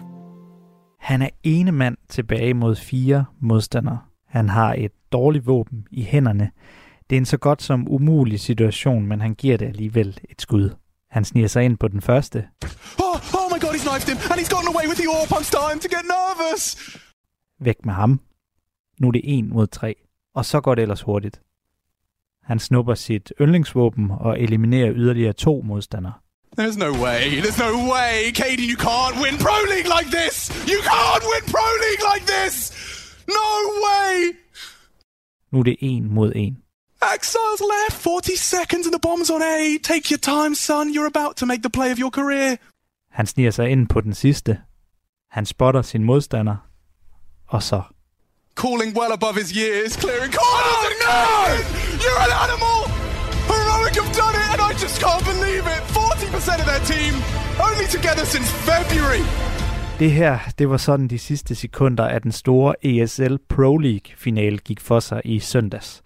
Han 1.01 1.23
er 1.23 1.29
ene 1.43 1.73
mand 1.73 1.97
tilbage 2.09 2.55
mod 2.55 2.77
fire 2.77 3.25
modstandere. 3.41 3.99
Han 4.29 4.49
har 4.49 4.75
et 4.75 4.93
dårligt 5.13 5.47
våben 5.47 5.87
i 5.91 6.03
hænderne. 6.03 6.51
Det 7.11 7.17
er 7.17 7.21
en 7.21 7.27
så 7.27 7.37
godt 7.37 7.63
som 7.63 7.87
umulig 7.91 8.41
situation, 8.41 9.07
men 9.07 9.21
han 9.21 9.35
giver 9.35 9.57
det 9.57 9.67
alligevel 9.67 10.19
et 10.31 10.43
skud. 10.43 10.71
Han 11.11 11.25
sniger 11.25 11.49
sig 11.49 11.65
ind 11.65 11.79
på 11.79 11.89
den 11.89 12.01
første. 12.01 12.49
Oh, 12.99 13.35
oh 13.35 13.47
my 13.53 13.61
god, 13.61 13.71
he's 13.75 13.89
knifed 13.89 14.09
him, 14.09 14.19
and 14.31 14.41
he's 14.41 14.51
gotten 14.55 14.69
away 14.75 14.87
with 14.89 14.99
the 15.01 15.09
AWP. 15.15 15.33
I'm 15.39 15.45
starting 15.45 15.81
to 15.83 15.89
get 15.97 16.05
nervous. 16.17 16.97
Væk 17.61 17.85
med 17.85 17.95
ham. 17.95 18.21
Nu 19.01 19.09
er 19.09 19.13
det 19.13 19.21
en 19.25 19.49
mod 19.49 19.67
tre, 19.67 19.95
og 20.35 20.45
så 20.45 20.61
går 20.61 20.75
det 20.75 20.83
ellers 20.83 21.03
hurtigt. 21.03 21.43
Han 22.51 22.59
snupper 22.59 22.95
sit 22.95 23.33
yndlingsvåben 23.41 24.11
og 24.11 24.41
eliminerer 24.41 24.93
yderligere 24.95 25.33
to 25.33 25.63
modstandere. 25.65 26.13
There's 26.59 26.79
no 26.87 26.91
way. 27.05 27.23
There's 27.45 27.61
no 27.69 27.73
way. 27.95 28.15
Katie, 28.43 28.69
you 28.73 28.79
can't 28.89 29.17
win 29.23 29.35
Pro 29.47 29.59
League 29.73 29.91
like 29.97 30.09
this. 30.19 30.35
You 30.73 30.79
can't 30.93 31.25
win 31.33 31.43
Pro 31.55 31.69
League 31.85 32.05
like 32.13 32.25
this. 32.35 32.55
No 33.39 33.51
way. 33.87 34.15
Nu 35.53 35.59
er 35.59 35.63
det 35.63 35.77
en 35.81 36.15
mod 36.15 36.33
en. 36.37 36.57
Exiles 37.15 37.63
left. 37.75 37.97
40 38.03 38.37
seconds 38.37 38.85
and 38.87 38.95
the 38.99 39.05
bomb's 39.09 39.31
on 39.35 39.43
A. 39.43 39.79
Take 39.91 40.05
your 40.13 40.23
time, 40.35 40.55
son. 40.55 40.85
You're 40.95 41.11
about 41.15 41.37
to 41.37 41.47
make 41.47 41.63
the 41.63 41.75
play 41.79 41.91
of 41.93 41.99
your 41.99 42.11
career. 42.11 42.57
Han 43.11 43.27
sniger 43.27 43.51
sig 43.51 43.71
ind 43.71 43.89
på 43.89 44.01
den 44.01 44.15
sidste. 44.15 44.59
Han 45.31 45.47
spotter 45.47 45.83
sin 45.83 46.05
modstander. 46.05 46.57
Og 47.47 47.63
så... 47.63 47.83
Calling 48.57 48.99
well 48.99 49.13
above 49.13 49.35
his 49.43 49.51
years. 49.51 49.93
Clearing 49.93 50.33
corners. 50.33 50.97
Oh, 51.07 51.87
no! 51.87 51.90
You're 52.05 52.23
an 52.29 52.35
animal. 52.45 52.77
Heroic 53.53 53.95
have 54.01 54.13
done 54.23 54.35
it, 54.41 54.47
and 54.53 54.61
I 54.69 54.71
just 54.85 54.97
can't 55.05 55.25
believe 55.33 55.65
it. 55.75 55.83
40% 55.97 56.61
of 56.63 56.67
their 56.71 56.85
team. 56.93 57.13
Only 57.67 57.87
together 57.97 58.25
since 58.35 58.49
February. 58.71 59.25
Det 59.99 60.11
her, 60.13 60.39
det 60.59 60.71
var 60.71 60.77
sådan 60.77 61.09
de 61.09 61.19
sidste 61.19 61.55
sekunder 61.55 62.07
af 62.09 62.23
den 62.23 62.33
store 62.33 62.75
ESL 62.87 63.37
Pro 63.49 63.79
League 63.79 64.11
finale 64.17 64.59
gik 64.59 64.81
for 64.81 65.01
sig 65.01 65.21
i 65.25 65.39
søndags. 65.39 66.03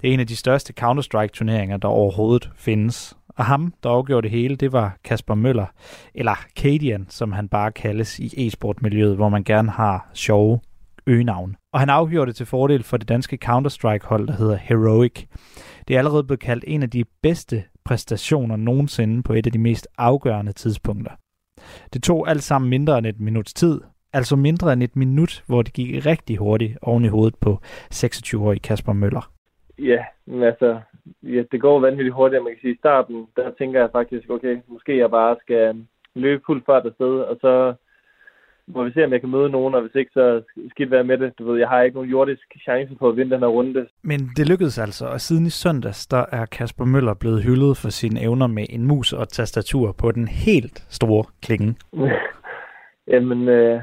Det 0.00 0.08
er 0.10 0.14
en 0.14 0.20
af 0.20 0.26
de 0.26 0.36
største 0.36 0.72
Counter-Strike 0.80 1.32
turneringer, 1.32 1.76
der 1.76 1.88
overhovedet 1.88 2.50
findes. 2.56 3.16
Og 3.28 3.44
ham, 3.44 3.74
der 3.82 3.90
afgjorde 3.90 4.22
det 4.22 4.30
hele, 4.30 4.56
det 4.56 4.72
var 4.72 4.96
Kasper 5.04 5.34
Møller, 5.34 5.66
eller 6.14 6.34
Kadian, 6.56 7.06
som 7.10 7.32
han 7.32 7.48
bare 7.48 7.72
kaldes 7.72 8.18
i 8.18 8.46
e-sport-miljøet, 8.46 9.16
hvor 9.16 9.28
man 9.28 9.44
gerne 9.44 9.70
har 9.70 10.10
sjove 10.14 10.60
øgenavn. 11.06 11.56
Og 11.72 11.80
han 11.80 11.90
afgjorde 11.90 12.26
det 12.26 12.36
til 12.36 12.46
fordel 12.46 12.82
for 12.82 12.96
det 12.96 13.08
danske 13.08 13.38
Counter-Strike-hold, 13.44 14.26
der 14.26 14.32
hedder 14.32 14.56
Heroic. 14.56 15.24
Det 15.88 15.94
er 15.94 15.98
allerede 15.98 16.24
blevet 16.24 16.40
kaldt 16.40 16.64
en 16.66 16.82
af 16.82 16.90
de 16.90 17.04
bedste 17.22 17.64
præstationer 17.84 18.56
nogensinde 18.56 19.22
på 19.22 19.32
et 19.32 19.46
af 19.46 19.52
de 19.52 19.58
mest 19.58 19.88
afgørende 19.98 20.52
tidspunkter. 20.52 21.12
Det 21.92 22.02
tog 22.02 22.28
alt 22.28 22.42
sammen 22.42 22.70
mindre 22.70 22.98
end 22.98 23.06
et 23.06 23.20
minuts 23.20 23.54
tid, 23.54 23.80
altså 24.12 24.36
mindre 24.36 24.72
end 24.72 24.82
et 24.82 24.96
minut, 24.96 25.44
hvor 25.46 25.62
det 25.62 25.72
gik 25.72 26.06
rigtig 26.06 26.36
hurtigt 26.36 26.78
oven 26.82 27.04
i 27.04 27.08
hovedet 27.08 27.34
på 27.40 27.58
26-årige 27.94 28.60
Kasper 28.60 28.92
Møller. 28.92 29.32
Ja, 29.78 30.04
men 30.26 30.42
altså, 30.42 30.80
ja, 31.22 31.42
det 31.52 31.60
går 31.60 31.80
vanvittigt 31.80 32.14
hurtigt, 32.14 32.42
man 32.42 32.52
kan 32.52 32.60
sige. 32.60 32.74
I 32.74 32.78
starten, 32.78 33.26
der 33.36 33.50
tænker 33.58 33.80
jeg 33.80 33.88
faktisk, 33.92 34.30
okay, 34.30 34.56
måske 34.68 34.98
jeg 34.98 35.10
bare 35.10 35.36
skal 35.42 35.86
løbe 36.14 36.42
fuld 36.46 36.62
fart 36.66 36.86
afsted, 36.86 37.14
og 37.20 37.36
så 37.40 37.74
må 38.68 38.84
vi 38.84 38.92
se, 38.92 39.04
om 39.04 39.12
jeg 39.12 39.20
kan 39.20 39.30
møde 39.30 39.50
nogen, 39.50 39.74
og 39.74 39.80
hvis 39.80 39.94
ikke, 39.94 40.10
så 40.14 40.42
skidt 40.70 40.90
være 40.90 41.04
med 41.04 41.18
det. 41.18 41.38
Du 41.38 41.50
ved, 41.50 41.58
jeg 41.58 41.68
har 41.68 41.82
ikke 41.82 41.94
nogen 41.94 42.10
jordisk 42.10 42.42
chance 42.62 42.94
på 42.94 43.08
at 43.08 43.16
vinde 43.16 43.30
den 43.30 43.40
her 43.40 43.46
runde. 43.46 43.86
Men 44.02 44.20
det 44.36 44.48
lykkedes 44.48 44.78
altså, 44.78 45.06
og 45.06 45.20
siden 45.20 45.46
i 45.46 45.50
søndags, 45.50 46.06
der 46.06 46.24
er 46.32 46.46
Kasper 46.46 46.84
Møller 46.84 47.14
blevet 47.14 47.42
hyldet 47.42 47.76
for 47.76 47.88
sine 47.88 48.20
evner 48.20 48.46
med 48.46 48.66
en 48.70 48.84
mus 48.84 49.12
og 49.12 49.28
tastatur 49.28 49.92
på 49.92 50.12
den 50.12 50.28
helt 50.28 50.86
store 50.88 51.24
klinge. 51.42 51.74
Jamen, 53.12 53.48
øh, 53.48 53.80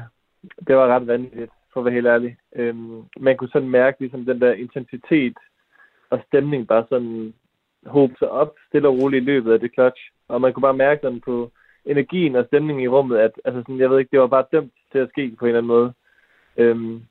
det 0.66 0.76
var 0.76 0.86
ret 0.94 1.06
vanvittigt, 1.06 1.52
for 1.72 1.80
at 1.80 1.84
være 1.84 1.94
helt 1.94 2.06
ærlig. 2.06 2.36
Øhm, 2.56 3.02
man 3.20 3.36
kunne 3.36 3.50
sådan 3.52 3.68
mærke 3.68 4.00
ligesom 4.00 4.24
den 4.24 4.40
der 4.40 4.52
intensitet 4.52 5.36
og 6.10 6.20
stemning 6.26 6.68
bare 6.68 6.84
sådan 6.88 7.34
håbe 7.86 8.14
sig 8.18 8.30
op 8.30 8.54
stille 8.68 8.88
og 8.88 8.98
roligt 8.98 9.22
i 9.22 9.24
løbet 9.24 9.52
af 9.52 9.60
det 9.60 9.70
clutch. 9.74 10.02
Og 10.28 10.40
man 10.40 10.52
kunne 10.52 10.62
bare 10.68 10.82
mærke 10.86 11.00
sådan 11.02 11.20
på 11.20 11.50
energien 11.86 12.36
og 12.36 12.44
stemningen 12.46 12.84
i 12.84 12.88
rummet, 12.88 13.18
at 13.18 13.32
altså 13.44 13.60
sådan, 13.60 13.78
jeg 13.78 13.90
ved 13.90 13.98
ikke, 13.98 14.10
det 14.10 14.20
var 14.20 14.26
bare 14.26 14.44
dømt 14.52 14.72
til 14.92 14.98
at 14.98 15.08
ske 15.08 15.36
på 15.38 15.44
en 15.44 15.48
eller 15.48 15.58
anden 15.58 15.74
måde. 15.76 15.92
Øhm, 16.56 17.02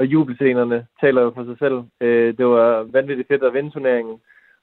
og 0.00 0.06
jubelscenerne 0.06 0.86
taler 1.00 1.22
jo 1.22 1.32
for 1.34 1.44
sig 1.44 1.58
selv. 1.58 1.78
Øh, 2.00 2.36
det 2.38 2.46
var 2.46 2.82
vanvittigt 2.82 3.28
fedt 3.28 3.42
at 3.42 3.54
vinde 3.54 3.70
turneringen. 3.70 4.16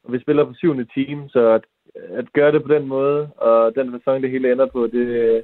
Og 0.04 0.14
vi 0.14 0.22
spiller 0.22 0.46
på 0.46 0.54
syvende 0.54 0.86
team, 0.96 1.30
så 1.30 1.48
at, 1.48 1.62
at 1.96 2.34
gøre 2.34 2.52
det 2.52 2.64
på 2.64 2.74
den 2.74 2.88
måde, 2.88 3.30
og 3.38 3.76
den 3.76 3.92
sæson, 3.92 4.22
det 4.22 4.32
hele 4.32 4.52
ender 4.52 4.66
på, 4.66 4.88
det, 4.88 5.44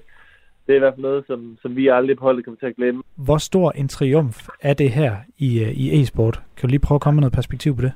det 0.67 0.73
er 0.73 0.75
i 0.75 0.79
hvert 0.79 0.93
fald 0.93 1.01
noget, 1.01 1.23
som, 1.27 1.57
som 1.61 1.75
vi 1.75 1.87
aldrig 1.87 2.17
på 2.17 2.23
holdet 2.23 2.45
kommer 2.45 2.59
til 2.59 2.65
at 2.65 2.75
glemme. 2.75 3.03
Hvor 3.15 3.37
stor 3.37 3.71
en 3.71 3.87
triumf 3.87 4.47
er 4.61 4.73
det 4.73 4.89
her 4.89 5.15
i, 5.37 5.63
øh, 5.63 5.71
i 5.71 6.01
e-sport? 6.01 6.41
Kan 6.57 6.67
du 6.67 6.71
lige 6.71 6.79
prøve 6.79 6.95
at 6.95 7.01
komme 7.01 7.15
med 7.15 7.21
noget 7.21 7.33
perspektiv 7.33 7.75
på 7.75 7.81
det? 7.81 7.93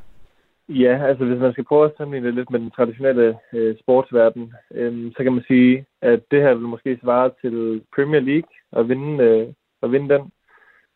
Ja, 0.79 1.07
altså 1.07 1.25
hvis 1.25 1.39
man 1.39 1.51
skal 1.51 1.63
prøve 1.63 1.85
at 1.85 1.91
sammenligne 1.97 2.27
det 2.27 2.35
lidt 2.35 2.51
med 2.51 2.59
den 2.59 2.71
traditionelle 2.71 3.37
øh, 3.53 3.75
sportsverden, 3.79 4.53
øh, 4.71 5.11
så 5.17 5.23
kan 5.23 5.33
man 5.33 5.43
sige, 5.47 5.85
at 6.01 6.21
det 6.31 6.41
her 6.41 6.53
vil 6.53 6.67
måske 6.67 6.99
svare 7.03 7.31
til 7.41 7.81
Premier 7.95 8.21
League 8.21 8.49
at 8.71 8.89
vinde, 8.89 9.23
øh, 9.23 9.47
at 9.83 9.91
vinde 9.91 10.13
den. 10.13 10.31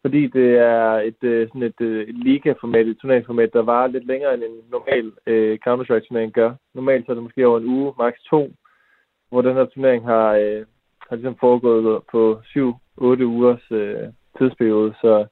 Fordi 0.01 0.27
det 0.27 0.57
er 0.57 0.91
et, 1.09 1.23
øh, 1.23 1.47
sådan 1.47 1.63
et, 1.63 1.81
øh, 1.81 2.07
et 2.07 2.15
ligaformat, 2.15 2.87
et 2.87 2.97
turneringsformat, 2.97 3.53
der 3.53 3.61
varer 3.61 3.87
lidt 3.87 4.07
længere 4.07 4.33
end 4.33 4.43
en 4.43 4.57
normal 4.71 5.11
øh, 5.27 5.57
Counter-Strike-turnering 5.65 6.33
gør. 6.33 6.53
Normalt 6.73 7.05
så 7.05 7.11
er 7.11 7.13
det 7.13 7.23
måske 7.23 7.47
over 7.47 7.59
en 7.59 7.65
uge, 7.65 7.93
maks 7.97 8.21
to, 8.23 8.51
hvor 9.29 9.41
den 9.41 9.53
her 9.53 9.65
turnering 9.65 10.05
har, 10.05 10.33
øh, 10.33 10.65
har 11.09 11.15
ligesom 11.15 11.37
foregået 11.39 12.03
på 12.11 12.41
7-8 12.43 13.23
ugers 13.23 13.71
øh, 13.71 14.07
tidsperiode. 14.37 14.93
Så, 15.01 15.25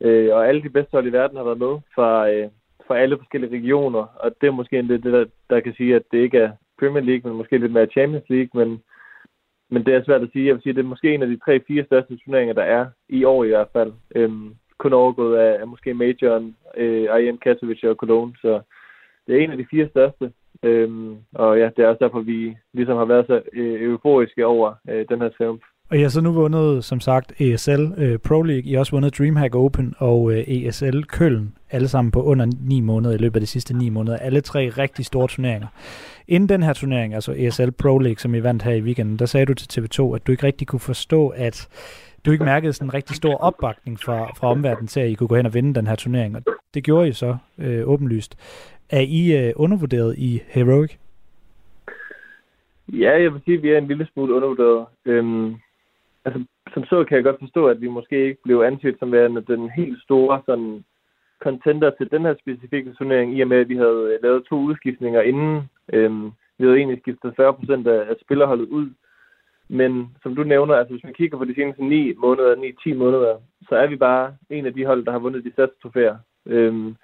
øh, 0.00 0.34
og 0.34 0.48
alle 0.48 0.62
de 0.62 0.70
bedste 0.70 0.92
hold 0.92 1.06
i 1.06 1.12
verden 1.12 1.36
har 1.36 1.44
været 1.44 1.58
med 1.58 1.78
fra, 1.94 2.30
øh, 2.30 2.48
fra 2.90 2.98
alle 2.98 3.18
forskellige 3.18 3.56
regioner, 3.56 4.04
og 4.22 4.30
det 4.40 4.46
er 4.46 4.58
måske 4.60 4.82
lidt 4.82 5.04
det, 5.04 5.12
der, 5.12 5.24
der 5.50 5.60
kan 5.60 5.74
sige, 5.74 5.96
at 5.96 6.02
det 6.12 6.18
ikke 6.18 6.38
er 6.38 6.50
Premier 6.78 7.02
League, 7.02 7.30
men 7.30 7.38
måske 7.38 7.58
lidt 7.58 7.72
mere 7.72 7.94
Champions 7.96 8.28
League, 8.28 8.54
men, 8.60 8.82
men 9.70 9.86
det 9.86 9.94
er 9.94 10.04
svært 10.04 10.22
at 10.22 10.32
sige. 10.32 10.46
Jeg 10.46 10.54
vil 10.54 10.62
sige, 10.62 10.70
at 10.70 10.76
det 10.76 10.82
er 10.84 10.92
måske 10.94 11.14
en 11.14 11.22
af 11.22 11.28
de 11.28 11.38
tre-fire 11.44 11.84
største 11.84 12.16
turneringer, 12.16 12.54
der 12.54 12.62
er 12.62 12.86
i 13.08 13.24
år 13.24 13.44
i 13.44 13.48
hvert 13.48 13.68
fald. 13.72 13.92
Øhm, 14.14 14.54
kun 14.78 14.92
overgået 14.92 15.38
af, 15.38 15.60
af 15.60 15.66
måske 15.68 15.94
Majoren, 15.94 16.56
øh, 16.76 17.20
IM 17.20 17.38
Katowice 17.38 17.90
og 17.90 17.96
Cologne, 17.96 18.32
så 18.42 18.60
det 19.26 19.36
er 19.36 19.40
en 19.44 19.50
af 19.50 19.56
de 19.56 19.66
fire 19.70 19.88
største. 19.88 20.32
Øhm, 20.62 21.16
og 21.34 21.58
ja, 21.58 21.70
det 21.76 21.84
er 21.84 21.88
også 21.88 22.04
derfor, 22.04 22.20
vi 22.20 22.56
ligesom 22.72 22.96
har 22.96 23.04
været 23.04 23.26
så 23.26 23.42
øh, 23.52 23.82
euforiske 23.82 24.46
over 24.46 24.74
øh, 24.88 25.04
den 25.08 25.20
her 25.20 25.28
triumf. 25.28 25.62
Og 25.90 25.98
I 25.98 26.02
har 26.02 26.08
så 26.08 26.20
nu 26.20 26.32
vundet, 26.32 26.84
som 26.84 27.00
sagt, 27.00 27.40
ESL 27.40 27.86
øh, 27.96 28.18
Pro 28.18 28.42
League. 28.42 28.62
I 28.70 28.72
har 28.72 28.78
også 28.78 28.92
vundet 28.92 29.18
DreamHack 29.18 29.54
Open 29.54 29.94
og 29.98 30.32
øh, 30.32 30.38
ESL 30.48 31.02
Køln. 31.02 31.54
Alle 31.70 31.88
sammen 31.88 32.10
på 32.10 32.22
under 32.22 32.46
9 32.60 32.80
måneder 32.80 33.14
i 33.14 33.18
løbet 33.18 33.36
af 33.36 33.40
de 33.40 33.46
sidste 33.46 33.76
9 33.76 33.88
måneder. 33.88 34.16
Alle 34.16 34.40
tre 34.40 34.68
rigtig 34.68 35.06
store 35.06 35.28
turneringer. 35.28 35.68
Inden 36.28 36.48
den 36.48 36.62
her 36.62 36.72
turnering, 36.72 37.14
altså 37.14 37.34
ESL 37.36 37.70
Pro 37.70 37.98
League, 37.98 38.18
som 38.18 38.34
I 38.34 38.42
vandt 38.42 38.62
her 38.62 38.72
i 38.72 38.80
weekenden, 38.80 39.18
der 39.18 39.26
sagde 39.26 39.46
du 39.46 39.54
til 39.54 39.80
TV2, 39.80 40.14
at 40.14 40.26
du 40.26 40.32
ikke 40.32 40.46
rigtig 40.46 40.66
kunne 40.66 40.80
forstå, 40.80 41.28
at 41.28 41.68
du 42.26 42.30
ikke 42.30 42.44
mærkede 42.44 42.72
sådan 42.72 42.88
en 42.88 42.94
rigtig 42.94 43.16
stor 43.16 43.34
opbakning 43.34 44.00
fra, 44.00 44.32
fra 44.36 44.50
omverdenen 44.50 44.86
til, 44.86 45.00
at 45.00 45.10
I 45.10 45.14
kunne 45.14 45.28
gå 45.28 45.36
hen 45.36 45.46
og 45.46 45.54
vinde 45.54 45.74
den 45.74 45.86
her 45.86 45.94
turnering. 45.94 46.36
Og 46.36 46.42
det 46.74 46.84
gjorde 46.84 47.08
I 47.08 47.12
så 47.12 47.36
øh, 47.58 47.88
åbenlyst. 47.88 48.36
Er 48.90 49.00
I 49.00 49.46
øh, 49.46 49.52
undervurderet 49.56 50.18
i 50.18 50.40
Heroic? 50.48 50.90
Ja, 52.92 53.22
jeg 53.22 53.32
vil 53.32 53.40
sige, 53.44 53.56
at 53.56 53.62
vi 53.62 53.70
er 53.70 53.78
en 53.78 53.88
lille 53.88 54.06
smule 54.12 54.34
undervurderet. 54.34 54.86
Øhm, 55.06 55.54
altså, 56.24 56.44
som 56.74 56.84
så 56.84 57.04
kan 57.04 57.16
jeg 57.16 57.24
godt 57.24 57.40
forstå, 57.40 57.66
at 57.66 57.80
vi 57.80 57.88
måske 57.88 58.24
ikke 58.24 58.42
blev 58.44 58.60
anset 58.60 58.96
som 58.98 59.12
værende 59.12 59.40
den 59.40 59.70
helt 59.70 60.02
store 60.02 60.42
sådan, 60.46 60.84
contender 61.40 61.90
til 61.90 62.10
den 62.10 62.22
her 62.22 62.34
specifikke 62.40 62.92
turnering, 62.92 63.36
i 63.36 63.40
og 63.40 63.48
med, 63.48 63.56
at 63.56 63.68
vi 63.68 63.76
havde 63.76 64.02
øh, 64.12 64.22
lavet 64.22 64.44
to 64.44 64.56
udskiftninger 64.56 65.20
inden. 65.20 65.62
Øhm, 65.92 66.30
vi 66.58 66.64
havde 66.64 66.76
egentlig 66.76 67.00
skiftet 67.00 67.36
40 67.36 67.54
procent 67.54 67.86
af, 67.86 68.00
af 68.10 68.16
spillerholdet 68.24 68.68
ud. 68.68 68.88
Men 69.68 70.16
som 70.22 70.34
du 70.34 70.42
nævner, 70.42 70.74
altså 70.74 70.94
hvis 70.94 71.04
man 71.04 71.14
kigger 71.14 71.38
på 71.38 71.44
de 71.44 71.54
seneste 71.54 71.84
9 71.84 72.14
måneder, 72.16 72.54
9-10 72.86 72.94
måneder, 72.94 73.36
så 73.68 73.74
er 73.74 73.86
vi 73.86 73.96
bare 73.96 74.34
en 74.50 74.66
af 74.66 74.74
de 74.74 74.86
hold, 74.86 75.04
der 75.04 75.12
har 75.12 75.18
vundet 75.18 75.44
de 75.44 75.52
største 75.52 75.76
trofæer. 75.82 76.16
Øhm, 76.46 76.96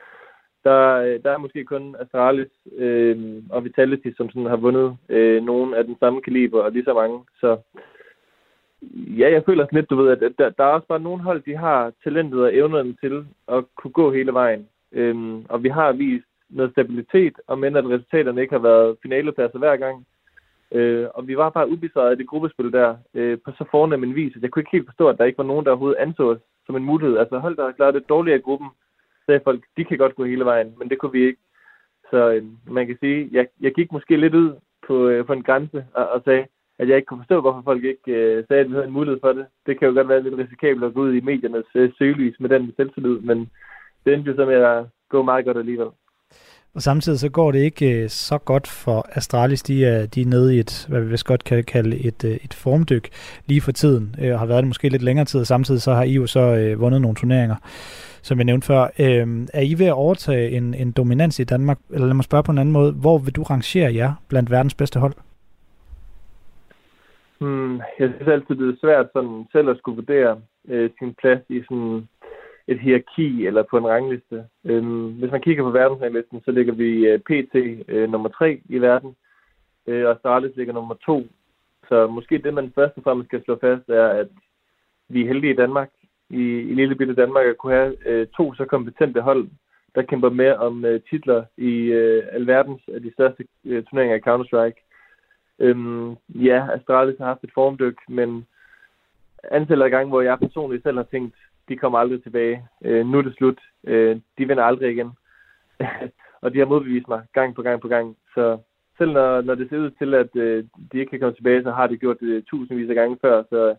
der, 0.65 0.81
øh, 1.07 1.23
der 1.25 1.31
er 1.31 1.39
måske 1.39 1.65
kun 1.65 1.97
Astralis 2.01 2.53
øh, 2.77 3.43
og 3.51 3.65
Vitality, 3.65 4.09
som 4.17 4.31
sådan 4.31 4.47
har 4.47 4.57
vundet 4.57 4.97
øh, 5.09 5.43
nogle 5.43 5.77
af 5.77 5.85
den 5.85 5.97
samme 6.01 6.21
kaliber 6.23 6.63
og 6.63 6.73
lige 6.73 6.85
så 6.85 6.95
mange. 6.95 7.25
Så 7.41 7.57
ja, 9.19 9.31
jeg 9.33 9.43
føler 9.47 9.65
sådan 9.65 9.77
lidt, 9.79 9.91
du 9.91 9.97
ved, 9.97 10.11
at 10.11 10.33
der, 10.39 10.51
der 10.51 10.65
er 10.65 10.69
også 10.69 10.87
bare 10.87 11.01
nogle 11.01 11.23
hold, 11.23 11.43
de 11.43 11.57
har 11.57 11.93
talentet 12.05 12.43
og 12.43 12.55
evnerne 12.57 12.97
til 13.01 13.27
at 13.49 13.65
kunne 13.77 13.93
gå 13.93 14.13
hele 14.13 14.33
vejen. 14.33 14.69
Øhm, 14.93 15.45
og 15.49 15.63
vi 15.63 15.69
har 15.69 15.93
vist 15.93 16.27
noget 16.51 16.73
stabilitet, 16.73 17.35
og 17.47 17.59
men 17.59 17.77
at 17.77 17.85
resultaterne 17.85 18.41
ikke 18.41 18.55
har 18.55 18.63
været 18.63 18.97
finalepladser 19.03 19.59
hver 19.59 19.77
gang. 19.77 20.07
Øh, 20.73 21.07
og 21.15 21.29
vi 21.29 21.37
var 21.37 21.51
bare 21.51 21.71
ubesejret 21.71 22.15
i 22.15 22.19
det 22.19 22.29
gruppespil 22.29 22.73
der, 22.73 22.97
øh, 23.15 23.39
på 23.45 23.51
så 23.59 23.65
fornem 23.71 24.05
en 24.05 24.15
vis, 24.15 24.37
at 24.37 24.43
jeg 24.43 24.51
kunne 24.51 24.61
ikke 24.61 24.77
helt 24.77 24.87
forstå, 24.87 25.09
at 25.09 25.19
der 25.19 25.25
ikke 25.25 25.39
var 25.39 25.45
nogen, 25.45 25.65
der 25.65 25.71
overhovedet 25.71 25.99
anså 25.99 26.31
os 26.31 26.39
som 26.67 26.77
en 26.77 26.85
mulighed. 26.85 27.19
Altså 27.19 27.39
hold, 27.39 27.57
der 27.57 27.65
har 27.65 27.73
klaret 27.73 27.95
det 27.95 28.09
dårligere 28.09 28.39
i 28.39 28.43
gruppen, 28.43 28.69
sagde 29.27 29.41
folk, 29.45 29.65
de 29.77 29.85
kan 29.85 29.99
godt 29.99 30.17
gå 30.17 30.25
hele 30.25 30.45
vejen, 30.45 30.75
men 30.79 30.91
det 30.91 30.99
kunne 30.99 31.13
vi 31.13 31.27
ikke. 31.27 31.41
Så 32.11 32.31
øh, 32.31 32.45
man 32.67 32.87
kan 32.87 32.97
sige, 33.01 33.29
jeg, 33.33 33.47
jeg 33.61 33.73
gik 33.73 33.93
måske 33.93 34.17
lidt 34.17 34.35
ud 34.35 34.55
på, 34.87 35.09
øh, 35.09 35.27
på 35.27 35.33
en 35.33 35.43
grænse 35.43 35.87
og, 35.95 36.09
og 36.09 36.23
sagde, 36.25 36.47
at 36.79 36.89
jeg 36.89 36.97
ikke 36.97 37.07
kunne 37.07 37.25
forstå, 37.25 37.41
hvorfor 37.41 37.63
folk 37.65 37.85
ikke 37.85 38.13
øh, 38.21 38.45
sagde, 38.49 38.61
at 38.61 38.69
vi 38.69 38.73
havde 38.73 38.87
en 38.87 38.93
mulighed 38.99 39.21
for 39.21 39.33
det. 39.33 39.47
Det 39.67 39.79
kan 39.79 39.89
jo 39.89 39.95
godt 39.95 40.09
være 40.09 40.23
lidt 40.23 40.39
risikabelt 40.39 40.85
at 40.85 40.95
gå 40.95 41.01
ud 41.01 41.13
i 41.15 41.21
mediernes 41.21 41.71
øh, 41.75 41.91
søgelys 41.99 42.41
med 42.41 42.49
den 42.49 42.73
selvtillid, 42.77 43.19
men 43.21 43.39
det 44.05 44.15
endte 44.15 44.31
jo 44.31 44.37
så 44.37 44.45
med 44.47 44.55
at 44.55 44.87
gå 45.09 45.23
meget 45.23 45.45
godt 45.45 45.57
alligevel. 45.57 45.89
Og 46.77 46.83
samtidig 46.83 47.19
så 47.19 47.29
går 47.29 47.53
det 47.53 47.59
ikke 47.59 48.03
øh, 48.03 48.09
så 48.09 48.39
godt 48.39 48.67
for 48.67 49.07
Astralis. 49.13 49.63
De 49.63 49.85
er, 49.85 50.07
de 50.07 50.21
er 50.21 50.27
nede 50.27 50.57
i 50.57 50.59
et, 50.59 50.87
hvad 50.89 51.01
vi 51.01 51.11
vist 51.11 51.25
godt 51.25 51.45
kan 51.45 51.65
kalde 51.65 51.99
et, 51.99 52.25
øh, 52.25 52.31
et 52.31 52.55
formdyk 52.55 53.09
lige 53.47 53.61
for 53.61 53.73
tiden, 53.73 54.15
øh, 54.23 54.33
og 54.33 54.39
har 54.39 54.47
været 54.47 54.63
det 54.63 54.67
måske 54.67 54.89
lidt 54.89 55.03
længere 55.03 55.27
tid, 55.27 55.41
og 55.41 55.47
samtidig 55.47 55.83
så 55.83 55.93
har 55.95 56.03
I 56.03 56.13
jo 56.13 56.27
så 56.27 56.41
øh, 56.41 56.81
vundet 56.81 57.01
nogle 57.01 57.17
turneringer, 57.17 57.57
som 58.23 58.39
jeg 58.39 58.45
nævnte 58.45 58.67
før. 58.67 58.83
Øh, 58.83 59.47
er 59.55 59.61
I 59.61 59.75
ved 59.79 59.87
at 59.87 59.93
overtage 59.93 60.51
en, 60.51 60.75
en 60.75 60.93
dominans 60.93 61.39
i 61.39 61.45
Danmark? 61.45 61.79
Eller 61.91 62.07
lad 62.07 62.15
mig 62.15 62.25
spørge 62.25 62.45
på 62.45 62.53
en 62.53 62.59
anden 62.59 62.73
måde. 62.73 62.93
Hvor 62.93 63.19
vil 63.19 63.37
du 63.37 63.43
rangere 63.43 63.95
jer 63.95 64.13
blandt 64.29 64.51
verdens 64.51 64.75
bedste 64.75 65.01
hold? 65.01 65.15
Hmm, 67.41 67.77
jeg 67.99 68.13
synes 68.15 68.29
altid, 68.29 68.55
det 68.55 68.69
er 68.69 68.81
svært 68.81 69.09
sådan 69.13 69.47
selv 69.53 69.69
at 69.69 69.79
skulle 69.79 69.97
vurdere 69.97 70.41
øh, 70.69 70.91
sin 70.99 71.15
plads 71.15 71.43
i 71.49 71.63
sådan 71.63 72.09
et 72.67 72.81
hierarki 72.81 73.47
eller 73.47 73.63
på 73.63 73.79
en 73.79 73.87
rangliste. 73.87 74.45
Øhm, 74.65 75.13
hvis 75.13 75.31
man 75.31 75.41
kigger 75.41 75.63
på 75.63 75.71
verdensranglisten, 75.71 76.43
så 76.45 76.51
ligger 76.51 76.73
vi 76.73 77.07
øh, 77.07 77.19
pt. 77.19 77.55
Øh, 77.89 78.11
nummer 78.11 78.29
3 78.29 78.61
i 78.69 78.79
verden, 78.79 79.17
øh, 79.87 80.05
og 80.07 80.11
Astralis 80.11 80.57
ligger 80.57 80.75
nummer 80.75 80.95
2. 80.95 81.27
Så 81.89 82.07
måske 82.07 82.39
det, 82.39 82.55
man 82.55 82.73
først 82.75 82.97
og 82.97 83.03
fremmest 83.03 83.29
skal 83.29 83.45
slå 83.45 83.59
fast, 83.61 83.89
er, 83.89 84.09
at 84.09 84.29
vi 85.09 85.23
er 85.23 85.27
heldige 85.27 85.53
i 85.53 85.57
Danmark, 85.57 85.91
i, 86.31 86.43
i 86.43 86.75
lille 86.75 86.95
bitte 86.95 87.15
Danmark, 87.15 87.47
at 87.47 87.59
kunne 87.59 87.73
have 87.73 88.09
øh, 88.09 88.27
to 88.37 88.55
så 88.55 88.65
kompetente 88.65 89.21
hold, 89.21 89.49
der 89.95 90.03
kæmper 90.03 90.31
med 90.31 90.53
om 90.53 90.85
øh, 90.85 91.01
titler 91.11 91.45
i 91.57 91.73
øh, 92.01 92.23
alverdens 92.33 92.83
af 92.95 93.03
de 93.03 93.13
største 93.13 93.45
øh, 93.65 93.85
turneringer 93.85 94.17
i 94.17 94.27
Counter-Strike. 94.27 94.86
Øhm, 95.59 96.17
ja, 96.29 96.69
Astralis 96.75 97.19
har 97.19 97.27
haft 97.27 97.45
et 97.45 97.51
formdyk, 97.55 97.99
men 98.09 98.47
antallet 99.51 99.85
af 99.85 99.91
gange, 99.91 100.09
hvor 100.09 100.21
jeg 100.21 100.39
personligt 100.39 100.83
selv 100.83 100.97
har 100.97 101.07
tænkt, 101.11 101.35
de 101.69 101.77
kommer 101.77 101.99
aldrig 101.99 102.23
tilbage. 102.23 102.65
Øh, 102.85 103.07
nu 103.07 103.19
er 103.19 103.23
det 103.23 103.35
slut. 103.37 103.59
Øh, 103.85 104.17
de 104.39 104.49
vinder 104.49 104.65
aldrig 104.65 104.91
igen. 104.93 105.11
og 106.43 106.53
de 106.53 106.59
har 106.59 106.67
modbevist 106.67 107.09
mig 107.09 107.23
gang 107.33 107.55
på 107.55 107.63
gang 107.63 107.81
på 107.81 107.89
gang. 107.89 108.17
Så 108.35 108.59
selv 108.99 109.13
når, 109.13 109.41
når 109.41 109.55
det 109.55 109.69
ser 109.69 109.79
ud 109.79 109.91
til, 109.91 110.15
at 110.15 110.37
øh, 110.37 110.65
de 110.93 110.99
ikke 110.99 111.11
kan 111.11 111.21
komme 111.21 111.35
tilbage, 111.35 111.63
så 111.63 111.71
har 111.71 111.87
de 111.87 111.97
gjort 111.97 112.21
det 112.21 112.45
tusindvis 112.45 112.89
af 112.89 112.95
gange 112.95 113.19
før. 113.23 113.43
Så 113.51 113.75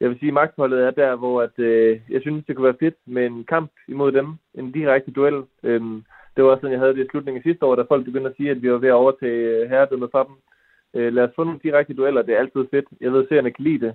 jeg 0.00 0.10
vil 0.10 0.18
sige, 0.18 0.28
at 0.28 0.34
magtholdet 0.34 0.86
er 0.86 0.90
der, 0.90 1.16
hvor 1.16 1.42
at, 1.42 1.58
øh, 1.58 2.00
jeg 2.10 2.20
synes, 2.20 2.44
det 2.46 2.56
kunne 2.56 2.64
være 2.64 2.80
fedt 2.80 2.96
med 3.06 3.26
en 3.26 3.44
kamp 3.44 3.70
imod 3.88 4.12
dem. 4.12 4.34
En 4.54 4.72
direkte 4.72 5.10
duel. 5.10 5.44
Øh, 5.62 5.80
det 6.36 6.44
var 6.44 6.50
også 6.50 6.60
sådan, 6.60 6.72
jeg 6.72 6.80
havde 6.80 6.94
det 6.94 7.04
i 7.04 7.08
slutningen 7.10 7.38
af 7.38 7.42
sidste 7.42 7.66
år, 7.66 7.74
da 7.74 7.82
folk 7.82 8.04
begyndte 8.04 8.30
at 8.30 8.36
sige, 8.36 8.50
at 8.50 8.62
vi 8.62 8.72
var 8.72 8.78
ved 8.78 8.88
at 8.88 8.94
overtage 8.94 9.62
øh, 9.62 9.70
herredømmet 9.70 10.10
fra 10.12 10.24
dem. 10.24 10.34
Øh, 10.94 11.12
lad 11.12 11.24
os 11.24 11.34
få 11.36 11.44
nogle 11.44 11.60
direkte 11.62 11.94
dueller. 11.94 12.22
Det 12.22 12.34
er 12.34 12.38
altid 12.38 12.66
fedt. 12.70 12.86
Jeg 13.00 13.12
ved, 13.12 13.22
at 13.22 13.28
seerne 13.28 13.50
kan 13.50 13.64
lide 13.64 13.86
det. 13.86 13.94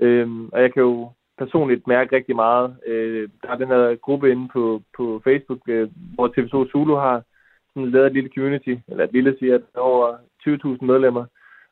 Øh, 0.00 0.28
og 0.52 0.62
jeg 0.62 0.72
kan 0.72 0.82
jo 0.82 1.10
personligt 1.38 1.86
mærke 1.86 2.16
rigtig 2.16 2.36
meget. 2.36 2.76
Øh, 2.86 3.28
der 3.42 3.48
er 3.48 3.56
den 3.56 3.68
her 3.68 3.96
gruppe 3.96 4.30
inde 4.30 4.48
på, 4.52 4.82
på 4.96 5.20
Facebook, 5.24 5.60
øh, 5.68 5.88
hvor 6.14 6.28
TV2 6.28 6.70
Zulu 6.70 6.94
har 6.94 7.22
sådan 7.68 7.90
lavet 7.90 8.06
et 8.06 8.12
lille 8.12 8.30
community, 8.34 8.74
eller 8.88 9.04
et 9.04 9.12
lille 9.12 9.36
siger, 9.38 9.58
der 9.58 9.64
er 9.74 9.80
over 9.80 10.16
20.000 10.48 10.84
medlemmer. 10.84 11.24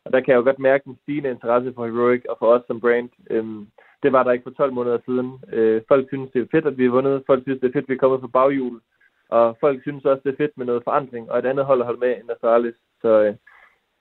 Og 0.05 0.13
der 0.13 0.21
kan 0.21 0.33
jeg 0.33 0.37
jo 0.37 0.43
godt 0.43 0.59
mærke 0.59 0.87
en 0.87 0.99
stigende 1.03 1.31
interesse 1.31 1.73
for 1.75 1.87
Heroic 1.87 2.23
og 2.29 2.37
for 2.39 2.47
os 2.47 2.63
som 2.67 2.81
brand. 2.81 3.11
Øhm, 3.31 3.67
det 4.03 4.13
var 4.13 4.23
der 4.23 4.33
ikke 4.33 4.43
for 4.43 4.51
12 4.51 4.73
måneder 4.73 4.99
siden. 5.05 5.29
Øh, 5.53 5.83
folk 5.89 6.09
synes, 6.09 6.31
det 6.33 6.43
er 6.43 6.47
fedt, 6.51 6.67
at 6.67 6.79
vi 6.79 6.85
har 6.85 6.91
vundet. 6.91 7.23
Folk 7.27 7.43
synes, 7.43 7.61
det 7.61 7.69
er 7.69 7.73
fedt, 7.73 7.85
at 7.85 7.89
vi 7.89 7.95
er 7.95 8.05
kommet 8.05 8.21
på 8.21 8.29
baghjul. 8.29 8.81
Og 9.29 9.57
folk 9.61 9.83
synes 9.83 10.05
også, 10.05 10.23
det 10.25 10.33
er 10.33 10.37
fedt 10.37 10.59
med 10.59 10.67
noget 10.67 10.85
forandring, 10.85 11.31
og 11.31 11.39
et 11.39 11.47
andet 11.47 11.65
hold 11.65 11.81
at 11.81 11.87
holde 11.87 12.01
med 12.01 12.17
end 12.17 12.31
Astralis. 12.31 12.75
Så 13.03 13.09
øh, 13.25 13.35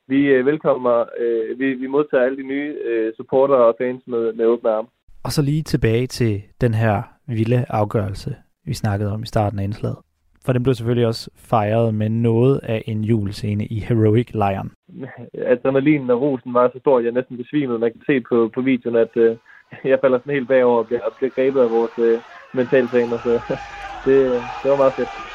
vi 0.07 0.25
øh, 0.25 0.45
velkommer, 0.45 1.05
øh, 1.19 1.59
vi, 1.59 1.73
vi 1.73 1.87
modtager 1.87 2.23
alle 2.23 2.37
de 2.37 2.43
nye 2.43 2.75
øh, 2.85 3.13
supporter 3.17 3.55
og 3.55 3.75
fans 3.77 4.03
med, 4.07 4.33
med 4.33 4.45
åbne 4.45 4.69
arme. 4.69 4.87
Og 5.23 5.31
så 5.31 5.41
lige 5.41 5.63
tilbage 5.63 6.07
til 6.07 6.41
den 6.61 6.73
her 6.73 7.01
vilde 7.27 7.65
afgørelse, 7.69 8.35
vi 8.65 8.73
snakkede 8.73 9.11
om 9.13 9.23
i 9.23 9.25
starten 9.25 9.59
af 9.59 9.63
indslaget. 9.63 9.97
For 10.45 10.53
den 10.53 10.63
blev 10.63 10.75
selvfølgelig 10.75 11.07
også 11.07 11.29
fejret 11.35 11.95
med 11.95 12.09
noget 12.09 12.59
af 12.63 12.83
en 12.85 13.03
julescene 13.03 13.65
i 13.65 13.79
Heroic 13.79 14.29
Lion. 14.33 14.71
Adrenalinen 15.53 16.09
og 16.09 16.21
rosen 16.21 16.53
var 16.53 16.69
så 16.73 16.79
stor, 16.79 16.97
at 16.97 17.05
jeg 17.05 17.11
næsten 17.11 17.37
besvimede. 17.37 17.79
Man 17.79 17.91
kan 17.91 18.01
se 18.05 18.21
på, 18.29 18.51
på 18.53 18.61
videoen, 18.61 18.95
at 18.95 19.17
øh, 19.17 19.37
jeg 19.91 19.99
falder 20.01 20.19
sådan 20.19 20.33
helt 20.33 20.47
bagover 20.47 20.79
og 20.79 20.87
bliver, 20.87 21.01
og 21.01 21.11
bliver 21.17 21.31
grebet 21.31 21.61
af 21.61 21.69
vores 21.69 21.99
øh, 21.99 22.19
mentaltræner. 22.53 23.17
Så 23.17 23.31
det, 24.05 24.17
det 24.63 24.71
var 24.71 24.77
meget 24.77 24.93
fedt. 24.93 25.32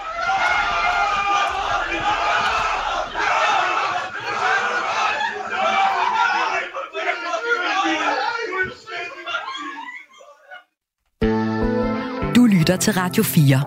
Lytter 12.68 12.80
til 12.80 12.92
Radio 12.92 13.22
4. 13.22 13.64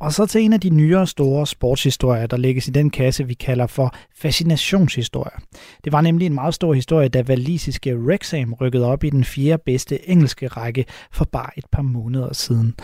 Og 0.00 0.12
så 0.12 0.26
til 0.26 0.42
en 0.42 0.52
af 0.52 0.60
de 0.60 0.70
nyere 0.70 1.06
store 1.06 1.46
sportshistorier, 1.46 2.26
der 2.26 2.36
lægges 2.36 2.68
i 2.68 2.70
den 2.70 2.90
kasse, 2.90 3.26
vi 3.26 3.34
kalder 3.34 3.66
for 3.66 3.94
fascinationshistorier. 4.16 5.38
Det 5.84 5.92
var 5.92 6.00
nemlig 6.00 6.26
en 6.26 6.34
meget 6.34 6.54
stor 6.54 6.74
historie, 6.74 7.08
da 7.08 7.22
valisiske 7.22 7.98
Wrexham 7.98 8.54
rykkede 8.54 8.86
op 8.86 9.04
i 9.04 9.10
den 9.10 9.24
fjerde 9.24 9.62
bedste 9.66 10.08
engelske 10.08 10.48
række 10.48 10.84
for 11.12 11.24
bare 11.24 11.58
et 11.58 11.64
par 11.72 11.82
måneder 11.82 12.32
siden. 12.32 12.74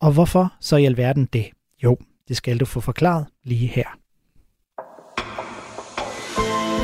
Og 0.00 0.12
hvorfor 0.12 0.52
så 0.60 0.76
i 0.76 0.84
alverden 0.84 1.28
det? 1.32 1.46
Jo, 1.82 1.96
det 2.28 2.36
skal 2.36 2.60
du 2.60 2.64
få 2.64 2.80
forklaret 2.80 3.26
lige 3.44 3.66
her. 3.66 3.86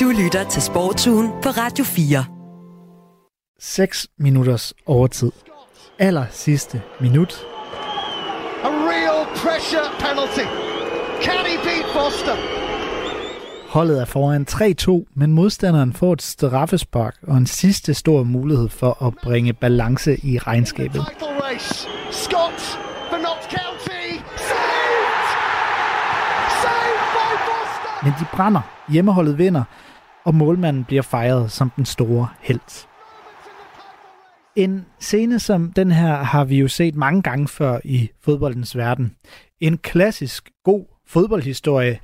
Du 0.00 0.12
lytter 0.24 0.48
til 0.50 0.62
Sportsugen 0.62 1.28
på 1.42 1.48
Radio 1.48 1.84
4. 1.84 2.24
6 3.60 4.08
minutters 4.18 4.74
overtid. 4.86 5.32
Aller 5.98 6.26
sidste 6.30 6.82
minut 7.00 7.46
pressure 9.44 9.88
penalty. 9.98 10.46
Can 11.26 11.44
he 11.50 11.56
beat 11.66 11.86
Foster? 11.94 12.36
Holdet 13.68 14.00
er 14.00 14.04
foran 14.04 14.46
3-2, 14.50 15.12
men 15.14 15.32
modstanderen 15.32 15.92
får 15.92 16.12
et 16.12 16.22
straffespark 16.22 17.16
og 17.22 17.36
en 17.36 17.46
sidste 17.46 17.94
stor 17.94 18.22
mulighed 18.22 18.68
for 18.68 19.06
at 19.06 19.14
bringe 19.22 19.52
balance 19.52 20.16
i 20.26 20.38
regnskabet. 20.38 21.02
Scott 22.10 22.60
for 23.10 23.16
Notts 23.16 23.46
County. 23.50 24.06
Saved! 24.36 25.26
Saved 26.62 27.02
by 27.14 27.28
Foster! 27.46 28.04
Men 28.04 28.12
de 28.20 28.26
brænder, 28.32 28.60
hjemmeholdet 28.88 29.38
vinder, 29.38 29.64
og 30.24 30.34
målmanden 30.34 30.84
bliver 30.84 31.02
fejret 31.02 31.52
som 31.52 31.70
den 31.70 31.84
store 31.84 32.28
held. 32.40 32.86
En 34.56 34.86
scene 35.00 35.40
som 35.40 35.72
den 35.72 35.90
her 35.90 36.16
har 36.16 36.44
vi 36.44 36.58
jo 36.58 36.68
set 36.68 36.94
mange 36.94 37.22
gange 37.22 37.48
før 37.48 37.80
i 37.84 38.10
fodboldens 38.20 38.76
verden. 38.76 39.16
En 39.60 39.78
klassisk 39.78 40.50
god 40.64 40.84
fodboldhistorie, 41.06 41.98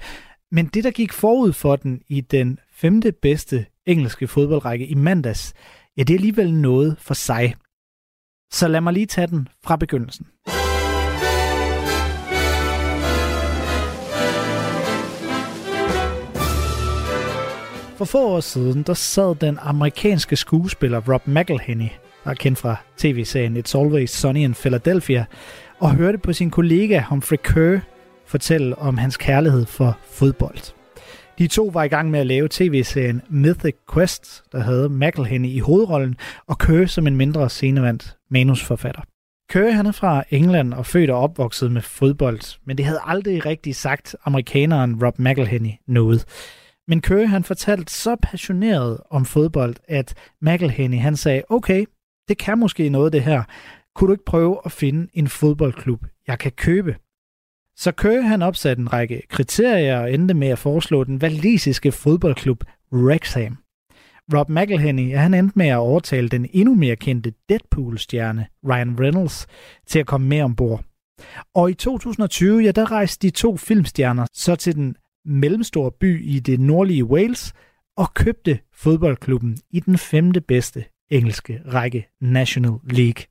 men 0.51 0.67
det 0.67 0.85
der 0.85 0.91
gik 0.91 1.13
forud 1.13 1.53
for 1.53 1.77
den 1.77 2.03
i 2.09 2.21
den 2.21 2.59
femte 2.73 3.13
bedste 3.13 3.67
engelske 3.87 4.29
fodboldrække 4.29 4.87
i 4.87 4.95
mandags, 4.95 5.55
ja 5.97 6.03
det 6.03 6.15
er 6.15 6.19
alligevel 6.19 6.55
noget 6.55 6.97
for 6.99 7.15
sig. 7.15 7.55
Så 8.53 8.69
lad 8.69 8.81
mig 8.81 8.93
lige 8.93 9.07
tage 9.07 9.27
den 9.27 9.49
fra 9.65 9.77
begyndelsen. 9.77 10.27
For 17.97 18.05
få 18.05 18.29
år 18.29 18.41
siden, 18.41 18.83
der 18.83 18.95
sad 18.95 19.35
den 19.35 19.59
amerikanske 19.61 20.37
skuespiller 20.37 21.01
Rob 21.13 21.27
McElhenney 21.27 21.89
der 22.25 22.31
er 22.31 22.35
kendt 22.35 22.59
fra 22.59 22.77
tv-serien 22.97 23.57
It's 23.57 23.79
Always 23.79 24.11
Sunny 24.11 24.41
in 24.41 24.55
Philadelphia, 24.55 25.25
og 25.79 25.95
hørte 25.95 26.19
på 26.19 26.33
sin 26.33 26.51
kollega 26.51 27.01
Humphrey 27.09 27.39
Kerr 27.45 27.81
fortælle 28.27 28.79
om 28.79 28.99
hans 28.99 29.17
kærlighed 29.17 29.67
for 29.67 29.99
fodbold. 30.11 30.73
De 31.39 31.47
to 31.47 31.71
var 31.73 31.83
i 31.83 31.89
gang 31.89 32.11
med 32.11 32.21
at 32.21 32.27
lave 32.27 32.49
tv-serien 32.51 33.23
Mythic 33.29 33.75
Quest, 33.93 34.43
der 34.53 34.61
havde 34.61 34.89
McElhenney 34.89 35.49
i 35.49 35.59
hovedrollen, 35.59 36.17
og 36.47 36.59
Kerr 36.59 36.87
som 36.87 37.07
en 37.07 37.17
mindre 37.17 37.51
scenevandt 37.51 38.17
manusforfatter. 38.31 39.03
Kerr 39.51 39.71
han 39.71 39.87
er 39.87 39.93
fra 39.93 40.25
England 40.31 40.75
og 40.75 40.87
født 40.87 41.11
og 41.11 41.21
opvokset 41.21 41.73
med 41.73 41.83
fodbold, 41.83 42.59
men 42.67 42.77
det 42.77 42.85
havde 42.85 43.01
aldrig 43.05 43.47
rigtig 43.47 43.77
sagt 43.77 44.17
amerikaneren 44.25 45.05
Rob 45.05 45.19
McElhenney 45.19 45.71
noget. 45.87 46.25
Men 46.89 47.01
Kerr 47.01 47.27
han 47.27 47.45
fortalte 47.45 47.93
så 47.93 48.17
passioneret 48.23 48.99
om 49.11 49.25
fodbold, 49.25 49.75
at 49.89 50.15
McElhenney 50.41 50.99
han 50.99 51.17
sagde, 51.17 51.43
okay, 51.49 51.85
det 52.29 52.39
kan 52.39 52.59
måske 52.59 52.89
noget 52.89 53.13
det 53.13 53.23
her. 53.23 53.43
Kunne 53.95 54.09
du 54.09 54.13
ikke 54.13 54.25
prøve 54.25 54.61
at 54.65 54.73
finde 54.73 55.09
en 55.15 55.29
fodboldklub, 55.29 56.07
jeg 56.27 56.39
kan 56.39 56.53
købe? 56.53 56.97
Så 57.77 57.93
Køge 57.93 58.23
han 58.23 58.43
opsatte 58.43 58.81
en 58.81 58.93
række 58.93 59.23
kriterier 59.29 59.99
og 59.99 60.13
endte 60.13 60.35
med 60.35 60.49
at 60.49 60.59
foreslå 60.59 61.05
den 61.05 61.21
valisiske 61.21 61.93
fodboldklub 61.93 62.65
Wrexham. 62.93 63.59
Rob 64.35 64.49
McElhenney 64.49 65.17
han 65.17 65.35
endte 65.35 65.59
med 65.59 65.69
at 65.69 65.77
overtale 65.77 66.29
den 66.29 66.47
endnu 66.53 66.75
mere 66.75 66.97
kendte 66.97 67.33
Deadpool-stjerne 67.49 68.47
Ryan 68.69 69.01
Reynolds 69.01 69.47
til 69.87 69.99
at 69.99 70.07
komme 70.07 70.29
med 70.29 70.43
ombord. 70.43 70.85
Og 71.55 71.71
i 71.71 71.75
2020, 71.75 72.61
ja, 72.61 72.71
der 72.71 72.93
rejste 72.93 73.27
de 73.27 73.31
to 73.31 73.57
filmstjerner 73.57 74.27
så 74.33 74.57
til 74.57 74.75
den 74.75 74.97
mellemstore 75.25 75.91
by 76.01 76.25
i 76.25 76.39
det 76.39 76.61
nordlige 76.61 77.05
Wales 77.05 77.53
og 77.97 78.15
købte 78.15 78.59
fodboldklubben 78.75 79.59
i 79.71 79.81
den 79.81 79.99
femte 79.99 80.41
bedste 80.41 80.85
engelske 81.13 81.61
række 81.73 82.07
National 82.21 82.73
League. 82.91 83.25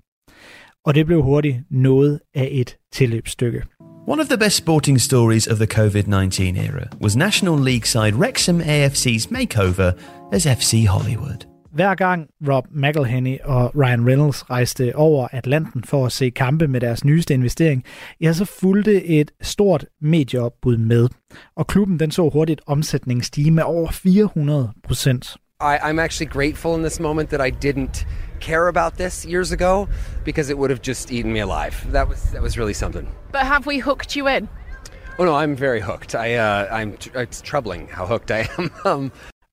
Og 0.85 0.95
det 0.95 1.05
blev 1.05 1.21
hurtigt 1.21 1.57
noget 1.69 2.19
af 2.35 2.49
et 2.51 2.77
tilløbsstykke. 2.93 3.61
One 4.07 4.21
of 4.21 4.27
the 4.27 4.37
best 4.37 4.55
sporting 4.57 5.01
stories 5.01 5.47
of 5.47 5.57
the 5.57 5.65
COVID 5.65 6.03
19 6.03 6.55
era 6.55 6.87
was 7.01 7.15
National 7.15 7.59
League 7.59 7.85
side 7.85 8.15
Wrexham 8.15 8.61
AFC's 8.61 9.27
makeover 9.31 9.91
as 10.31 10.47
FC 10.47 10.85
Hollywood. 10.89 11.51
Hver 11.73 11.95
gang 11.95 12.27
Rob 12.47 12.65
McElhenney 12.71 13.37
og 13.43 13.75
Ryan 13.75 14.07
Reynolds 14.07 14.49
rejste 14.49 14.95
over 14.95 15.27
Atlanten 15.31 15.83
for 15.83 16.05
at 16.05 16.11
se 16.11 16.29
kampe 16.29 16.67
med 16.67 16.81
deres 16.81 17.05
nyeste 17.05 17.33
investering, 17.33 17.83
ja, 18.21 18.33
så 18.33 18.45
fulgte 18.45 19.05
et 19.05 19.31
stort 19.41 19.85
medieopbud 20.01 20.77
med. 20.77 21.09
Og 21.55 21.67
klubben 21.67 21.99
den 21.99 22.11
så 22.11 22.29
hurtigt 22.29 22.61
omsætningen 22.67 23.23
stige 23.23 23.51
med 23.51 23.63
over 23.63 23.91
400 23.91 24.71
procent. 24.83 25.37
I'm 25.61 25.99
actually 25.99 26.29
grateful 26.31 26.75
in 26.75 26.83
this 26.83 26.99
moment 26.99 27.29
that 27.29 27.41
I 27.41 27.51
didn't 27.51 28.05
care 28.39 28.67
about 28.67 28.97
this 28.97 29.25
years 29.25 29.51
ago 29.51 29.87
because 30.23 30.49
it 30.49 30.57
would 30.57 30.69
have 30.69 30.81
just 30.81 31.11
eaten 31.11 31.31
me 31.33 31.39
alive. 31.39 31.75
That 31.91 32.07
was 32.09 32.21
that 32.31 32.41
was 32.41 32.57
really 32.57 32.73
something. 32.73 33.07
But 33.31 33.41
have 33.41 33.65
we 33.67 33.79
hooked 33.79 34.15
you 34.15 34.27
in? 34.37 34.47
Oh 35.17 35.25
no, 35.25 35.33
I'm 35.35 35.55
very 35.55 35.81
hooked. 35.81 36.15
I 36.15 36.35
uh, 36.35 36.79
I'm 36.79 36.97
it's 37.15 37.41
troubling 37.41 37.87
how 37.87 38.05
hooked 38.05 38.31
I 38.31 38.47
am. 38.57 38.71
um, 38.85 39.11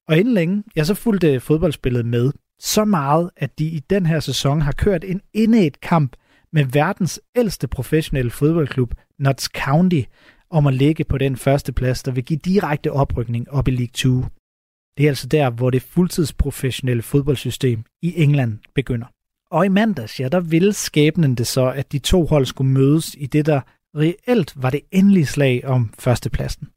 Og 0.09 0.19
inden 0.19 0.35
længe, 0.35 0.65
ja, 0.77 0.85
så 0.85 0.95
fulgte 0.95 1.41
fodboldspillet 1.41 2.07
med. 2.07 2.33
Så 2.61 2.85
meget, 2.85 3.31
at 3.37 3.59
de 3.59 3.65
i 3.65 3.81
den 3.91 4.07
her 4.07 4.21
sæson 4.21 4.63
har 4.63 4.73
kørt 4.73 5.05
en 5.05 5.21
indet 5.35 5.81
kamp 5.81 6.17
med 6.53 6.65
verdens 6.65 7.21
ældste 7.37 7.69
professionelle 7.69 8.31
fodboldklub, 8.31 8.95
Notts 9.19 9.45
County, 9.45 10.03
om 10.51 10.67
at 10.67 10.75
ligge 10.75 11.05
på 11.05 11.19
den 11.19 11.37
første 11.37 11.73
plads, 11.73 12.03
der 12.03 12.13
vil 12.13 12.25
give 12.25 12.39
direkte 12.45 12.93
oprykning 12.93 13.51
op 13.51 13.69
i 13.69 13.71
League 13.71 13.93
2. 13.95 14.25
Det 14.99 15.05
er 15.05 15.09
altså 15.09 15.27
der, 15.27 15.51
hvor 15.51 15.71
det 15.71 15.83
fuldtidsprofessionelle 15.83 17.03
fodboldsystem 17.03 17.85
i 18.03 18.23
England 18.23 18.59
begynder. 18.75 19.07
Og 19.51 19.67
i 19.67 19.69
mandags, 19.69 20.21
ja, 20.21 20.29
der 20.29 20.41
ville 20.41 20.73
skæbnen 20.73 21.35
det 21.35 21.47
så, 21.47 21.67
at 21.67 21.93
de 21.93 21.99
to 21.99 22.27
hold 22.27 22.47
skulle 22.47 22.73
mødes 22.73 23.15
i 23.19 23.27
det, 23.27 23.47
der 23.47 23.61
reelt 23.97 24.53
var 24.57 24.71
det 24.71 24.81
endelige 24.93 25.27
slag 25.27 25.65
om 25.65 25.95
førstepladsen. 25.99 26.69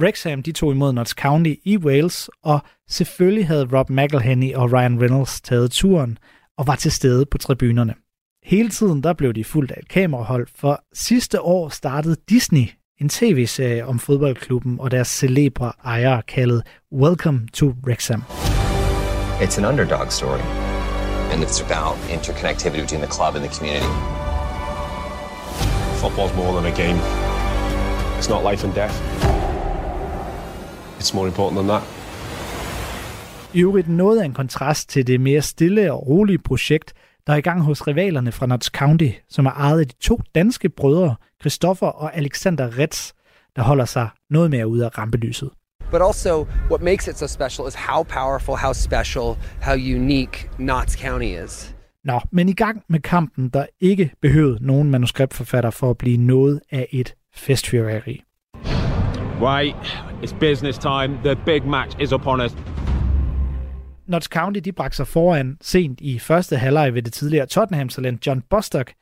Wrexham 0.00 0.42
de 0.42 0.52
tog 0.52 0.72
imod 0.72 0.92
Notts 0.92 1.10
County 1.10 1.54
i 1.64 1.76
Wales, 1.76 2.30
og 2.42 2.60
selvfølgelig 2.88 3.46
havde 3.46 3.78
Rob 3.78 3.90
McElhenney 3.90 4.54
og 4.54 4.72
Ryan 4.72 5.00
Reynolds 5.00 5.40
taget 5.40 5.70
turen 5.70 6.18
og 6.58 6.66
var 6.66 6.76
til 6.76 6.92
stede 6.92 7.26
på 7.26 7.38
tribunerne. 7.38 7.94
Hele 8.44 8.68
tiden 8.68 9.02
der 9.02 9.12
blev 9.12 9.32
de 9.32 9.44
fuldt 9.44 9.70
af 9.70 9.80
et 9.80 9.88
kamerahold, 9.88 10.46
for 10.54 10.84
sidste 10.92 11.40
år 11.40 11.68
startede 11.68 12.16
Disney 12.28 12.66
en 13.00 13.08
tv-serie 13.08 13.86
om 13.86 13.98
fodboldklubben 13.98 14.80
og 14.80 14.90
deres 14.90 15.08
celebre 15.08 15.72
ejere 15.84 16.22
kaldet 16.22 16.62
Welcome 16.92 17.48
to 17.52 17.66
Wrexham. 17.86 18.22
It's 19.40 19.58
an 19.58 19.64
underdog 19.64 20.12
story, 20.12 20.40
and 21.32 21.42
it's 21.44 21.60
about 21.66 21.96
interconnectivity 22.16 22.80
between 22.80 23.00
the 23.00 23.10
club 23.16 23.34
and 23.36 23.42
the 23.44 23.52
community. 23.56 23.90
Football's 26.02 26.34
more 26.36 26.52
than 26.56 26.66
a 26.72 26.76
game. 26.82 26.98
It's 28.18 28.28
not 28.28 28.50
life 28.50 28.62
and 28.66 28.74
death. 28.74 28.96
It's 31.00 31.14
more 31.14 31.26
important 31.26 31.56
than 31.58 31.68
that. 31.68 31.82
I 33.54 33.60
øvrigt 33.60 33.88
noget 33.88 34.20
af 34.20 34.24
en 34.24 34.34
kontrast 34.34 34.88
til 34.88 35.06
det 35.06 35.20
mere 35.20 35.42
stille 35.42 35.92
og 35.92 36.06
rolige 36.08 36.38
projekt, 36.38 36.94
der 37.26 37.32
er 37.32 37.36
i 37.36 37.40
gang 37.40 37.62
hos 37.62 37.86
rivalerne 37.86 38.32
fra 38.32 38.46
Notts 38.46 38.66
County, 38.66 39.10
som 39.28 39.46
er 39.46 39.50
ejet 39.50 39.80
af 39.80 39.86
de 39.86 39.94
to 40.00 40.20
danske 40.34 40.68
brødre, 40.68 41.14
Christoffer 41.40 41.86
og 41.86 42.16
Alexander 42.16 42.78
Retz, 42.78 43.12
der 43.56 43.62
holder 43.62 43.84
sig 43.84 44.08
noget 44.30 44.50
mere 44.50 44.68
ude 44.68 44.84
af 44.84 44.98
rampelyset. 44.98 45.50
but 45.90 46.02
also, 46.02 46.46
what 46.70 46.82
makes 46.82 47.08
it 47.08 47.16
so 47.18 47.26
special 47.26 47.68
is 47.68 47.74
how 47.74 48.02
powerful, 48.02 48.56
how 48.56 48.72
special, 48.72 49.36
how 49.62 49.74
unique 49.74 50.48
Notts 50.58 50.96
County 50.96 51.44
is. 51.44 51.74
Nå, 52.04 52.20
men 52.32 52.48
i 52.48 52.52
gang 52.52 52.82
med 52.88 53.00
kampen, 53.00 53.48
der 53.48 53.66
ikke 53.80 54.10
behøvede 54.22 54.66
nogen 54.66 54.90
manuskriptforfatter 54.90 55.70
for 55.70 55.90
at 55.90 55.98
blive 55.98 56.16
noget 56.16 56.60
af 56.70 56.88
et 56.92 57.14
festfyrværkeri. 57.34 58.22
Wait, 59.40 59.74
it's 60.22 60.38
business 60.40 60.78
time. 60.78 61.18
The 61.24 61.36
big 61.46 61.66
match 61.66 61.96
is 62.00 62.12
upon 62.12 62.40
us. 62.40 62.52
Notts 64.06 64.26
County 64.26 64.58
de 64.58 64.72
bragte 64.72 64.96
sig 64.96 65.06
foran 65.06 65.56
sent 65.60 66.00
i 66.00 66.18
første 66.18 66.56
halvleg 66.56 66.94
ved 66.94 67.02
det 67.02 67.12
tidligere 67.12 67.46
Tottenham-talent 67.46 68.26
John 68.26 68.42
Bostock, 68.50 68.94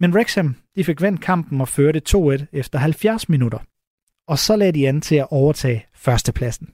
men 0.00 0.14
Wrexham 0.14 0.56
de 0.76 0.84
fik 0.84 1.02
vendt 1.02 1.20
kampen 1.20 1.60
og 1.60 1.68
førte 1.68 2.02
2-1 2.08 2.44
efter 2.52 2.78
70 2.78 3.28
minutter. 3.28 3.58
Og 4.28 4.38
så 4.38 4.56
lagde 4.56 4.72
de 4.72 4.88
an 4.88 5.00
til 5.00 5.16
at 5.16 5.26
overtage 5.30 5.86
førstepladsen. 5.94 6.68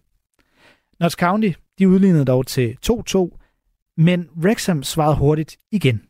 Notts 1.00 1.14
County 1.14 1.50
de 1.78 1.88
udlignede 1.88 2.24
dog 2.24 2.46
til 2.46 2.76
2-2, 2.86 3.38
men 3.96 4.28
Wrexham 4.36 4.82
svarede 4.82 5.16
hurtigt 5.16 5.56
igen. 5.72 6.02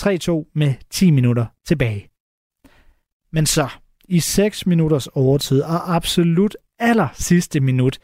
3-2 0.00 0.50
med 0.54 0.74
10 0.90 1.10
minutter 1.10 1.46
tilbage. 1.66 2.10
Men 3.32 3.46
så, 3.46 3.68
i 4.08 4.20
6 4.20 4.66
minutters 4.66 5.06
overtid 5.06 5.62
og 5.62 5.94
absolut 5.94 6.56
aller 6.78 7.08
sidste 7.14 7.60
minut, 7.60 7.98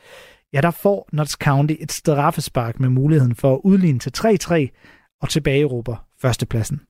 ja, 0.53 0.61
der 0.61 0.71
får 0.71 1.09
Notts 1.13 1.33
County 1.33 1.75
et 1.81 1.93
straffespark 1.93 2.81
med 2.81 2.89
muligheden 2.89 3.35
for 3.35 3.55
at 3.55 3.61
udligne 3.65 3.99
til 3.99 4.13
3-3 4.17 5.19
og 5.23 5.29
tilbage 5.29 5.65
råber 5.65 6.07
førstepladsen. 6.21 6.81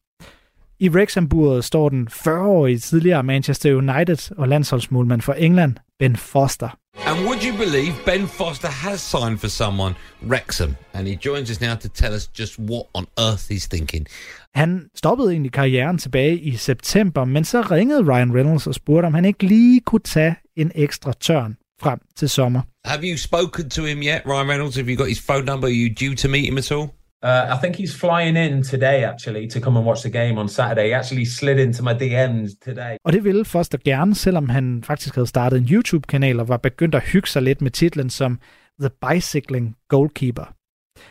I 0.78 0.88
Wrexham-buret 0.88 1.64
står 1.64 1.88
den 1.88 2.08
40-årige 2.08 2.78
tidligere 2.78 3.22
Manchester 3.22 3.74
United 3.76 4.32
og 4.38 4.48
landsholdsmålmand 4.48 5.20
for 5.20 5.32
England, 5.32 5.76
Ben 5.98 6.16
Foster. 6.16 6.78
And 7.06 7.26
would 7.26 7.42
you 7.46 7.56
believe 7.56 7.94
Ben 8.06 8.28
Foster 8.28 8.68
has 8.68 9.00
signed 9.00 9.38
for 9.38 9.48
someone, 9.48 9.94
Wrexham, 10.22 10.74
and 10.92 11.06
he 11.08 11.18
joins 11.26 11.50
us 11.50 11.60
now 11.60 11.74
to 11.74 11.88
tell 11.88 12.14
us 12.14 12.30
just 12.38 12.58
what 12.58 12.84
on 12.94 13.06
earth 13.18 13.50
he's 13.52 13.68
thinking. 13.68 14.06
Han 14.54 14.88
stoppede 14.94 15.30
egentlig 15.30 15.52
karrieren 15.52 15.98
tilbage 15.98 16.38
i 16.38 16.56
september, 16.56 17.24
men 17.24 17.44
så 17.44 17.60
ringede 17.60 18.12
Ryan 18.12 18.34
Reynolds 18.34 18.66
og 18.66 18.74
spurgte, 18.74 19.06
om 19.06 19.14
han 19.14 19.24
ikke 19.24 19.46
lige 19.46 19.80
kunne 19.80 20.00
tage 20.04 20.36
en 20.56 20.72
ekstra 20.74 21.12
tørn 21.20 21.56
frem 21.80 21.98
til 22.16 22.28
sommer. 22.28 22.60
Have 22.84 23.04
you 23.04 23.16
spoken 23.16 23.68
to 23.68 23.84
him 23.84 24.02
yet, 24.02 24.26
Ryan 24.26 24.48
Reynolds? 24.48 24.76
Have 24.76 24.88
you 24.88 24.96
got 24.96 25.08
his 25.08 25.20
phone 25.20 25.44
number? 25.44 25.68
Are 25.68 25.70
you 25.70 25.88
due 25.88 26.14
to 26.16 26.28
meet 26.28 26.46
him 26.46 26.58
at 26.58 26.72
all? 26.72 26.88
Uh, 27.22 27.54
I 27.54 27.56
think 27.60 27.76
he's 27.76 27.94
flying 27.94 28.36
in 28.36 28.64
today, 28.64 29.04
actually, 29.04 29.46
to 29.46 29.60
come 29.60 29.76
and 29.76 29.86
watch 29.86 30.02
the 30.02 30.10
game 30.10 30.38
on 30.38 30.48
Saturday. 30.48 30.88
He 30.88 30.92
actually 30.92 31.24
slid 31.24 31.58
into 31.58 31.82
my 31.82 31.94
DMs 31.94 32.50
today. 32.64 32.96
Og 33.04 33.12
det 33.12 33.24
ville 33.24 33.44
Foster 33.44 33.78
gerne, 33.84 34.14
selvom 34.14 34.48
han 34.48 34.82
faktisk 34.84 35.14
havde 35.14 35.26
startet 35.26 35.58
en 35.58 35.68
YouTube-kanal 35.70 36.40
og 36.40 36.48
var 36.48 36.56
begyndt 36.56 36.94
at 36.94 37.02
hygge 37.02 37.28
sig 37.28 37.42
lidt 37.42 37.62
med 37.62 37.70
titlen 37.70 38.10
som 38.10 38.40
The 38.80 38.90
Bicycling 38.90 39.76
Goalkeeper. 39.88 40.54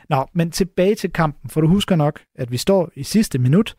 Nå, 0.09 0.27
men 0.33 0.51
tilbage 0.51 0.95
til 0.95 1.13
kampen, 1.13 1.49
for 1.49 1.61
du 1.61 1.67
husker 1.67 1.95
nok, 1.95 2.21
at 2.35 2.51
vi 2.51 2.57
står 2.57 2.91
i 2.95 3.03
sidste 3.03 3.39
minut, 3.39 3.75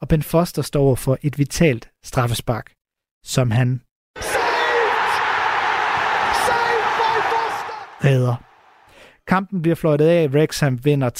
og 0.00 0.08
Ben 0.08 0.22
Foster 0.22 0.62
står 0.62 0.94
for 0.94 1.18
et 1.22 1.38
vitalt 1.38 1.90
straffespark, 2.04 2.72
som 3.24 3.50
han 3.50 3.80
redder. 8.04 8.34
Kampen 9.26 9.62
bliver 9.62 9.74
fløjtet 9.74 10.06
af, 10.06 10.28
Wrexham 10.28 10.84
vinder 10.84 11.10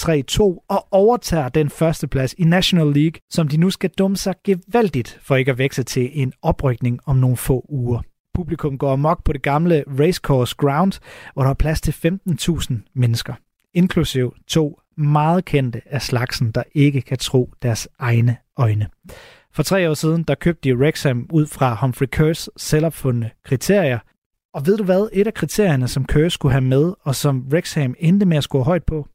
3-2 0.61 0.67
og 0.69 0.89
overtager 0.91 1.49
den 1.49 1.71
første 1.71 2.07
plads 2.07 2.35
i 2.39 2.45
National 2.45 2.87
League, 2.87 3.21
som 3.31 3.49
de 3.49 3.57
nu 3.57 3.71
skal 3.71 3.91
dumme 3.91 4.17
sig 4.17 4.35
gevaldigt 4.45 5.19
for 5.23 5.37
ikke 5.37 5.51
at 5.51 5.59
vækse 5.59 5.83
til 5.83 6.11
en 6.13 6.33
oprykning 6.43 7.01
om 7.07 7.17
nogle 7.17 7.37
få 7.37 7.67
uger. 7.69 8.01
Publikum 8.35 8.79
går 8.79 8.93
amok 8.93 9.25
på 9.25 9.33
det 9.33 9.43
gamle 9.43 9.85
Racecourse 9.99 10.55
Ground, 10.59 10.93
hvor 11.35 11.43
der 11.43 11.51
er 11.51 11.55
plads 11.55 11.81
til 11.81 12.19
15.000 12.29 12.75
mennesker, 12.95 13.35
inklusiv 13.75 14.35
to 14.47 14.81
meget 14.97 15.45
kendte 15.45 15.83
af 15.87 16.03
slagsen, 16.03 16.51
der 16.51 16.63
ikke 16.75 17.01
kan 17.01 17.19
tro 17.19 17.53
deres 17.63 17.89
egne 17.99 18.37
øjne. 18.57 18.87
For 19.53 19.63
tre 19.63 19.91
år 19.91 19.95
siden, 19.95 20.23
der 20.23 20.35
købte 20.35 20.69
de 20.69 20.77
Wrexham 20.77 21.27
ud 21.33 21.47
fra 21.47 21.75
Humphrey 21.75 22.07
Kerrs 22.07 22.49
selvopfundne 22.57 23.31
kriterier, 23.45 23.99
og 24.59 24.67
ved 24.67 24.77
du 24.77 24.85
hvad, 24.85 25.09
et 25.13 25.27
af 25.27 25.35
kriterierne, 25.35 25.89
som 25.89 26.05
Kerr 26.05 26.29
skulle 26.29 26.53
have 26.53 26.65
med, 26.65 26.93
og 27.03 27.15
som 27.15 27.47
Wrexham 27.53 27.95
endte 27.99 28.27
med 28.27 28.37
at 28.37 28.45
score 28.45 28.65
højt 28.65 28.85
på, 28.85 29.07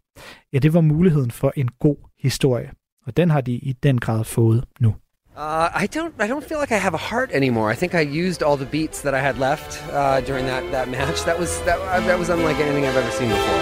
ja, 0.54 0.58
det 0.60 0.74
var 0.74 0.82
muligheden 0.82 1.32
for 1.32 1.54
en 1.56 1.70
god 1.80 1.96
historie. 2.20 2.70
Og 3.06 3.18
den 3.18 3.30
har 3.30 3.42
de 3.42 3.52
i 3.52 3.74
den 3.84 4.00
grad 4.00 4.24
fået 4.24 4.64
nu. 4.80 4.90
Uh, 4.90 5.84
I 5.84 5.88
don't. 5.96 6.26
I 6.26 6.28
don't 6.32 6.48
feel 6.50 6.60
like 6.62 6.76
I 6.76 6.80
have 6.88 6.94
a 6.94 7.04
heart 7.12 7.30
anymore. 7.32 7.74
I 7.74 7.76
think 7.76 7.94
I 7.94 8.26
used 8.28 8.44
all 8.48 8.58
the 8.58 8.70
beats 8.72 9.02
that 9.02 9.14
I 9.14 9.22
had 9.30 9.36
left 9.50 9.72
uh, 9.90 10.28
during 10.30 10.46
that, 10.48 10.64
that 10.72 10.88
match. 10.88 11.20
That 11.26 11.40
was 11.40 11.50
that, 11.68 11.80
uh, 11.80 12.08
that 12.08 12.20
was 12.20 12.30
unlike 12.30 12.60
anything 12.66 12.86
I've 12.86 13.00
ever 13.04 13.14
seen 13.20 13.30
before. 13.30 13.62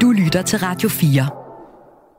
Du 0.00 0.12
lytter 0.12 0.42
til 0.42 0.58
Radio 0.58 0.88
4. 0.88 1.47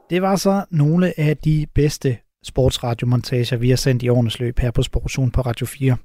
Det 0.09 0.21
var 0.21 0.35
så 0.35 0.65
nogle 0.71 1.19
af 1.19 1.37
de 1.37 1.67
bedste 1.75 2.17
sportsradiomontager, 2.43 3.57
vi 3.57 3.69
har 3.69 3.75
sendt 3.75 4.03
i 4.03 4.09
årenes 4.09 4.39
løb 4.39 4.59
her 4.59 4.71
på 4.71 4.83
Sportsugen 4.83 5.31
på 5.31 5.41
Radio 5.41 5.65
4. 5.65 5.97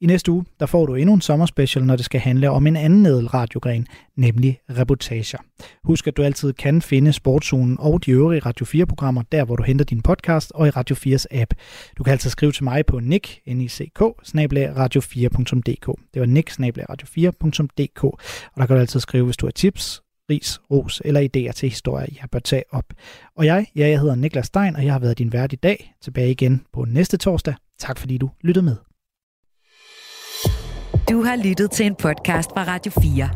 I 0.00 0.06
næste 0.06 0.32
uge, 0.32 0.44
der 0.60 0.66
får 0.66 0.86
du 0.86 0.94
endnu 0.94 1.14
en 1.14 1.20
sommerspecial, 1.20 1.84
når 1.84 1.96
det 1.96 2.04
skal 2.04 2.20
handle 2.20 2.50
om 2.50 2.66
en 2.66 2.76
anden 2.76 3.34
radiogren, 3.34 3.86
nemlig 4.16 4.60
reportager. 4.70 5.38
Husk, 5.84 6.06
at 6.06 6.16
du 6.16 6.22
altid 6.22 6.52
kan 6.52 6.82
finde 6.82 7.12
Sportsugen 7.12 7.76
og 7.80 8.06
de 8.06 8.10
øvrige 8.10 8.40
Radio 8.40 8.66
4-programmer, 8.66 9.22
der 9.32 9.44
hvor 9.44 9.56
du 9.56 9.62
henter 9.62 9.84
din 9.84 10.02
podcast 10.02 10.52
og 10.54 10.66
i 10.66 10.70
Radio 10.70 10.96
4's 10.96 11.24
app. 11.30 11.54
Du 11.98 12.02
kan 12.02 12.12
altid 12.12 12.30
skrive 12.30 12.52
til 12.52 12.64
mig 12.64 12.86
på 12.86 13.00
nick, 13.00 13.40
N-I-C-K, 13.46 14.02
radio4.dk. 14.02 16.00
Det 16.14 16.20
var 16.20 16.26
nick, 16.26 16.50
radio4.dk. 16.60 18.04
Og 18.04 18.56
der 18.56 18.66
kan 18.66 18.76
du 18.76 18.80
altid 18.80 19.00
skrive, 19.00 19.24
hvis 19.24 19.36
du 19.36 19.46
har 19.46 19.50
tips, 19.50 20.02
ris, 20.30 20.60
ros 20.70 21.02
eller 21.04 21.20
idéer 21.20 21.52
til 21.52 21.68
historier, 21.68 22.06
jeg 22.20 22.30
bør 22.32 22.38
tage 22.38 22.62
op. 22.70 22.84
Og 23.36 23.46
jeg, 23.46 23.66
ja, 23.76 23.88
jeg 23.88 24.00
hedder 24.00 24.14
Niklas 24.14 24.46
Stein, 24.46 24.76
og 24.76 24.84
jeg 24.84 24.92
har 24.92 24.98
været 24.98 25.18
din 25.18 25.32
vært 25.32 25.52
i 25.52 25.56
dag. 25.56 25.94
Tilbage 26.02 26.30
igen 26.30 26.64
på 26.72 26.84
næste 26.84 27.16
torsdag. 27.16 27.54
Tak 27.78 27.98
fordi 27.98 28.18
du 28.18 28.30
lyttede 28.40 28.64
med. 28.64 28.76
Du 31.10 31.22
har 31.22 31.36
lyttet 31.44 31.70
til 31.70 31.86
en 31.86 31.94
podcast 31.94 32.50
fra 32.50 32.64
Radio 32.64 32.92
4. 32.92 33.30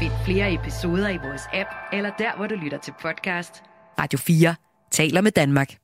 Find 0.00 0.12
flere 0.24 0.54
episoder 0.54 1.08
i 1.08 1.16
vores 1.16 1.42
app, 1.52 1.68
eller 1.92 2.10
der, 2.18 2.36
hvor 2.36 2.46
du 2.46 2.54
lytter 2.54 2.78
til 2.78 2.92
podcast. 3.02 3.62
Radio 3.98 4.18
4 4.18 4.54
taler 4.90 5.20
med 5.20 5.30
Danmark. 5.30 5.74